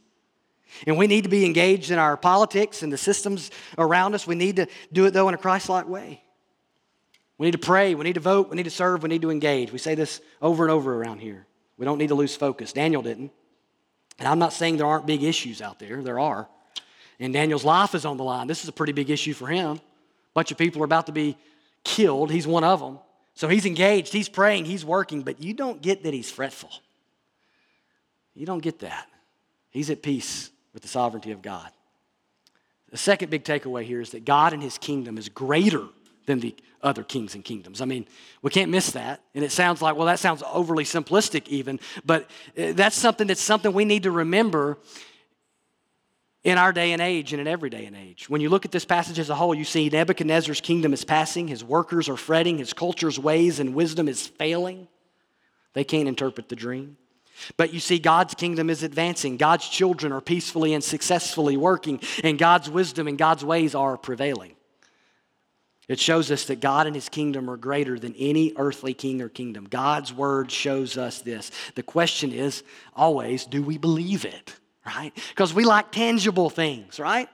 And 0.88 0.98
we 0.98 1.08
need 1.08 1.26
to 1.26 1.30
be 1.30 1.46
engaged 1.46 1.92
in 1.92 2.00
our 2.00 2.18
politics 2.18 2.82
and 2.82 2.92
the 2.92 2.98
systems 2.98 3.52
around 3.78 4.16
us. 4.16 4.26
We 4.26 4.36
need 4.36 4.56
to 4.56 4.68
do 4.92 5.06
it, 5.06 5.12
though, 5.12 5.30
in 5.30 5.36
a 5.36 5.38
Christ 5.38 5.70
like 5.70 5.88
way. 5.88 6.24
We 7.38 7.48
need 7.48 7.52
to 7.52 7.58
pray. 7.58 7.96
We 7.96 8.04
need 8.04 8.14
to 8.14 8.20
vote. 8.22 8.50
We 8.50 8.56
need 8.56 8.64
to 8.64 8.72
serve. 8.72 9.04
We 9.04 9.10
need 9.10 9.22
to 9.22 9.30
engage. 9.30 9.72
We 9.72 9.78
say 9.78 9.94
this 9.96 10.22
over 10.42 10.64
and 10.64 10.72
over 10.72 10.96
around 10.96 11.20
here. 11.20 11.46
We 11.78 11.86
don't 11.86 11.98
need 11.98 12.08
to 12.08 12.16
lose 12.16 12.36
focus. 12.36 12.74
Daniel 12.74 13.02
didn't. 13.02 13.32
And 14.18 14.28
I'm 14.28 14.40
not 14.40 14.54
saying 14.54 14.78
there 14.78 14.88
aren't 14.88 15.06
big 15.06 15.24
issues 15.24 15.62
out 15.62 15.80
there, 15.80 16.02
there 16.02 16.20
are. 16.20 16.48
And 17.20 17.34
Daniel's 17.34 17.66
life 17.66 17.96
is 17.96 18.06
on 18.06 18.18
the 18.18 18.24
line. 18.24 18.48
This 18.48 18.64
is 18.64 18.70
a 18.70 18.74
pretty 18.74 18.94
big 18.94 19.10
issue 19.10 19.34
for 19.34 19.48
him. 19.48 19.76
A 19.76 19.82
bunch 20.34 20.52
of 20.52 20.58
people 20.58 20.82
are 20.82 20.86
about 20.86 21.06
to 21.06 21.12
be 21.12 21.38
killed. 21.84 22.32
He's 22.32 22.48
one 22.48 22.64
of 22.64 22.80
them. 22.80 23.00
So 23.36 23.50
he's 23.50 23.66
engaged, 23.66 24.14
he's 24.14 24.30
praying, 24.30 24.66
he's 24.66 24.86
working, 24.86 25.22
but 25.22 25.42
you 25.42 25.54
don't 25.54 25.82
get 25.82 26.04
that 26.04 26.14
he's 26.14 26.32
fretful. 26.32 26.72
You 28.34 28.46
don't 28.46 28.64
get 28.64 28.80
that. 28.80 29.08
He's 29.70 29.90
at 29.90 30.02
peace 30.02 30.50
with 30.74 30.82
the 30.82 30.88
sovereignty 30.88 31.32
of 31.32 31.42
God. 31.42 31.70
The 32.92 32.98
second 32.98 33.30
big 33.30 33.44
takeaway 33.44 33.84
here 33.84 34.00
is 34.00 34.12
that 34.12 34.24
God 34.24 34.54
and 34.54 34.64
his 34.64 34.78
kingdom 34.78 35.18
is 35.18 35.28
greater 35.28 35.84
than 36.26 36.40
the 36.40 36.56
other 36.82 37.04
kings 37.04 37.36
and 37.36 37.44
kingdoms. 37.44 37.82
I 37.82 37.86
mean, 37.86 38.06
we 38.42 38.52
can't 38.52 38.72
miss 38.72 38.92
that. 38.92 39.22
And 39.34 39.44
it 39.44 39.52
sounds 39.52 39.82
like, 39.82 39.96
well, 39.96 40.06
that 40.06 40.20
sounds 40.20 40.44
overly 40.54 40.84
simplistic 40.84 41.48
even, 41.48 41.80
but 42.06 42.30
uh, 42.58 42.74
that's 42.74 42.96
something 42.96 43.28
that's 43.28 43.42
something 43.42 43.74
we 43.74 43.86
need 43.86 44.04
to 44.04 44.12
remember 44.12 44.78
in 46.46 46.60
our 46.60 46.72
day 46.72 46.94
and 46.94 47.02
age 47.02 47.34
and 47.34 47.42
in 47.42 47.48
every 47.48 47.72
day 47.72 47.86
and 47.86 47.98
age. 47.98 48.30
When 48.30 48.40
you 48.40 48.50
look 48.50 48.66
at 48.66 48.72
this 48.72 48.86
passage 48.86 49.18
as 49.18 49.32
a 49.32 49.36
whole, 49.36 49.56
you 49.56 49.66
see 49.66 49.90
Nebuchadnezzar's 49.90 50.62
kingdom 50.62 50.94
is 50.94 51.04
passing, 51.04 51.48
his 51.48 51.64
workers 51.64 52.08
are 52.08 52.16
fretting, 52.16 52.60
his 52.60 52.72
culture's 52.72 53.20
ways 53.20 53.60
and 53.60 53.74
wisdom 53.74 54.08
is 54.08 54.28
failing. 54.28 54.88
They 55.74 55.84
can't 55.84 56.08
interpret 56.08 56.48
the 56.48 56.56
dream. 56.56 56.98
But 57.58 57.74
you 57.74 57.80
see, 57.80 57.98
God's 57.98 58.36
kingdom 58.36 58.70
is 58.70 58.84
advancing. 58.84 59.38
God's 59.38 59.68
children 59.68 60.14
are 60.14 60.22
peacefully 60.22 60.74
and 60.74 60.84
successfully 60.84 61.58
working, 61.58 62.00
and 62.24 62.38
God's 62.38 62.70
wisdom 62.70 63.08
and 63.08 63.18
God's 63.18 63.44
ways 63.44 63.74
are 63.74 63.98
prevailing. 63.98 64.56
It 65.88 66.00
shows 66.00 66.32
us 66.32 66.46
that 66.46 66.62
God 66.62 66.86
and 66.86 66.96
his 66.96 67.10
kingdom 67.10 67.50
are 67.50 67.58
greater 67.58 68.00
than 68.00 68.16
any 68.16 68.54
earthly 68.56 68.94
king 68.94 69.22
or 69.22 69.30
kingdom. 69.30 69.66
God's 69.66 70.14
word 70.14 70.52
shows 70.52 70.98
us 70.98 71.22
this. 71.22 71.52
The 71.74 71.84
question 71.84 72.32
is 72.32 72.64
always 72.96 73.46
do 73.46 73.64
we 73.64 73.78
believe 73.78 74.26
it? 74.26 74.56
Right? 74.86 75.12
Because 75.30 75.54
we 75.54 75.66
like 75.66 75.92
tangible 75.92 76.50
things, 76.50 77.00
right? 77.00 77.28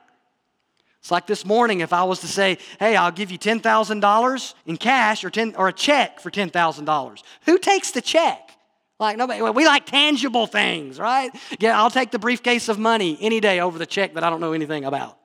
It's 1.00 1.12
like 1.12 1.26
this 1.26 1.46
morning 1.46 1.80
if 1.80 1.94
I 1.94 2.04
was 2.04 2.20
to 2.20 2.28
say, 2.28 2.60
hey, 2.80 2.96
I'll 2.96 3.12
give 3.12 3.32
you 3.32 3.40
$10,000 3.40 4.54
in 4.68 4.78
cash 4.78 5.24
or, 5.24 5.30
10, 5.30 5.56
or 5.58 5.68
a 5.68 5.74
check 5.74 6.20
for 6.20 6.30
$10,000. 6.30 7.24
Who 7.46 7.58
takes 7.58 7.92
the 7.92 8.02
check? 8.02 8.52
Like 9.00 9.18
nobody, 9.18 9.42
we 9.42 9.66
like 9.66 9.88
tangible 9.88 10.46
things, 10.46 11.00
right? 11.00 11.32
Yeah, 11.60 11.82
I'll 11.82 11.90
take 11.90 12.12
the 12.12 12.20
briefcase 12.20 12.70
of 12.70 12.78
money 12.78 13.18
any 13.20 13.40
day 13.40 13.60
over 13.60 13.80
the 13.80 13.88
check 13.88 14.14
that 14.14 14.24
I 14.24 14.30
don't 14.30 14.42
know 14.42 14.54
anything 14.54 14.86
about. 14.86 15.18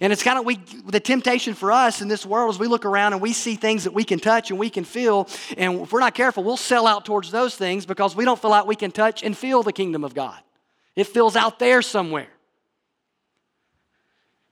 And 0.00 0.14
it's 0.14 0.22
kind 0.22 0.38
of 0.38 0.46
we 0.46 0.56
the 0.86 1.00
temptation 1.00 1.52
for 1.52 1.70
us 1.70 2.00
in 2.00 2.08
this 2.08 2.24
world 2.24 2.54
is 2.54 2.58
we 2.58 2.66
look 2.66 2.86
around 2.86 3.12
and 3.12 3.20
we 3.20 3.34
see 3.34 3.56
things 3.56 3.84
that 3.84 3.92
we 3.92 4.04
can 4.04 4.18
touch 4.18 4.50
and 4.50 4.58
we 4.58 4.70
can 4.70 4.84
feel, 4.84 5.28
and 5.58 5.82
if 5.82 5.92
we're 5.92 6.00
not 6.00 6.14
careful, 6.14 6.42
we'll 6.42 6.56
sell 6.56 6.86
out 6.86 7.04
towards 7.04 7.30
those 7.30 7.54
things 7.54 7.84
because 7.84 8.16
we 8.16 8.24
don't 8.24 8.40
feel 8.40 8.50
like 8.50 8.66
we 8.66 8.76
can 8.76 8.90
touch 8.90 9.22
and 9.22 9.36
feel 9.36 9.62
the 9.62 9.74
kingdom 9.74 10.02
of 10.02 10.14
God. 10.14 10.38
It 10.96 11.06
fills 11.06 11.36
out 11.36 11.58
there 11.58 11.82
somewhere. 11.82 12.28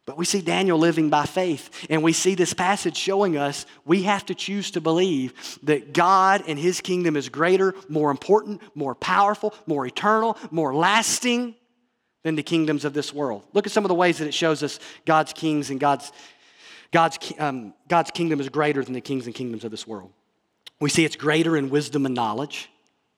But 0.07 0.19
we 0.19 0.27
see 0.27 0.43
Daniel 0.43 0.79
living 0.79 1.09
by 1.09 1.25
faith, 1.25 1.87
and 1.89 2.03
we 2.03 2.13
see 2.13 2.35
this 2.35 2.53
passage 2.53 2.97
showing 2.97 3.39
us 3.39 3.65
we 3.87 4.03
have 4.03 4.27
to 4.27 4.35
choose 4.35 4.71
to 4.73 4.83
believe 4.83 5.59
that 5.63 5.95
God 5.95 6.45
and 6.47 6.59
His 6.59 6.83
kingdom 6.83 7.17
is 7.17 7.31
greater, 7.31 7.75
more 7.89 8.11
important, 8.11 8.61
more 8.75 8.95
powerful, 8.95 9.55
more 9.67 9.87
eternal, 9.87 10.37
more 10.51 10.75
lasting 10.75 11.55
than 12.23 12.37
the 12.37 12.43
kingdoms 12.43 12.85
of 12.85 12.93
this 12.93 13.15
world. 13.15 13.45
Look 13.55 13.67
at 13.67 13.73
some 13.73 13.85
of 13.85 13.89
the 13.89 13.95
ways 13.95 14.19
that 14.19 14.29
it 14.29 14.35
shows 14.35 14.63
us 14.63 14.79
God's 15.07 15.33
kings 15.33 15.71
and 15.71 15.81
God's, 15.81 16.13
God's, 16.93 17.19
um, 17.39 17.73
God's 17.89 18.11
kingdom 18.11 18.41
is 18.41 18.51
greater 18.51 18.85
than 18.85 18.93
the 18.93 19.01
kings 19.01 19.25
and 19.25 19.35
kingdoms 19.35 19.65
of 19.65 19.71
this 19.71 19.87
world. 19.87 20.11
We 20.81 20.91
see 20.91 21.07
it's 21.07 21.17
greater 21.17 21.57
in 21.57 21.71
wisdom 21.71 22.05
and 22.05 22.15
knowledge, 22.15 22.69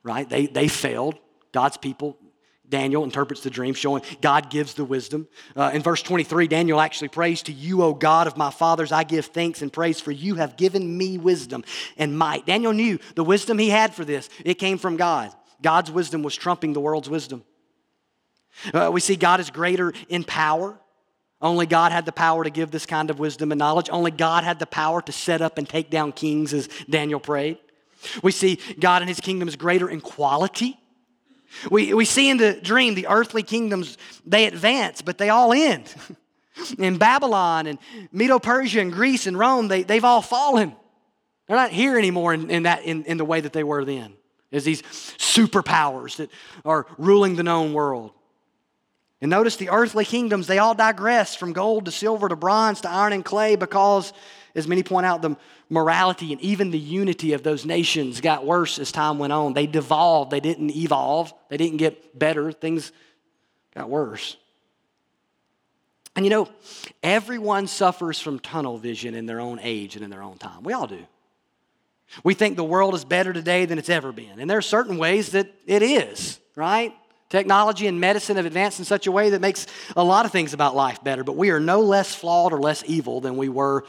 right? 0.05 0.29
They, 0.29 0.47
they 0.47 0.69
failed. 0.69 1.19
God's 1.51 1.77
people 1.77 2.17
Daniel 2.69 3.05
interprets 3.05 3.43
the 3.43 3.51
dream, 3.51 3.75
showing 3.75 4.03
God 4.21 4.51
gives 4.51 4.75
the 4.75 4.85
wisdom. 4.85 5.29
Uh, 5.55 5.71
in 5.73 5.83
verse 5.83 6.03
23, 6.03 6.49
Daniel 6.49 6.81
actually 6.81 7.09
prays 7.09 7.43
to 7.43 7.53
you, 7.53 7.83
O 7.83 7.95
God 7.95 8.27
of 8.27 8.37
my 8.37 8.51
fathers. 8.51 8.93
I 8.93 9.05
give 9.05 9.27
thanks 9.27 9.63
and 9.63 9.73
praise 9.73 10.01
for 10.01 10.11
you 10.11 10.37
have 10.37 10.57
given 10.57 10.97
me 10.97 11.19
wisdom 11.19 11.65
and 11.97 12.19
might. 12.19 12.47
Daniel 12.47 12.73
knew 12.73 12.99
the 13.15 13.25
wisdom 13.25 13.59
he 13.59 13.71
had 13.71 13.95
for 13.95 14.05
this, 14.05 14.29
it 14.45 14.55
came 14.55 14.79
from 14.79 14.97
God. 14.97 15.33
God's 15.63 15.91
wisdom 15.91 16.23
was 16.23 16.35
trumping 16.37 16.73
the 16.73 16.81
world's 16.81 17.09
wisdom. 17.09 17.45
Uh, 18.73 18.91
we 18.93 19.01
see 19.01 19.17
God 19.17 19.41
is 19.41 19.51
greater 19.51 19.93
in 20.09 20.25
power. 20.25 20.79
Only 21.41 21.67
God 21.67 21.93
had 21.93 22.07
the 22.07 22.13
power 22.13 22.45
to 22.45 22.51
give 22.51 22.71
this 22.71 22.87
kind 22.87 23.11
of 23.11 23.19
wisdom 23.19 23.53
and 23.53 23.59
knowledge. 23.59 23.89
Only 23.91 24.11
God 24.11 24.45
had 24.45 24.59
the 24.59 24.67
power 24.67 25.03
to 25.03 25.13
set 25.13 25.43
up 25.43 25.59
and 25.59 25.69
take 25.69 25.91
down 25.91 26.13
kings, 26.13 26.55
as 26.55 26.69
Daniel 26.89 27.21
prayed. 27.21 27.59
We 28.23 28.33
see 28.33 28.59
God 28.79 29.03
and 29.03 29.09
his 29.09 29.21
kingdom 29.21 29.49
is 29.49 29.57
greater 29.57 29.89
in 29.89 30.01
quality. 30.01 30.79
We, 31.71 31.95
we 31.95 32.05
see 32.05 32.29
in 32.29 32.37
the 32.37 32.55
dream 32.55 32.95
the 32.95 33.09
earthly 33.09 33.43
kingdoms, 33.43 33.99
they 34.25 34.47
advance, 34.47 35.03
but 35.03 35.19
they 35.19 35.31
all 35.31 35.53
end. 35.53 35.93
In 36.79 36.97
Babylon 36.97 37.67
and 37.67 37.79
Medo 38.13 38.39
Persia 38.39 38.81
and 38.81 38.91
Greece 38.91 39.27
and 39.27 39.39
Rome, 39.39 39.69
they, 39.69 39.83
they've 39.83 40.05
all 40.05 40.23
fallen. 40.23 40.75
They're 41.47 41.57
not 41.57 41.71
here 41.71 41.99
anymore 41.99 42.33
in, 42.33 42.51
in 42.51 42.63
that, 42.63 42.83
in, 42.85 43.05
in 43.05 43.19
the 43.19 43.27
way 43.27 43.43
that 43.43 43.53
they 43.53 43.63
were 43.63 43.85
then, 43.85 44.15
as 44.51 44.65
these 44.65 44.81
superpowers 44.83 46.17
that 46.17 46.31
are 46.65 46.87
ruling 46.97 47.37
the 47.37 47.43
known 47.43 47.75
world. 47.75 48.13
And 49.21 49.31
notice 49.31 49.57
the 49.57 49.71
earthly 49.71 50.05
kingdoms, 50.05 50.47
they 50.47 50.59
all 50.59 50.75
digress 50.75 51.35
from 51.35 51.53
gold 51.53 51.87
to 51.87 51.91
silver 51.91 52.29
to 52.29 52.37
bronze 52.37 52.81
to 52.83 52.91
iron 52.91 53.13
and 53.13 53.25
clay 53.25 53.57
because, 53.57 54.13
as 54.55 54.67
many 54.67 54.83
point 54.83 55.07
out, 55.07 55.23
the 55.23 55.37
morality 55.69 56.33
and 56.33 56.41
even 56.41 56.71
the 56.71 56.79
unity 56.79 57.33
of 57.33 57.43
those 57.43 57.65
nations 57.65 58.21
got 58.21 58.45
worse 58.45 58.79
as 58.79 58.93
time 58.93 59.19
went 59.19 59.33
on. 59.33 59.55
They 59.55 59.67
devolved, 59.67 60.31
they 60.31 60.41
didn't 60.41 60.71
evolve, 60.71 61.33
they 61.49 61.57
didn't 61.57 61.79
get 61.79 62.19
better, 62.19 62.53
things 62.53 62.93
got 63.75 63.89
worse. 63.89 64.37
And 66.15 66.25
you 66.25 66.31
know, 66.31 66.49
everyone 67.03 67.67
suffers 67.67 68.19
from 68.19 68.39
tunnel 68.39 68.79
vision 68.79 69.15
in 69.15 69.27
their 69.27 69.41
own 69.41 69.59
age 69.63 69.97
and 69.97 70.05
in 70.05 70.11
their 70.11 70.23
own 70.23 70.39
time. 70.39 70.63
We 70.63 70.73
all 70.73 70.87
do. 70.87 71.05
We 72.25 72.35
think 72.35 72.57
the 72.57 72.65
world 72.65 72.95
is 72.95 73.05
better 73.05 73.33
today 73.33 73.67
than 73.67 73.79
it's 73.79 73.91
ever 73.91 74.13
been. 74.13 74.39
And 74.39 74.49
there 74.49 74.59
are 74.59 74.63
certain 74.63 74.97
ways 74.97 75.33
that 75.33 75.53
it 75.67 75.83
is, 75.83 76.41
right? 76.55 76.95
Technology 77.29 77.89
and 77.89 78.01
medicine 78.01 78.37
have 78.37 78.47
advanced 78.47 78.79
in 78.79 78.85
such 78.85 79.07
a 79.07 79.13
way 79.13 79.31
that 79.31 79.41
makes 79.41 79.67
a 79.97 80.05
lot 80.05 80.25
of 80.25 80.33
things 80.33 80.55
about 80.55 80.77
life 80.77 81.03
better, 81.03 81.25
but 81.25 81.37
we 81.37 81.51
are 81.51 81.59
no 81.59 81.81
less 81.81 82.15
flawed 82.15 82.53
or 82.53 82.61
less 82.61 82.85
evil 82.87 83.21
than 83.21 83.37
we 83.37 83.49
were 83.49 83.85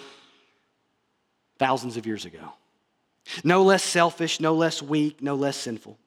thousands 1.58 1.98
of 1.98 2.06
years 2.06 2.26
ago. 2.26 2.54
No 3.44 3.64
less 3.64 3.84
selfish, 3.84 4.40
no 4.40 4.54
less 4.54 4.82
weak, 4.82 5.22
no 5.22 5.36
less 5.36 5.58
sinful. 5.58 5.98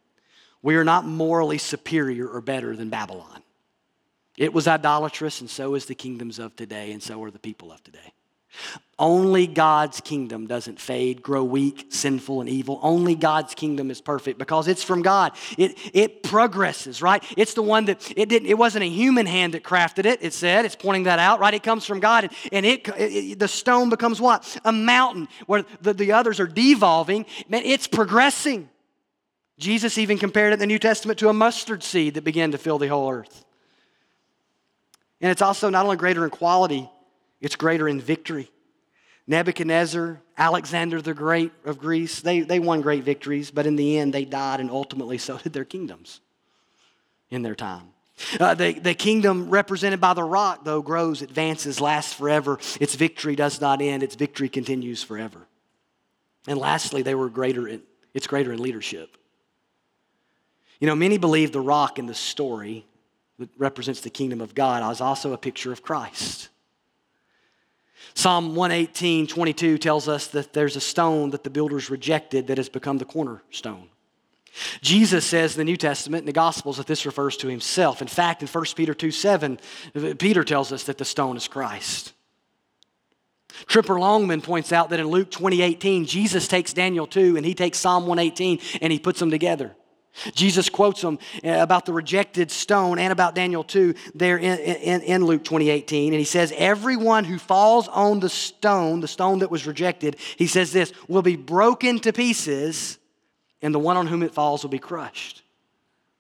We 0.63 0.77
are 0.77 0.85
not 0.85 1.05
morally 1.05 1.59
superior 1.59 2.29
or 2.29 2.41
better 2.41 2.77
than 2.77 2.91
Babylon. 2.91 3.43
It 4.37 4.53
was 4.53 4.67
idolatrous, 4.67 5.41
and 5.41 5.51
so 5.51 5.75
is 5.75 5.87
the 5.87 5.95
kingdoms 5.95 6.39
of 6.39 6.57
today, 6.57 6.93
and 6.93 7.03
so 7.03 7.23
are 7.23 7.31
the 7.31 7.39
people 7.39 7.73
of 7.73 7.83
today. 7.83 8.13
Only 8.99 9.47
God's 9.47 10.03
kingdom 10.03 10.47
doesn't 10.47 10.79
fade, 10.79 11.23
grow 11.23 11.43
weak, 11.43 11.87
sinful, 11.89 12.43
and 12.43 12.51
evil. 12.51 12.79
Only 12.83 13.15
God's 13.15 13.55
kingdom 13.55 13.91
is 13.91 14.01
perfect 14.01 14.39
because 14.39 14.69
it's 14.69 14.83
from 14.83 15.01
God. 15.01 15.33
It, 15.57 15.79
it 15.95 16.23
progresses, 16.23 17.01
right? 17.01 17.25
It's 17.35 17.55
the 17.55 17.63
one 17.63 17.87
that 17.87 18.13
it 18.15 18.29
didn't, 18.29 18.49
it 18.49 18.59
wasn't 18.59 18.85
a 18.85 18.89
human 18.89 19.25
hand 19.25 19.55
that 19.55 19.65
crafted 19.65 20.05
it, 20.05 20.19
it 20.23 20.35
said. 20.35 20.67
It's 20.67 20.77
pointing 20.77 21.05
that 21.05 21.19
out, 21.19 21.41
right? 21.41 21.55
It 21.55 21.63
comes 21.63 21.87
from 21.87 22.01
God. 22.01 22.25
And, 22.25 22.33
and 22.53 22.67
it, 22.67 22.89
it, 22.99 23.39
the 23.39 23.49
stone 23.49 23.89
becomes 23.89 24.21
what? 24.21 24.61
A 24.67 24.73
mountain 24.73 25.29
where 25.47 25.65
the, 25.81 25.95
the 25.95 26.13
others 26.13 26.39
are 26.39 26.47
devolving. 26.47 27.25
Man, 27.49 27.63
it's 27.65 27.87
progressing. 27.87 28.69
Jesus 29.59 29.97
even 29.97 30.19
compared 30.19 30.53
it 30.53 30.55
in 30.55 30.59
the 30.59 30.67
New 30.67 30.79
Testament 30.79 31.19
to 31.21 31.31
a 31.31 31.33
mustard 31.33 31.83
seed 31.83 32.15
that 32.15 32.25
began 32.25 32.53
to 32.53 32.59
fill 32.59 32.79
the 32.79 32.89
whole 32.89 33.11
earth. 33.11 33.47
And 35.23 35.31
it's 35.31 35.43
also 35.43 35.71
not 35.71 35.85
only 35.85 35.97
greater 35.97 36.25
in 36.25 36.31
quality, 36.31 36.91
it's 37.41 37.57
greater 37.57 37.89
in 37.89 38.01
victory. 38.01 38.51
Nebuchadnezzar, 39.27 40.21
Alexander 40.37 41.01
the 41.01 41.15
Great 41.15 41.53
of 41.65 41.79
Greece, 41.79 42.21
they, 42.21 42.41
they 42.41 42.59
won 42.59 42.81
great 42.81 43.05
victories, 43.05 43.51
but 43.51 43.67
in 43.67 43.77
the 43.77 43.99
end, 43.99 44.13
they 44.13 44.25
died, 44.25 44.61
and 44.61 44.71
ultimately, 44.71 45.19
so 45.19 45.39
did 45.39 45.53
their 45.53 45.65
kingdoms 45.65 46.21
in 47.31 47.43
their 47.43 47.55
time. 47.55 47.91
Uh, 48.39 48.55
the, 48.55 48.73
the 48.73 48.93
kingdom 48.93 49.49
represented 49.49 50.01
by 50.01 50.15
the 50.15 50.23
rock, 50.23 50.65
though, 50.65 50.83
grows, 50.83 51.23
advances, 51.23 51.81
lasts 51.81 52.13
forever. 52.13 52.59
Its 52.81 52.95
victory 52.95 53.35
does 53.35 53.61
not 53.61 53.81
end, 53.81 54.03
its 54.03 54.15
victory 54.15 54.49
continues 54.49 55.03
forever. 55.03 55.47
And 56.47 56.59
lastly, 56.59 57.03
they 57.03 57.15
were 57.15 57.31
greater 57.31 57.69
in, 57.69 57.83
it's 58.15 58.27
greater 58.27 58.53
in 58.53 58.61
leadership. 58.61 59.17
You 60.81 60.87
know, 60.87 60.95
many 60.95 61.19
believe 61.19 61.53
the 61.53 61.61
rock 61.61 61.99
in 61.99 62.07
the 62.07 62.15
story 62.15 62.87
that 63.39 63.51
represents 63.59 64.01
the 64.01 64.11
kingdom 64.11 64.41
of 64.41 64.55
God 64.55 64.91
is 64.91 65.01
also 65.01 65.33
a 65.33 65.39
picture 65.39 65.73
of 65.73 65.83
Christ. 65.83 66.49
Psalm 68.15 68.55
118, 68.55 69.27
22 69.27 69.79
tells 69.79 70.09
us 70.09 70.29
that 70.29 70.53
there's 70.53 70.77
a 70.77 70.81
stone 70.81 71.31
that 71.31 71.45
the 71.45 71.51
builders 71.51 71.91
rejected 71.91 72.49
that 72.49 72.59
has 72.59 72.69
become 72.69 72.99
the 72.99 73.05
cornerstone. 73.05 73.89
Jesus 74.81 75.25
says 75.25 75.55
in 75.55 75.59
the 75.59 75.65
New 75.65 75.77
Testament, 75.77 76.23
in 76.23 76.27
the 76.27 76.33
Gospels, 76.33 76.79
that 76.79 76.87
this 76.87 77.07
refers 77.07 77.37
to 77.39 77.49
himself. 77.49 78.03
In 78.03 78.09
fact, 78.09 78.43
in 78.43 78.49
1 78.49 78.65
Peter 78.77 78.95
2 78.95 79.11
7, 79.11 79.59
Peter 80.19 80.45
tells 80.45 80.73
us 80.73 80.85
that 80.85 80.99
the 80.99 81.05
stone 81.05 81.37
is 81.37 81.47
Christ. 81.47 82.13
Tremper 83.67 83.99
Longman 83.99 84.43
points 84.43 84.73
out 84.73 84.91
that 84.91 85.01
in 85.01 85.09
Luke 85.09 85.31
2018, 85.31 86.07
Jesus 86.07 86.49
takes 86.49 86.73
Daniel 86.73 87.07
2 87.07 87.37
and 87.37 87.45
he 87.45 87.55
takes 87.55 87.79
Psalm 87.79 88.07
118 88.07 88.61
and 88.81 88.93
he 88.93 88.99
puts 88.99 89.21
them 89.21 89.31
together. 89.31 89.75
Jesus 90.35 90.69
quotes 90.69 91.01
them 91.01 91.19
uh, 91.45 91.51
about 91.51 91.87
the 91.87 91.93
rejected 91.93 92.51
stone 92.51 92.99
and 92.99 93.13
about 93.13 93.35
Daniel 93.35 93.65
2 93.65 93.95
there 94.15 94.37
in, 94.37 94.59
in, 94.59 95.01
in, 95.03 95.25
Luke 95.25 95.45
2018. 95.45 96.13
And 96.13 96.19
he 96.19 96.25
says, 96.25 96.53
Everyone 96.57 97.25
who 97.25 97.39
falls 97.39 97.89
on 97.89 98.21
the 98.21 98.29
stone, 98.29 99.01
the 99.01 99.09
stone 99.09 99.39
that 99.39 99.51
was 99.51 99.67
rejected, 99.67 100.17
he 100.37 100.47
says 100.47 100.73
this, 100.73 100.93
will 101.09 101.23
be 101.23 101.37
broken 101.37 101.99
to 102.01 102.13
pieces, 102.13 102.99
and 103.63 103.75
the 103.75 103.79
one 103.79 103.97
on 103.97 104.07
whom 104.07 104.23
it 104.23 104.35
falls 104.35 104.63
will 104.63 104.71
be 104.71 104.79
crushed, 104.79 105.43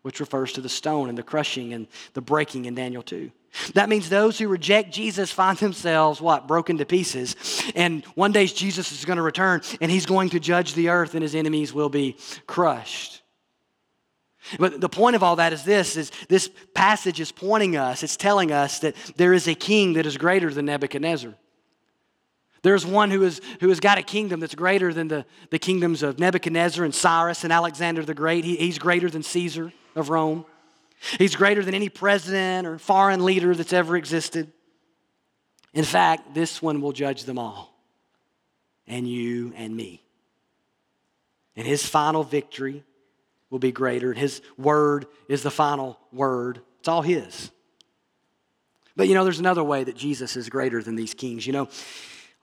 which 0.03 0.21
refers 0.21 0.53
to 0.53 0.61
the 0.61 0.69
stone 0.69 1.09
and 1.09 1.19
the 1.19 1.23
crushing 1.23 1.73
and 1.73 1.87
the 2.15 2.21
breaking 2.21 2.67
in 2.67 2.75
Daniel 2.75 3.03
2. 3.03 3.31
That 3.75 3.89
means 3.89 4.09
those 4.09 4.39
who 4.39 4.49
reject 4.49 4.93
Jesus 4.93 5.33
find 5.33 5.59
themselves, 5.59 6.21
what, 6.21 6.47
broken 6.47 6.79
to 6.79 6.87
pieces. 6.87 7.35
And 7.75 8.05
one 8.15 8.31
day 8.33 8.47
Jesus 8.47 8.93
is 8.93 9.05
going 9.05 9.17
to 9.17 9.23
return 9.23 9.63
and 9.81 9.91
he's 9.91 10.07
going 10.07 10.31
to 10.31 10.41
judge 10.41 10.75
the 10.75 10.91
earth 10.91 11.15
and 11.15 11.23
his 11.23 11.35
enemies 11.35 11.75
will 11.75 11.89
be 11.89 12.17
crushed. 12.47 13.20
But 14.59 14.81
the 14.81 14.89
point 14.89 15.17
of 15.17 15.23
all 15.23 15.37
that 15.37 15.53
is 15.53 15.65
this 15.65 15.97
is 15.97 16.11
this 16.29 16.51
passage 16.75 17.21
is 17.21 17.31
pointing 17.31 17.77
us, 17.77 18.03
it's 18.03 18.17
telling 18.17 18.53
us 18.53 18.79
that 18.81 18.97
there 19.17 19.33
is 19.33 19.47
a 19.47 19.55
king 19.55 19.95
that 19.95 20.07
is 20.07 20.17
greater 20.17 20.53
than 20.53 20.67
Nebuchadnezzar. 20.67 21.35
There's 22.63 22.85
one 22.85 23.11
who, 23.11 23.23
is, 23.23 23.41
who 23.61 23.71
has 23.71 23.81
got 23.81 23.97
a 23.97 24.03
kingdom 24.03 24.41
that's 24.41 24.55
greater 24.55 24.93
than 24.93 25.09
the, 25.09 25.25
the 25.51 25.59
kingdoms 25.59 26.03
of 26.03 26.19
Nebuchadnezzar 26.19 26.85
and 26.85 26.95
Cyrus 26.95 27.43
and 27.43 27.53
Alexander 27.53 28.05
the 28.05 28.13
Great. 28.13 28.45
He, 28.45 28.57
he's 28.57 28.79
greater 28.79 29.09
than 29.09 29.23
Caesar 29.23 29.73
of 29.95 30.11
Rome. 30.11 30.45
He's 31.19 31.35
greater 31.35 31.65
than 31.65 31.75
any 31.75 31.89
president 31.89 32.67
or 32.67 32.79
foreign 32.79 33.25
leader 33.25 33.55
that's 33.55 33.73
ever 33.73 33.97
existed. 33.97 34.53
In 35.73 35.85
fact, 35.85 36.35
this 36.35 36.61
one 36.61 36.83
will 36.83 36.93
judge 36.93 37.25
them 37.25 37.39
all, 37.39 37.75
and 38.87 39.09
you 39.09 39.55
and 39.57 39.75
me. 39.75 40.03
And 41.57 41.67
his 41.67 41.87
final 41.87 42.25
victory 42.25 42.85
will 43.51 43.59
be 43.59 43.73
greater. 43.73 44.11
And 44.11 44.19
His 44.19 44.41
word 44.57 45.07
is 45.29 45.43
the 45.43 45.51
final 45.51 45.99
word, 46.13 46.61
it's 46.79 46.89
all 46.89 47.03
His. 47.03 47.51
But 48.97 49.09
you 49.09 49.15
know, 49.15 49.25
there's 49.25 49.39
another 49.41 49.65
way 49.65 49.85
that 49.85 49.97
Jesus 49.97 50.37
is 50.37 50.49
greater 50.49 50.83
than 50.83 50.97
these 50.97 51.15
kings. 51.15 51.47
You 51.47 51.53
know, 51.53 51.69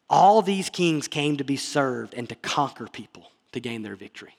all 0.10 0.42
these 0.42 0.70
kings 0.70 1.08
came 1.08 1.38
to 1.38 1.44
be 1.44 1.58
served 1.58 2.14
and 2.14 2.28
to 2.30 2.36
conquer 2.36 2.88
people 2.88 3.32
to 3.52 3.60
gain 3.60 3.82
their 3.82 3.96
victory. 3.96 4.36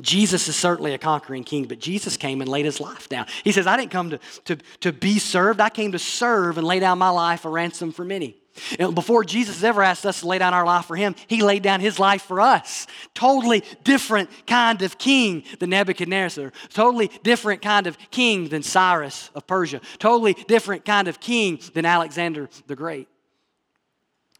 Jesus 0.00 0.48
is 0.48 0.56
certainly 0.56 0.94
a 0.94 0.98
conquering 0.98 1.44
king, 1.44 1.64
but 1.64 1.78
Jesus 1.78 2.16
came 2.16 2.40
and 2.40 2.48
laid 2.48 2.64
his 2.64 2.80
life 2.80 3.08
down. 3.10 3.26
He 3.44 3.52
says, 3.52 3.66
I 3.66 3.76
didn't 3.76 3.90
come 3.90 4.10
to, 4.10 4.18
to, 4.46 4.56
to 4.80 4.92
be 4.92 5.18
served, 5.18 5.60
I 5.60 5.68
came 5.68 5.92
to 5.92 5.98
serve 5.98 6.56
and 6.56 6.66
lay 6.66 6.80
down 6.80 6.98
my 6.98 7.10
life 7.10 7.44
a 7.44 7.50
ransom 7.50 7.92
for 7.92 8.04
many. 8.04 8.41
And 8.78 8.94
before 8.94 9.24
Jesus 9.24 9.62
ever 9.62 9.82
asked 9.82 10.04
us 10.04 10.20
to 10.20 10.26
lay 10.26 10.38
down 10.38 10.52
our 10.52 10.66
life 10.66 10.86
for 10.86 10.96
him, 10.96 11.14
he 11.26 11.42
laid 11.42 11.62
down 11.62 11.80
his 11.80 11.98
life 11.98 12.22
for 12.22 12.40
us. 12.40 12.86
Totally 13.14 13.64
different 13.84 14.30
kind 14.46 14.82
of 14.82 14.98
king 14.98 15.44
than 15.58 15.70
Nebuchadnezzar. 15.70 16.52
Totally 16.70 17.10
different 17.22 17.62
kind 17.62 17.86
of 17.86 17.98
king 18.10 18.48
than 18.48 18.62
Cyrus 18.62 19.30
of 19.34 19.46
Persia. 19.46 19.80
Totally 19.98 20.34
different 20.34 20.84
kind 20.84 21.08
of 21.08 21.20
king 21.20 21.60
than 21.74 21.86
Alexander 21.86 22.48
the 22.66 22.76
Great. 22.76 23.08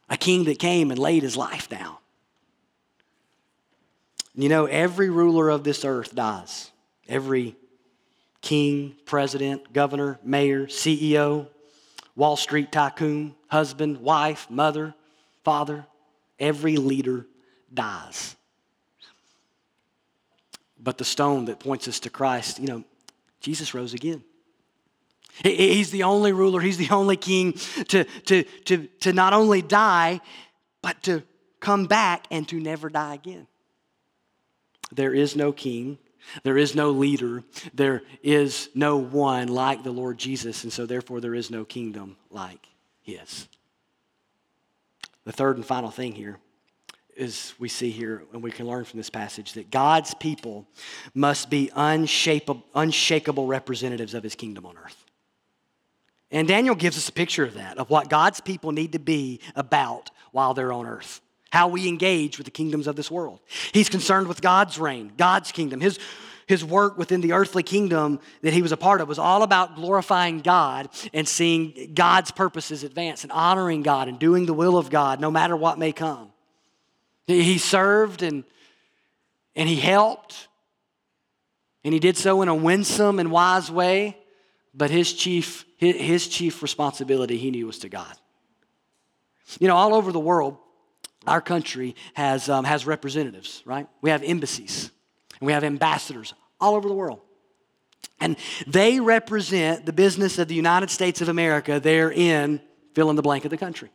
A 0.09 0.17
king 0.17 0.43
that 0.45 0.59
came 0.59 0.91
and 0.91 0.99
laid 0.99 1.23
his 1.23 1.35
life 1.35 1.69
down. 1.69 1.95
You 4.35 4.49
know, 4.49 4.65
every 4.65 5.09
ruler 5.09 5.49
of 5.49 5.63
this 5.63 5.85
earth 5.85 6.13
dies. 6.13 6.71
Every 7.07 7.55
king, 8.41 8.95
president, 9.05 9.73
governor, 9.73 10.19
mayor, 10.23 10.67
CEO, 10.67 11.47
Wall 12.15 12.35
Street 12.35 12.71
tycoon, 12.71 13.35
husband, 13.53 13.99
wife, 13.99 14.49
mother, 14.49 14.95
father, 15.43 15.85
every 16.39 16.75
leader 16.75 17.27
dies. 17.71 18.35
But 20.79 20.97
the 20.97 21.05
stone 21.05 21.45
that 21.45 21.59
points 21.59 21.87
us 21.87 21.99
to 22.01 22.09
Christ, 22.09 22.59
you 22.59 22.65
know, 22.65 22.83
Jesus 23.39 23.75
rose 23.75 23.93
again. 23.93 24.23
He's 25.43 25.91
the 25.91 26.03
only 26.03 26.33
ruler, 26.33 26.61
he's 26.61 26.77
the 26.77 26.89
only 26.89 27.15
king 27.15 27.53
to, 27.89 28.03
to, 28.03 28.43
to, 28.43 28.87
to 29.01 29.13
not 29.13 29.33
only 29.33 29.61
die, 29.61 30.19
but 30.81 31.01
to 31.03 31.21
come 31.59 31.85
back 31.85 32.25
and 32.31 32.47
to 32.49 32.59
never 32.59 32.89
die 32.89 33.13
again. 33.13 33.45
There 34.91 35.13
is 35.13 35.35
no 35.35 35.51
king 35.51 35.99
there 36.43 36.57
is 36.57 36.73
no 36.73 36.91
leader. 36.91 37.43
There 37.73 38.01
is 38.23 38.69
no 38.73 38.95
one 38.95 39.49
like 39.49 39.83
the 39.83 39.91
Lord 39.91 40.17
Jesus, 40.17 40.63
and 40.63 40.71
so 40.71 40.85
therefore 40.85 41.19
there 41.19 41.35
is 41.35 41.51
no 41.51 41.65
kingdom 41.65 42.15
like 42.29 42.72
his. 43.03 43.47
The 45.25 45.31
third 45.31 45.57
and 45.57 45.65
final 45.65 45.91
thing 45.91 46.13
here 46.13 46.39
is 47.15 47.53
we 47.59 47.69
see 47.69 47.91
here, 47.91 48.23
and 48.33 48.41
we 48.41 48.51
can 48.51 48.67
learn 48.67 48.85
from 48.85 48.97
this 48.97 49.09
passage, 49.09 49.53
that 49.53 49.69
God's 49.69 50.13
people 50.15 50.65
must 51.13 51.49
be 51.49 51.69
unshakable, 51.75 52.63
unshakable 52.73 53.45
representatives 53.45 54.13
of 54.13 54.23
his 54.23 54.35
kingdom 54.35 54.65
on 54.65 54.75
earth. 54.77 55.05
And 56.31 56.47
Daniel 56.47 56.73
gives 56.73 56.97
us 56.97 57.07
a 57.09 57.13
picture 57.13 57.43
of 57.43 57.53
that, 57.53 57.77
of 57.77 57.91
what 57.91 58.09
God's 58.09 58.41
people 58.41 58.71
need 58.71 58.93
to 58.93 58.99
be 58.99 59.39
about 59.55 60.09
while 60.31 60.55
they're 60.55 60.73
on 60.73 60.87
earth, 60.87 61.21
how 61.51 61.67
we 61.67 61.87
engage 61.87 62.39
with 62.39 62.45
the 62.45 62.51
kingdoms 62.51 62.87
of 62.87 62.95
this 62.95 63.11
world. 63.11 63.39
He's 63.71 63.89
concerned 63.89 64.27
with 64.27 64.41
God's 64.41 64.79
reign, 64.79 65.11
God's 65.15 65.51
kingdom. 65.51 65.79
His, 65.79 65.99
his 66.47 66.63
work 66.63 66.97
within 66.97 67.21
the 67.21 67.33
earthly 67.33 67.63
kingdom 67.63 68.19
that 68.41 68.53
he 68.53 68.61
was 68.61 68.71
a 68.71 68.77
part 68.77 69.01
of 69.01 69.07
was 69.07 69.19
all 69.19 69.43
about 69.43 69.75
glorifying 69.75 70.39
God 70.39 70.89
and 71.13 71.27
seeing 71.27 71.91
God's 71.93 72.31
purposes 72.31 72.83
advance 72.83 73.23
and 73.23 73.31
honoring 73.31 73.81
God 73.81 74.07
and 74.07 74.19
doing 74.19 74.45
the 74.45 74.53
will 74.53 74.77
of 74.77 74.89
God 74.89 75.19
no 75.19 75.31
matter 75.31 75.55
what 75.55 75.79
may 75.79 75.91
come. 75.91 76.31
He 77.27 77.57
served 77.57 78.21
and, 78.21 78.43
and 79.55 79.69
he 79.69 79.77
helped, 79.77 80.47
and 81.83 81.93
he 81.93 81.99
did 81.99 82.17
so 82.17 82.41
in 82.41 82.49
a 82.49 82.55
winsome 82.55 83.19
and 83.19 83.31
wise 83.31 83.71
way, 83.71 84.17
but 84.73 84.89
his 84.89 85.13
chief 85.13 85.65
his 85.91 86.27
chief 86.27 86.61
responsibility 86.61 87.37
he 87.37 87.51
knew 87.51 87.67
was 87.67 87.79
to 87.79 87.89
God. 87.89 88.15
You 89.59 89.67
know, 89.67 89.75
all 89.75 89.93
over 89.93 90.11
the 90.11 90.19
world, 90.19 90.57
our 91.27 91.41
country 91.41 91.95
has, 92.13 92.49
um, 92.49 92.63
has 92.63 92.85
representatives, 92.85 93.61
right? 93.65 93.87
We 94.01 94.09
have 94.09 94.23
embassies 94.23 94.91
and 95.43 95.47
we 95.47 95.51
have 95.51 95.65
ambassadors 95.65 96.33
all 96.61 96.73
over 96.73 96.87
the 96.87 96.93
world. 96.93 97.19
And 98.21 98.37
they 98.65 99.01
represent 99.01 99.85
the 99.85 99.91
business 99.91 100.39
of 100.39 100.47
the 100.47 100.55
United 100.55 100.89
States 100.89 101.19
of 101.19 101.27
America 101.27 101.81
there 101.81 102.09
in 102.09 102.61
fill 102.95 103.09
in 103.09 103.17
the 103.17 103.21
blank 103.21 103.43
of 103.43 103.51
the 103.51 103.57
country, 103.57 103.89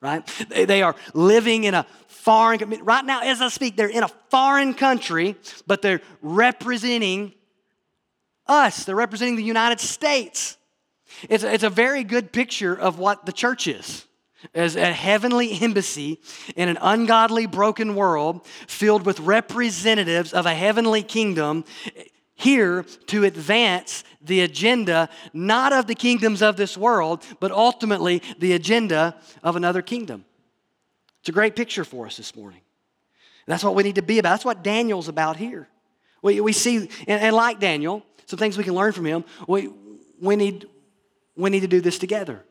right? 0.00 0.26
They, 0.48 0.64
they 0.64 0.82
are 0.82 0.96
living 1.14 1.62
in 1.62 1.74
a 1.74 1.86
foreign, 2.08 2.58
right 2.82 3.04
now 3.04 3.20
as 3.20 3.40
I 3.40 3.50
speak, 3.50 3.76
they're 3.76 3.86
in 3.86 4.02
a 4.02 4.08
foreign 4.30 4.74
country, 4.74 5.36
but 5.64 5.80
they're 5.80 6.00
representing 6.22 7.34
us. 8.48 8.82
They're 8.82 8.96
representing 8.96 9.36
the 9.36 9.44
United 9.44 9.78
States. 9.78 10.56
It's 11.28 11.44
a, 11.44 11.54
it's 11.54 11.62
a 11.62 11.70
very 11.70 12.02
good 12.02 12.32
picture 12.32 12.74
of 12.74 12.98
what 12.98 13.26
the 13.26 13.32
church 13.32 13.68
is 13.68 14.06
as 14.54 14.76
a 14.76 14.92
heavenly 14.92 15.60
embassy 15.60 16.20
in 16.56 16.68
an 16.68 16.78
ungodly, 16.80 17.46
broken 17.46 17.94
world 17.94 18.46
filled 18.66 19.04
with 19.06 19.20
representatives 19.20 20.32
of 20.32 20.46
a 20.46 20.54
heavenly 20.54 21.02
kingdom 21.02 21.64
here 22.34 22.84
to 23.06 23.24
advance 23.24 24.02
the 24.22 24.40
agenda 24.40 25.08
not 25.32 25.72
of 25.72 25.86
the 25.86 25.94
kingdoms 25.94 26.42
of 26.42 26.56
this 26.56 26.76
world, 26.76 27.24
but 27.38 27.50
ultimately 27.52 28.22
the 28.38 28.52
agenda 28.52 29.16
of 29.42 29.56
another 29.56 29.82
kingdom. 29.82 30.24
It's 31.20 31.28
a 31.28 31.32
great 31.32 31.54
picture 31.54 31.84
for 31.84 32.06
us 32.06 32.16
this 32.16 32.34
morning. 32.34 32.62
That's 33.46 33.64
what 33.64 33.74
we 33.74 33.82
need 33.82 33.96
to 33.96 34.02
be 34.02 34.18
about. 34.18 34.30
That's 34.30 34.44
what 34.44 34.62
Daniel's 34.62 35.08
about 35.08 35.36
here. 35.36 35.68
We, 36.22 36.40
we 36.40 36.52
see, 36.52 36.76
and, 36.76 37.20
and 37.20 37.34
like 37.34 37.58
Daniel, 37.58 38.04
some 38.26 38.38
things 38.38 38.56
we 38.56 38.64
can 38.64 38.74
learn 38.74 38.92
from 38.92 39.06
him. 39.06 39.24
We, 39.46 39.70
we 40.20 40.36
need 40.36 40.66
we 41.36 41.50
need 41.50 41.60
to 41.60 41.68
do 41.68 41.80
this 41.80 41.98
together. 41.98 42.44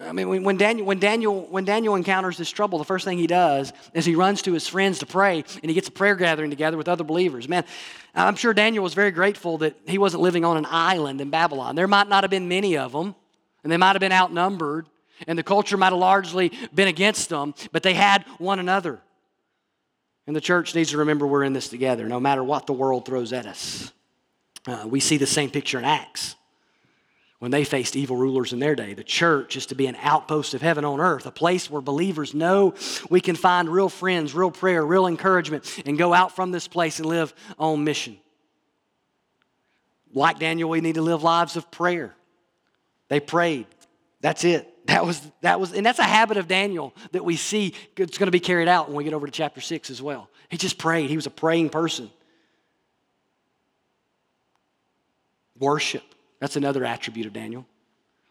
I 0.00 0.12
mean, 0.12 0.44
when 0.44 0.56
Daniel, 0.56 0.86
when, 0.86 1.00
Daniel, 1.00 1.42
when 1.46 1.64
Daniel 1.64 1.96
encounters 1.96 2.36
this 2.38 2.50
trouble, 2.50 2.78
the 2.78 2.84
first 2.84 3.04
thing 3.04 3.18
he 3.18 3.26
does 3.26 3.72
is 3.94 4.04
he 4.04 4.14
runs 4.14 4.42
to 4.42 4.52
his 4.52 4.68
friends 4.68 5.00
to 5.00 5.06
pray 5.06 5.38
and 5.38 5.64
he 5.64 5.74
gets 5.74 5.88
a 5.88 5.92
prayer 5.92 6.14
gathering 6.14 6.50
together 6.50 6.76
with 6.76 6.86
other 6.86 7.02
believers. 7.02 7.48
Man, 7.48 7.64
I'm 8.14 8.36
sure 8.36 8.54
Daniel 8.54 8.84
was 8.84 8.94
very 8.94 9.10
grateful 9.10 9.58
that 9.58 9.74
he 9.86 9.98
wasn't 9.98 10.22
living 10.22 10.44
on 10.44 10.56
an 10.56 10.66
island 10.68 11.20
in 11.20 11.30
Babylon. 11.30 11.74
There 11.74 11.88
might 11.88 12.08
not 12.08 12.22
have 12.22 12.30
been 12.30 12.48
many 12.48 12.78
of 12.78 12.92
them, 12.92 13.16
and 13.64 13.72
they 13.72 13.76
might 13.76 13.92
have 13.92 14.00
been 14.00 14.12
outnumbered, 14.12 14.86
and 15.26 15.36
the 15.36 15.42
culture 15.42 15.76
might 15.76 15.90
have 15.90 15.98
largely 15.98 16.52
been 16.72 16.88
against 16.88 17.28
them, 17.28 17.54
but 17.72 17.82
they 17.82 17.94
had 17.94 18.24
one 18.38 18.60
another. 18.60 19.00
And 20.28 20.36
the 20.36 20.40
church 20.40 20.76
needs 20.76 20.90
to 20.90 20.98
remember 20.98 21.26
we're 21.26 21.42
in 21.42 21.54
this 21.54 21.68
together, 21.68 22.06
no 22.06 22.20
matter 22.20 22.44
what 22.44 22.66
the 22.66 22.72
world 22.72 23.04
throws 23.04 23.32
at 23.32 23.46
us. 23.46 23.92
Uh, 24.66 24.86
we 24.86 25.00
see 25.00 25.16
the 25.16 25.26
same 25.26 25.50
picture 25.50 25.78
in 25.78 25.84
Acts 25.84 26.36
when 27.38 27.50
they 27.50 27.64
faced 27.64 27.94
evil 27.94 28.16
rulers 28.16 28.52
in 28.52 28.58
their 28.58 28.74
day. 28.74 28.94
The 28.94 29.04
church 29.04 29.56
is 29.56 29.66
to 29.66 29.74
be 29.74 29.86
an 29.86 29.96
outpost 30.02 30.54
of 30.54 30.62
heaven 30.62 30.84
on 30.84 31.00
earth, 31.00 31.26
a 31.26 31.30
place 31.30 31.70
where 31.70 31.80
believers 31.80 32.34
know 32.34 32.74
we 33.10 33.20
can 33.20 33.36
find 33.36 33.68
real 33.68 33.88
friends, 33.88 34.34
real 34.34 34.50
prayer, 34.50 34.84
real 34.84 35.06
encouragement, 35.06 35.82
and 35.86 35.96
go 35.96 36.12
out 36.12 36.34
from 36.34 36.50
this 36.50 36.66
place 36.66 36.98
and 36.98 37.08
live 37.08 37.32
on 37.58 37.84
mission. 37.84 38.18
Like 40.12 40.38
Daniel, 40.38 40.68
we 40.68 40.80
need 40.80 40.96
to 40.96 41.02
live 41.02 41.22
lives 41.22 41.56
of 41.56 41.70
prayer. 41.70 42.14
They 43.08 43.20
prayed. 43.20 43.66
That's 44.20 44.44
it. 44.44 44.74
That 44.86 45.04
was, 45.04 45.20
that 45.42 45.60
was, 45.60 45.74
and 45.74 45.84
that's 45.84 45.98
a 45.98 46.04
habit 46.04 46.38
of 46.38 46.48
Daniel 46.48 46.94
that 47.12 47.22
we 47.22 47.36
see 47.36 47.74
it's 47.96 48.16
going 48.16 48.26
to 48.26 48.32
be 48.32 48.40
carried 48.40 48.68
out 48.68 48.88
when 48.88 48.96
we 48.96 49.04
get 49.04 49.12
over 49.12 49.26
to 49.26 49.32
chapter 49.32 49.60
6 49.60 49.90
as 49.90 50.00
well. 50.00 50.30
He 50.48 50.56
just 50.56 50.78
prayed. 50.78 51.10
He 51.10 51.16
was 51.16 51.26
a 51.26 51.30
praying 51.30 51.68
person. 51.68 52.10
Worship. 55.58 56.07
That's 56.40 56.56
another 56.56 56.84
attribute 56.84 57.26
of 57.26 57.32
Daniel. 57.32 57.66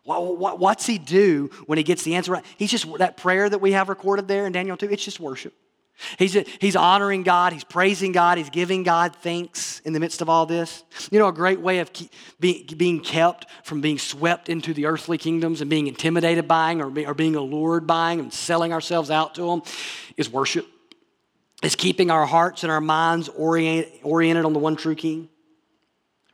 What's 0.04 0.86
he 0.86 0.98
do 0.98 1.50
when 1.66 1.78
he 1.78 1.84
gets 1.84 2.04
the 2.04 2.16
answer 2.16 2.32
right? 2.32 2.46
He's 2.58 2.72
just, 2.72 2.88
that 3.00 3.18
prayer 3.18 3.50
that 3.50 3.60
we 3.60 3.74
have 3.74 3.90
recorded 3.90 4.28
there 4.28 4.46
in 4.46 4.54
Daniel 4.54 4.78
2, 4.78 4.90
it's 4.90 5.04
just 5.04 5.20
worship. 5.20 5.54
He's, 6.20 6.34
he's 6.62 6.76
honoring 6.76 7.24
God, 7.24 7.54
he's 7.54 7.64
praising 7.64 8.12
God, 8.12 8.38
he's 8.38 8.52
giving 8.52 8.84
God 8.84 9.16
thanks 9.16 9.80
in 9.80 9.94
the 9.94 10.00
midst 10.00 10.22
of 10.22 10.30
all 10.30 10.46
this. 10.46 10.84
You 11.12 11.20
know, 11.20 11.28
a 11.28 11.34
great 11.34 11.60
way 11.60 11.80
of 11.80 11.92
keep, 11.92 12.14
being, 12.40 12.68
being 12.78 13.00
kept 13.02 13.48
from 13.64 13.82
being 13.82 13.98
swept 13.98 14.48
into 14.48 14.74
the 14.74 14.86
earthly 14.86 15.18
kingdoms 15.18 15.60
and 15.60 15.70
being 15.70 15.88
intimidated 15.88 16.48
by 16.48 16.76
or, 16.76 16.90
be, 16.90 17.06
or 17.06 17.16
being 17.16 17.36
allured 17.36 17.88
by 17.88 18.12
and 18.12 18.32
selling 18.32 18.72
ourselves 18.72 19.10
out 19.10 19.36
to 19.36 19.42
them 19.42 19.64
is 20.16 20.30
worship. 20.30 20.68
Is 21.64 21.76
keeping 21.76 22.12
our 22.12 22.28
hearts 22.28 22.64
and 22.64 22.72
our 22.72 22.80
minds 22.80 23.28
orient, 23.30 23.88
oriented 24.04 24.46
on 24.46 24.54
the 24.54 24.60
one 24.60 24.76
true 24.76 24.96
King 24.96 25.28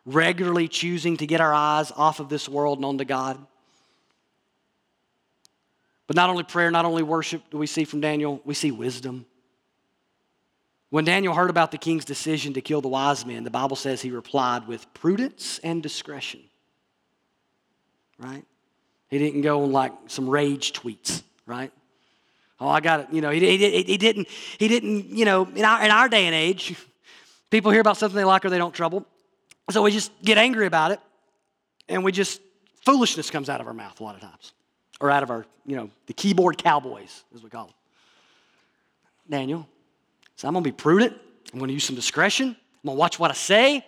regularly 0.06 0.68
choosing 0.68 1.18
to 1.18 1.28
get 1.28 1.42
our 1.42 1.54
eyes 1.54 1.92
off 1.96 2.20
of 2.20 2.30
this 2.30 2.50
world 2.50 2.78
and 2.78 2.86
onto 2.86 3.06
God. 3.06 3.38
But 6.08 6.16
not 6.16 6.30
only 6.30 6.44
prayer, 6.44 6.70
not 6.72 6.86
only 6.86 7.04
worship 7.04 7.42
do 7.50 7.58
we 7.58 7.68
see 7.68 7.86
from 7.86 8.02
Daniel, 8.02 8.42
we 8.44 8.54
see 8.54 8.72
wisdom. 8.72 9.26
When 10.90 11.06
Daniel 11.06 11.34
heard 11.34 11.50
about 11.50 11.72
the 11.72 11.78
king's 11.78 12.06
decision 12.06 12.54
to 12.54 12.62
kill 12.62 12.82
the 12.82 12.88
wise 12.88 13.26
men, 13.26 13.44
the 13.44 13.50
Bible 13.50 13.76
says 13.76 14.02
he 14.02 14.12
replied 14.12 14.68
with 14.68 14.94
prudence 14.94 15.60
and 15.64 15.82
discretion. 15.82 16.42
Right? 18.20 18.46
He 19.10 19.18
didn't 19.18 19.42
go 19.42 19.64
on 19.64 19.72
like 19.72 19.92
some 20.08 20.30
rage 20.30 20.74
tweets, 20.74 21.24
right? 21.46 21.72
Oh, 22.60 22.68
I 22.68 22.80
got 22.80 23.00
it. 23.02 23.08
You 23.12 23.22
know, 23.22 23.32
he, 23.32 23.40
he, 23.40 23.84
he 23.84 23.98
didn't, 23.98 24.28
he 24.58 24.68
didn't, 24.68 25.10
you 25.10 25.26
know, 25.26 25.48
in 25.56 25.66
our, 25.66 25.84
in 25.84 25.92
our 25.92 26.08
day 26.08 26.26
and 26.26 26.36
age, 26.36 26.76
people 27.50 27.72
hear 27.72 27.82
about 27.82 27.98
something 27.98 28.16
they 28.16 28.24
like 28.24 28.46
or 28.46 28.50
they 28.50 28.58
don't 28.58 28.74
trouble. 28.74 29.06
So 29.72 29.82
we 29.82 29.92
just 29.92 30.12
get 30.22 30.38
angry 30.38 30.66
about 30.66 30.92
it, 30.92 31.00
and 31.88 32.04
we 32.04 32.12
just, 32.12 32.42
foolishness 32.86 33.30
comes 33.30 33.50
out 33.50 33.62
of 33.62 33.68
our 33.68 33.74
mouth 33.74 34.00
a 34.00 34.04
lot 34.04 34.16
of 34.16 34.22
times, 34.22 34.54
or 35.00 35.10
out 35.10 35.24
of 35.24 35.32
our, 35.32 35.46
you 35.66 35.76
know, 35.76 35.90
the 36.08 36.14
keyboard 36.14 36.58
cowboys, 36.58 37.24
as 37.34 37.42
we 37.42 37.50
call 37.50 37.66
them. 37.66 37.76
Daniel, 39.30 39.68
so 40.36 40.48
I'm 40.48 40.54
to 40.56 40.62
be 40.62 40.72
prudent. 40.72 41.18
I'm 41.54 41.60
to 41.60 41.74
use 41.74 41.86
some 41.86 41.96
discretion. 41.96 42.58
I'm 42.84 42.90
to 42.90 42.96
watch 42.96 43.20
what 43.20 43.32
I 43.32 43.36
say, 43.36 43.86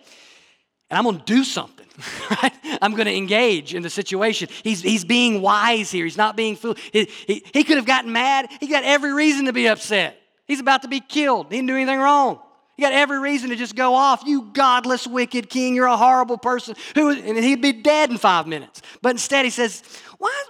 and 0.88 0.98
I'm 0.98 1.04
to 1.04 1.24
do 1.24 1.44
something. 1.44 1.86
Right? 2.42 2.52
I'm 2.82 2.94
to 2.96 3.16
engage 3.16 3.74
in 3.74 3.82
the 3.82 3.88
situation. 3.88 4.48
He's, 4.62 4.82
he's 4.82 5.04
being 5.04 5.40
wise 5.40 5.90
here. 5.90 6.04
He's 6.04 6.18
not 6.18 6.36
being 6.36 6.56
foolish. 6.56 6.90
He, 6.92 7.08
he, 7.26 7.42
he 7.52 7.64
could 7.64 7.76
have 7.76 7.86
gotten 7.86 8.12
mad. 8.12 8.50
He 8.60 8.66
got 8.66 8.84
every 8.84 9.14
reason 9.14 9.46
to 9.46 9.52
be 9.52 9.66
upset. 9.68 10.20
He's 10.46 10.60
about 10.60 10.82
to 10.82 10.88
be 10.88 11.00
killed. 11.00 11.46
He 11.46 11.56
didn't 11.56 11.68
do 11.68 11.76
anything 11.76 11.98
wrong. 11.98 12.40
You 12.76 12.84
got 12.84 12.92
every 12.92 13.18
reason 13.18 13.50
to 13.50 13.56
just 13.56 13.74
go 13.74 13.94
off. 13.94 14.22
You 14.26 14.50
godless, 14.52 15.06
wicked 15.06 15.48
king. 15.48 15.74
You're 15.74 15.86
a 15.86 15.96
horrible 15.96 16.36
person. 16.36 16.76
Who, 16.94 17.10
and 17.10 17.38
he'd 17.38 17.62
be 17.62 17.72
dead 17.72 18.10
in 18.10 18.18
five 18.18 18.46
minutes. 18.46 18.82
But 19.00 19.10
instead, 19.10 19.44
he 19.44 19.50
says, 19.50 19.82
Why, 20.18 20.44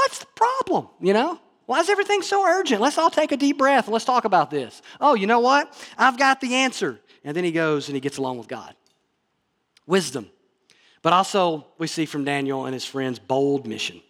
What's 0.00 0.20
the 0.20 0.26
problem? 0.34 0.88
You 1.00 1.12
know? 1.12 1.38
Why 1.66 1.80
is 1.80 1.90
everything 1.90 2.22
so 2.22 2.44
urgent? 2.44 2.80
Let's 2.80 2.96
all 2.96 3.10
take 3.10 3.32
a 3.32 3.36
deep 3.36 3.58
breath 3.58 3.84
and 3.84 3.92
let's 3.92 4.06
talk 4.06 4.24
about 4.24 4.50
this. 4.50 4.80
Oh, 5.00 5.14
you 5.14 5.26
know 5.26 5.40
what? 5.40 5.72
I've 5.98 6.18
got 6.18 6.40
the 6.40 6.54
answer. 6.54 6.98
And 7.22 7.36
then 7.36 7.44
he 7.44 7.52
goes 7.52 7.88
and 7.88 7.94
he 7.94 8.00
gets 8.00 8.16
along 8.16 8.38
with 8.38 8.48
God. 8.48 8.74
Wisdom. 9.86 10.30
But 11.02 11.12
also, 11.12 11.66
we 11.78 11.86
see 11.86 12.06
from 12.06 12.24
Daniel 12.24 12.64
and 12.64 12.74
his 12.74 12.84
friends, 12.84 13.18
bold 13.18 13.66
mission 13.66 14.00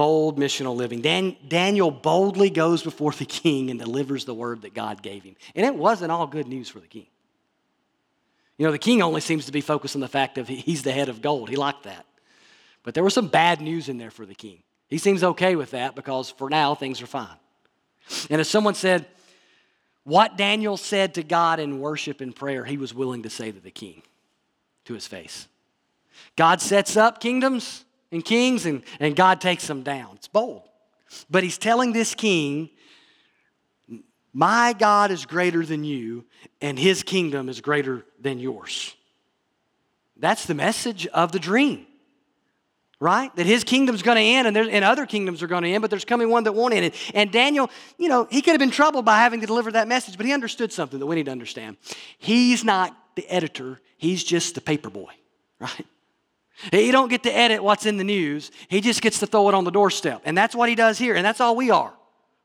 bold 0.00 0.38
missional 0.38 0.74
living. 0.76 1.02
Dan, 1.02 1.36
Daniel 1.46 1.90
boldly 1.90 2.48
goes 2.48 2.82
before 2.82 3.12
the 3.12 3.26
king 3.26 3.70
and 3.70 3.78
delivers 3.78 4.24
the 4.24 4.32
word 4.32 4.62
that 4.62 4.72
God 4.72 5.02
gave 5.02 5.22
him. 5.22 5.36
And 5.54 5.66
it 5.66 5.74
wasn't 5.74 6.10
all 6.10 6.26
good 6.26 6.48
news 6.48 6.70
for 6.70 6.80
the 6.80 6.86
king. 6.86 7.06
You 8.56 8.64
know, 8.64 8.72
the 8.72 8.78
king 8.78 9.02
only 9.02 9.20
seems 9.20 9.44
to 9.44 9.52
be 9.52 9.60
focused 9.60 9.94
on 9.94 10.00
the 10.00 10.08
fact 10.08 10.38
of 10.38 10.48
he's 10.48 10.82
the 10.84 10.92
head 10.92 11.10
of 11.10 11.20
gold. 11.20 11.50
He 11.50 11.56
liked 11.56 11.82
that. 11.82 12.06
But 12.82 12.94
there 12.94 13.04
was 13.04 13.12
some 13.12 13.28
bad 13.28 13.60
news 13.60 13.90
in 13.90 13.98
there 13.98 14.10
for 14.10 14.24
the 14.24 14.34
king. 14.34 14.62
He 14.88 14.96
seems 14.96 15.22
okay 15.22 15.54
with 15.54 15.72
that 15.72 15.94
because 15.94 16.30
for 16.30 16.48
now 16.48 16.74
things 16.74 17.02
are 17.02 17.06
fine. 17.06 17.36
And 18.30 18.40
as 18.40 18.48
someone 18.48 18.76
said, 18.76 19.04
what 20.04 20.38
Daniel 20.38 20.78
said 20.78 21.12
to 21.16 21.22
God 21.22 21.60
in 21.60 21.78
worship 21.78 22.22
and 22.22 22.34
prayer, 22.34 22.64
he 22.64 22.78
was 22.78 22.94
willing 22.94 23.24
to 23.24 23.28
say 23.28 23.52
to 23.52 23.60
the 23.60 23.70
king 23.70 24.00
to 24.86 24.94
his 24.94 25.06
face. 25.06 25.46
God 26.36 26.62
sets 26.62 26.96
up 26.96 27.20
kingdoms, 27.20 27.84
and 28.12 28.24
kings, 28.24 28.66
and, 28.66 28.82
and 28.98 29.14
God 29.14 29.40
takes 29.40 29.66
them 29.66 29.82
down. 29.82 30.16
It's 30.16 30.28
bold. 30.28 30.62
But 31.28 31.42
he's 31.42 31.58
telling 31.58 31.92
this 31.92 32.14
king, 32.14 32.70
My 34.32 34.74
God 34.78 35.10
is 35.10 35.26
greater 35.26 35.64
than 35.64 35.84
you, 35.84 36.24
and 36.60 36.78
his 36.78 37.02
kingdom 37.02 37.48
is 37.48 37.60
greater 37.60 38.04
than 38.20 38.38
yours. 38.38 38.94
That's 40.16 40.44
the 40.44 40.54
message 40.54 41.06
of 41.08 41.32
the 41.32 41.38
dream. 41.38 41.86
right? 43.00 43.34
That 43.36 43.46
his 43.46 43.64
kingdom's 43.64 44.02
going 44.02 44.16
to 44.16 44.22
end 44.22 44.46
and, 44.46 44.56
and 44.56 44.84
other 44.84 45.06
kingdoms 45.06 45.42
are 45.42 45.46
going 45.46 45.62
to 45.62 45.70
end, 45.70 45.80
but 45.80 45.90
there's 45.90 46.04
coming 46.04 46.28
one 46.28 46.44
that 46.44 46.52
won't 46.52 46.74
end. 46.74 46.84
And, 46.84 46.94
and 47.14 47.32
Daniel, 47.32 47.70
you 47.96 48.08
know, 48.08 48.28
he 48.30 48.42
could 48.42 48.50
have 48.50 48.58
been 48.58 48.70
troubled 48.70 49.06
by 49.06 49.16
having 49.18 49.40
to 49.40 49.46
deliver 49.46 49.72
that 49.72 49.88
message, 49.88 50.18
but 50.18 50.26
he 50.26 50.32
understood 50.32 50.70
something 50.72 50.98
that 50.98 51.06
we 51.06 51.16
need 51.16 51.24
to 51.24 51.32
understand. 51.32 51.78
He's 52.18 52.62
not 52.62 52.94
the 53.16 53.26
editor, 53.28 53.80
he's 53.96 54.22
just 54.22 54.54
the 54.54 54.60
paper 54.60 54.90
boy, 54.90 55.12
right? 55.58 55.86
He 56.70 56.90
don't 56.90 57.08
get 57.08 57.22
to 57.22 57.36
edit 57.36 57.62
what's 57.62 57.86
in 57.86 57.96
the 57.96 58.04
news. 58.04 58.50
He 58.68 58.80
just 58.80 59.02
gets 59.02 59.20
to 59.20 59.26
throw 59.26 59.48
it 59.48 59.54
on 59.54 59.64
the 59.64 59.70
doorstep. 59.70 60.22
And 60.24 60.36
that's 60.36 60.54
what 60.54 60.68
he 60.68 60.74
does 60.74 60.98
here. 60.98 61.14
And 61.14 61.24
that's 61.24 61.40
all 61.40 61.56
we 61.56 61.70
are. 61.70 61.92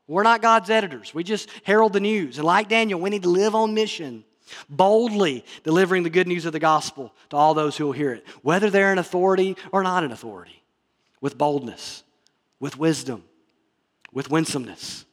We're 0.08 0.22
not 0.22 0.40
God's 0.40 0.70
editors. 0.70 1.12
We 1.12 1.24
just 1.24 1.50
herald 1.64 1.92
the 1.92 2.00
news. 2.00 2.38
And 2.38 2.46
like 2.46 2.68
Daniel, 2.68 3.00
we 3.00 3.10
need 3.10 3.24
to 3.24 3.28
live 3.28 3.54
on 3.54 3.74
mission, 3.74 4.24
boldly 4.68 5.44
delivering 5.64 6.04
the 6.04 6.10
good 6.10 6.28
news 6.28 6.46
of 6.46 6.52
the 6.52 6.60
gospel 6.60 7.14
to 7.30 7.36
all 7.36 7.54
those 7.54 7.76
who 7.76 7.86
will 7.86 7.92
hear 7.92 8.12
it, 8.12 8.26
whether 8.42 8.70
they're 8.70 8.92
in 8.92 8.98
authority 8.98 9.56
or 9.72 9.82
not 9.82 10.04
in 10.04 10.12
authority, 10.12 10.62
with 11.20 11.36
boldness, 11.36 12.04
with 12.60 12.78
wisdom, 12.78 13.24
with 14.12 14.30
winsomeness. 14.30 15.04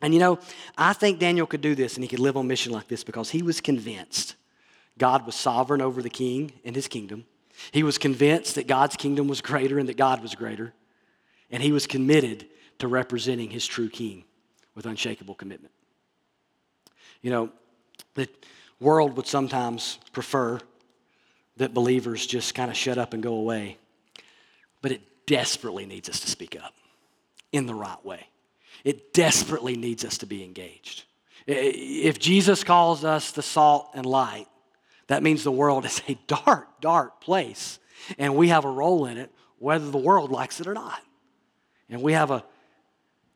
And 0.00 0.14
you 0.14 0.20
know, 0.20 0.38
I 0.78 0.92
think 0.92 1.18
Daniel 1.18 1.46
could 1.46 1.60
do 1.60 1.74
this 1.74 1.96
and 1.96 2.04
he 2.04 2.08
could 2.08 2.20
live 2.20 2.36
on 2.36 2.46
mission 2.46 2.72
like 2.72 2.88
this 2.88 3.04
because 3.04 3.30
he 3.30 3.42
was 3.42 3.60
convinced 3.60 4.36
God 4.98 5.24
was 5.24 5.34
sovereign 5.34 5.80
over 5.80 6.02
the 6.02 6.10
king 6.10 6.52
and 6.64 6.76
his 6.76 6.86
kingdom. 6.86 7.24
He 7.72 7.82
was 7.82 7.98
convinced 7.98 8.54
that 8.56 8.66
God's 8.66 8.96
kingdom 8.96 9.28
was 9.28 9.40
greater 9.40 9.78
and 9.78 9.88
that 9.88 9.96
God 9.96 10.22
was 10.22 10.34
greater. 10.34 10.72
And 11.50 11.62
he 11.62 11.72
was 11.72 11.86
committed 11.86 12.46
to 12.78 12.88
representing 12.88 13.50
his 13.50 13.66
true 13.66 13.88
king 13.88 14.24
with 14.74 14.86
unshakable 14.86 15.34
commitment. 15.34 15.72
You 17.22 17.30
know, 17.30 17.50
the 18.14 18.28
world 18.80 19.16
would 19.16 19.26
sometimes 19.26 19.98
prefer 20.12 20.60
that 21.58 21.74
believers 21.74 22.26
just 22.26 22.54
kind 22.54 22.70
of 22.70 22.76
shut 22.76 22.96
up 22.96 23.12
and 23.12 23.22
go 23.22 23.34
away, 23.34 23.76
but 24.80 24.92
it 24.92 25.02
desperately 25.26 25.84
needs 25.84 26.08
us 26.08 26.20
to 26.20 26.28
speak 26.28 26.56
up 26.62 26.74
in 27.52 27.66
the 27.66 27.74
right 27.74 28.02
way. 28.04 28.26
It 28.84 29.12
desperately 29.12 29.76
needs 29.76 30.04
us 30.04 30.18
to 30.18 30.26
be 30.26 30.42
engaged. 30.42 31.04
If 31.46 32.18
Jesus 32.18 32.64
calls 32.64 33.04
us 33.04 33.32
the 33.32 33.42
salt 33.42 33.90
and 33.94 34.06
light, 34.06 34.46
that 35.10 35.24
means 35.24 35.42
the 35.42 35.50
world 35.50 35.84
is 35.86 36.00
a 36.08 36.14
dark, 36.26 36.80
dark 36.80 37.20
place, 37.20 37.78
and 38.16 38.36
we 38.36 38.48
have 38.48 38.64
a 38.64 38.70
role 38.70 39.06
in 39.06 39.18
it, 39.18 39.30
whether 39.58 39.90
the 39.90 39.98
world 39.98 40.30
likes 40.30 40.60
it 40.60 40.68
or 40.68 40.72
not. 40.72 41.02
And 41.90 42.00
we 42.00 42.12
have 42.12 42.30
a 42.30 42.44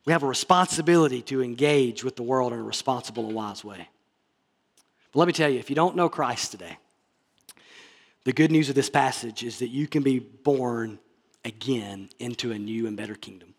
we 0.07 0.13
have 0.13 0.23
a 0.23 0.27
responsibility 0.27 1.23
to 1.23 1.43
engage 1.43 2.05
with 2.05 2.15
the 2.15 2.23
world 2.23 2.53
in 2.53 2.59
a 2.59 2.63
responsible 2.63 3.27
and 3.27 3.35
wise 3.35 3.65
way. 3.65 3.89
But 5.13 5.19
let 5.19 5.27
me 5.27 5.33
tell 5.33 5.49
you, 5.49 5.59
if 5.59 5.71
you 5.71 5.77
don't 5.77 5.97
know 5.97 6.11
Christ 6.11 6.51
today, 6.51 6.77
the 8.25 8.35
good 8.35 8.53
news 8.53 8.69
of 8.69 8.75
this 8.75 8.91
passage 8.91 9.43
is 9.43 9.61
that 9.61 9.69
you 9.69 9.89
can 9.89 10.03
be 10.03 10.19
born 10.19 10.99
again 11.43 12.11
into 12.19 12.53
a 12.53 12.59
new 12.59 12.87
and 12.87 12.99
better 12.99 13.15
kingdom. 13.15 13.55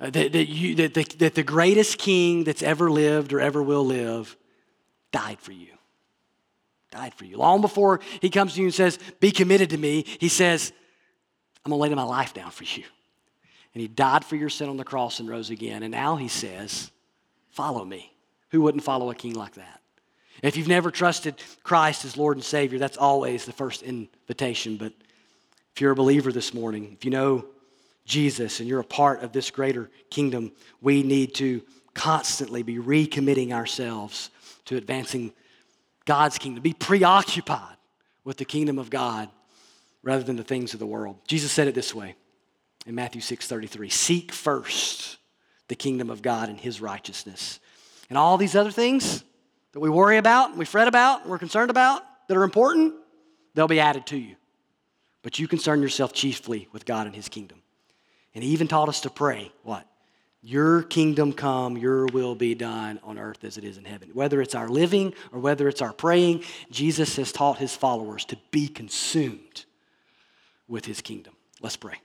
Uh, 0.00 0.08
that, 0.08 0.32
that, 0.32 0.48
you, 0.48 0.74
that, 0.76 0.94
the, 0.94 1.04
that 1.18 1.34
the 1.34 1.42
greatest 1.42 1.98
king 1.98 2.44
that's 2.44 2.62
ever 2.62 2.90
lived 2.90 3.34
or 3.34 3.40
ever 3.40 3.62
will 3.62 3.84
live 3.84 4.38
died 5.12 5.38
for 5.38 5.52
you. 5.52 5.68
Died 6.92 7.14
for 7.14 7.24
you. 7.24 7.38
Long 7.38 7.62
before 7.62 8.00
he 8.20 8.28
comes 8.28 8.54
to 8.54 8.60
you 8.60 8.66
and 8.66 8.74
says, 8.74 8.98
Be 9.18 9.32
committed 9.32 9.70
to 9.70 9.78
me, 9.78 10.04
he 10.20 10.28
says, 10.28 10.72
I'm 11.64 11.70
going 11.70 11.78
to 11.78 11.82
lay 11.82 11.94
my 11.94 12.08
life 12.08 12.34
down 12.34 12.50
for 12.50 12.64
you. 12.64 12.84
And 13.74 13.80
he 13.80 13.88
died 13.88 14.24
for 14.24 14.36
your 14.36 14.50
sin 14.50 14.68
on 14.68 14.76
the 14.76 14.84
cross 14.84 15.18
and 15.18 15.28
rose 15.28 15.48
again. 15.48 15.82
And 15.82 15.90
now 15.90 16.16
he 16.16 16.28
says, 16.28 16.90
Follow 17.50 17.84
me. 17.84 18.12
Who 18.50 18.60
wouldn't 18.60 18.84
follow 18.84 19.10
a 19.10 19.14
king 19.14 19.34
like 19.34 19.54
that? 19.54 19.80
If 20.42 20.56
you've 20.56 20.68
never 20.68 20.90
trusted 20.90 21.36
Christ 21.62 22.04
as 22.04 22.18
Lord 22.18 22.36
and 22.36 22.44
Savior, 22.44 22.78
that's 22.78 22.98
always 22.98 23.46
the 23.46 23.52
first 23.52 23.82
invitation. 23.82 24.76
But 24.76 24.92
if 25.74 25.80
you're 25.80 25.92
a 25.92 25.96
believer 25.96 26.30
this 26.30 26.52
morning, 26.52 26.92
if 26.92 27.06
you 27.06 27.10
know 27.10 27.46
Jesus 28.04 28.60
and 28.60 28.68
you're 28.68 28.80
a 28.80 28.84
part 28.84 29.22
of 29.22 29.32
this 29.32 29.50
greater 29.50 29.88
kingdom, 30.10 30.52
we 30.82 31.02
need 31.02 31.34
to 31.36 31.62
constantly 31.94 32.62
be 32.62 32.76
recommitting 32.76 33.52
ourselves 33.52 34.30
to 34.66 34.76
advancing 34.76 35.32
God's 36.04 36.38
kingdom. 36.38 36.62
Be 36.62 36.72
preoccupied 36.72 37.76
with 38.24 38.36
the 38.36 38.44
kingdom 38.44 38.78
of 38.78 38.90
God 38.90 39.28
rather 40.02 40.22
than 40.22 40.36
the 40.36 40.44
things 40.44 40.74
of 40.74 40.80
the 40.80 40.86
world. 40.86 41.18
Jesus 41.26 41.52
said 41.52 41.68
it 41.68 41.74
this 41.74 41.94
way 41.94 42.16
in 42.86 42.94
Matthew 42.94 43.20
6:33. 43.20 43.88
Seek 43.90 44.32
first 44.32 45.18
the 45.68 45.74
kingdom 45.76 46.10
of 46.10 46.22
God 46.22 46.48
and 46.48 46.58
his 46.58 46.80
righteousness. 46.80 47.60
And 48.08 48.18
all 48.18 48.36
these 48.36 48.56
other 48.56 48.70
things 48.70 49.24
that 49.72 49.80
we 49.80 49.88
worry 49.88 50.18
about, 50.18 50.56
we 50.56 50.64
fret 50.64 50.88
about, 50.88 51.26
we're 51.26 51.38
concerned 51.38 51.70
about 51.70 52.02
that 52.28 52.36
are 52.36 52.42
important, 52.42 52.94
they'll 53.54 53.68
be 53.68 53.80
added 53.80 54.06
to 54.06 54.16
you. 54.16 54.36
But 55.22 55.38
you 55.38 55.48
concern 55.48 55.82
yourself 55.82 56.12
chiefly 56.12 56.68
with 56.72 56.84
God 56.84 57.06
and 57.06 57.14
his 57.14 57.28
kingdom. 57.28 57.62
And 58.34 58.42
he 58.42 58.50
even 58.50 58.68
taught 58.68 58.88
us 58.88 59.02
to 59.02 59.10
pray, 59.10 59.52
what? 59.62 59.86
Your 60.44 60.82
kingdom 60.82 61.32
come, 61.32 61.76
your 61.78 62.06
will 62.06 62.34
be 62.34 62.56
done 62.56 62.98
on 63.04 63.16
earth 63.16 63.44
as 63.44 63.56
it 63.56 63.64
is 63.64 63.78
in 63.78 63.84
heaven. 63.84 64.10
Whether 64.12 64.42
it's 64.42 64.56
our 64.56 64.68
living 64.68 65.14
or 65.30 65.38
whether 65.38 65.68
it's 65.68 65.80
our 65.80 65.92
praying, 65.92 66.42
Jesus 66.70 67.14
has 67.16 67.30
taught 67.30 67.58
his 67.58 67.76
followers 67.76 68.24
to 68.26 68.36
be 68.50 68.66
consumed 68.66 69.64
with 70.66 70.84
his 70.84 71.00
kingdom. 71.00 71.34
Let's 71.60 71.76
pray. 71.76 72.00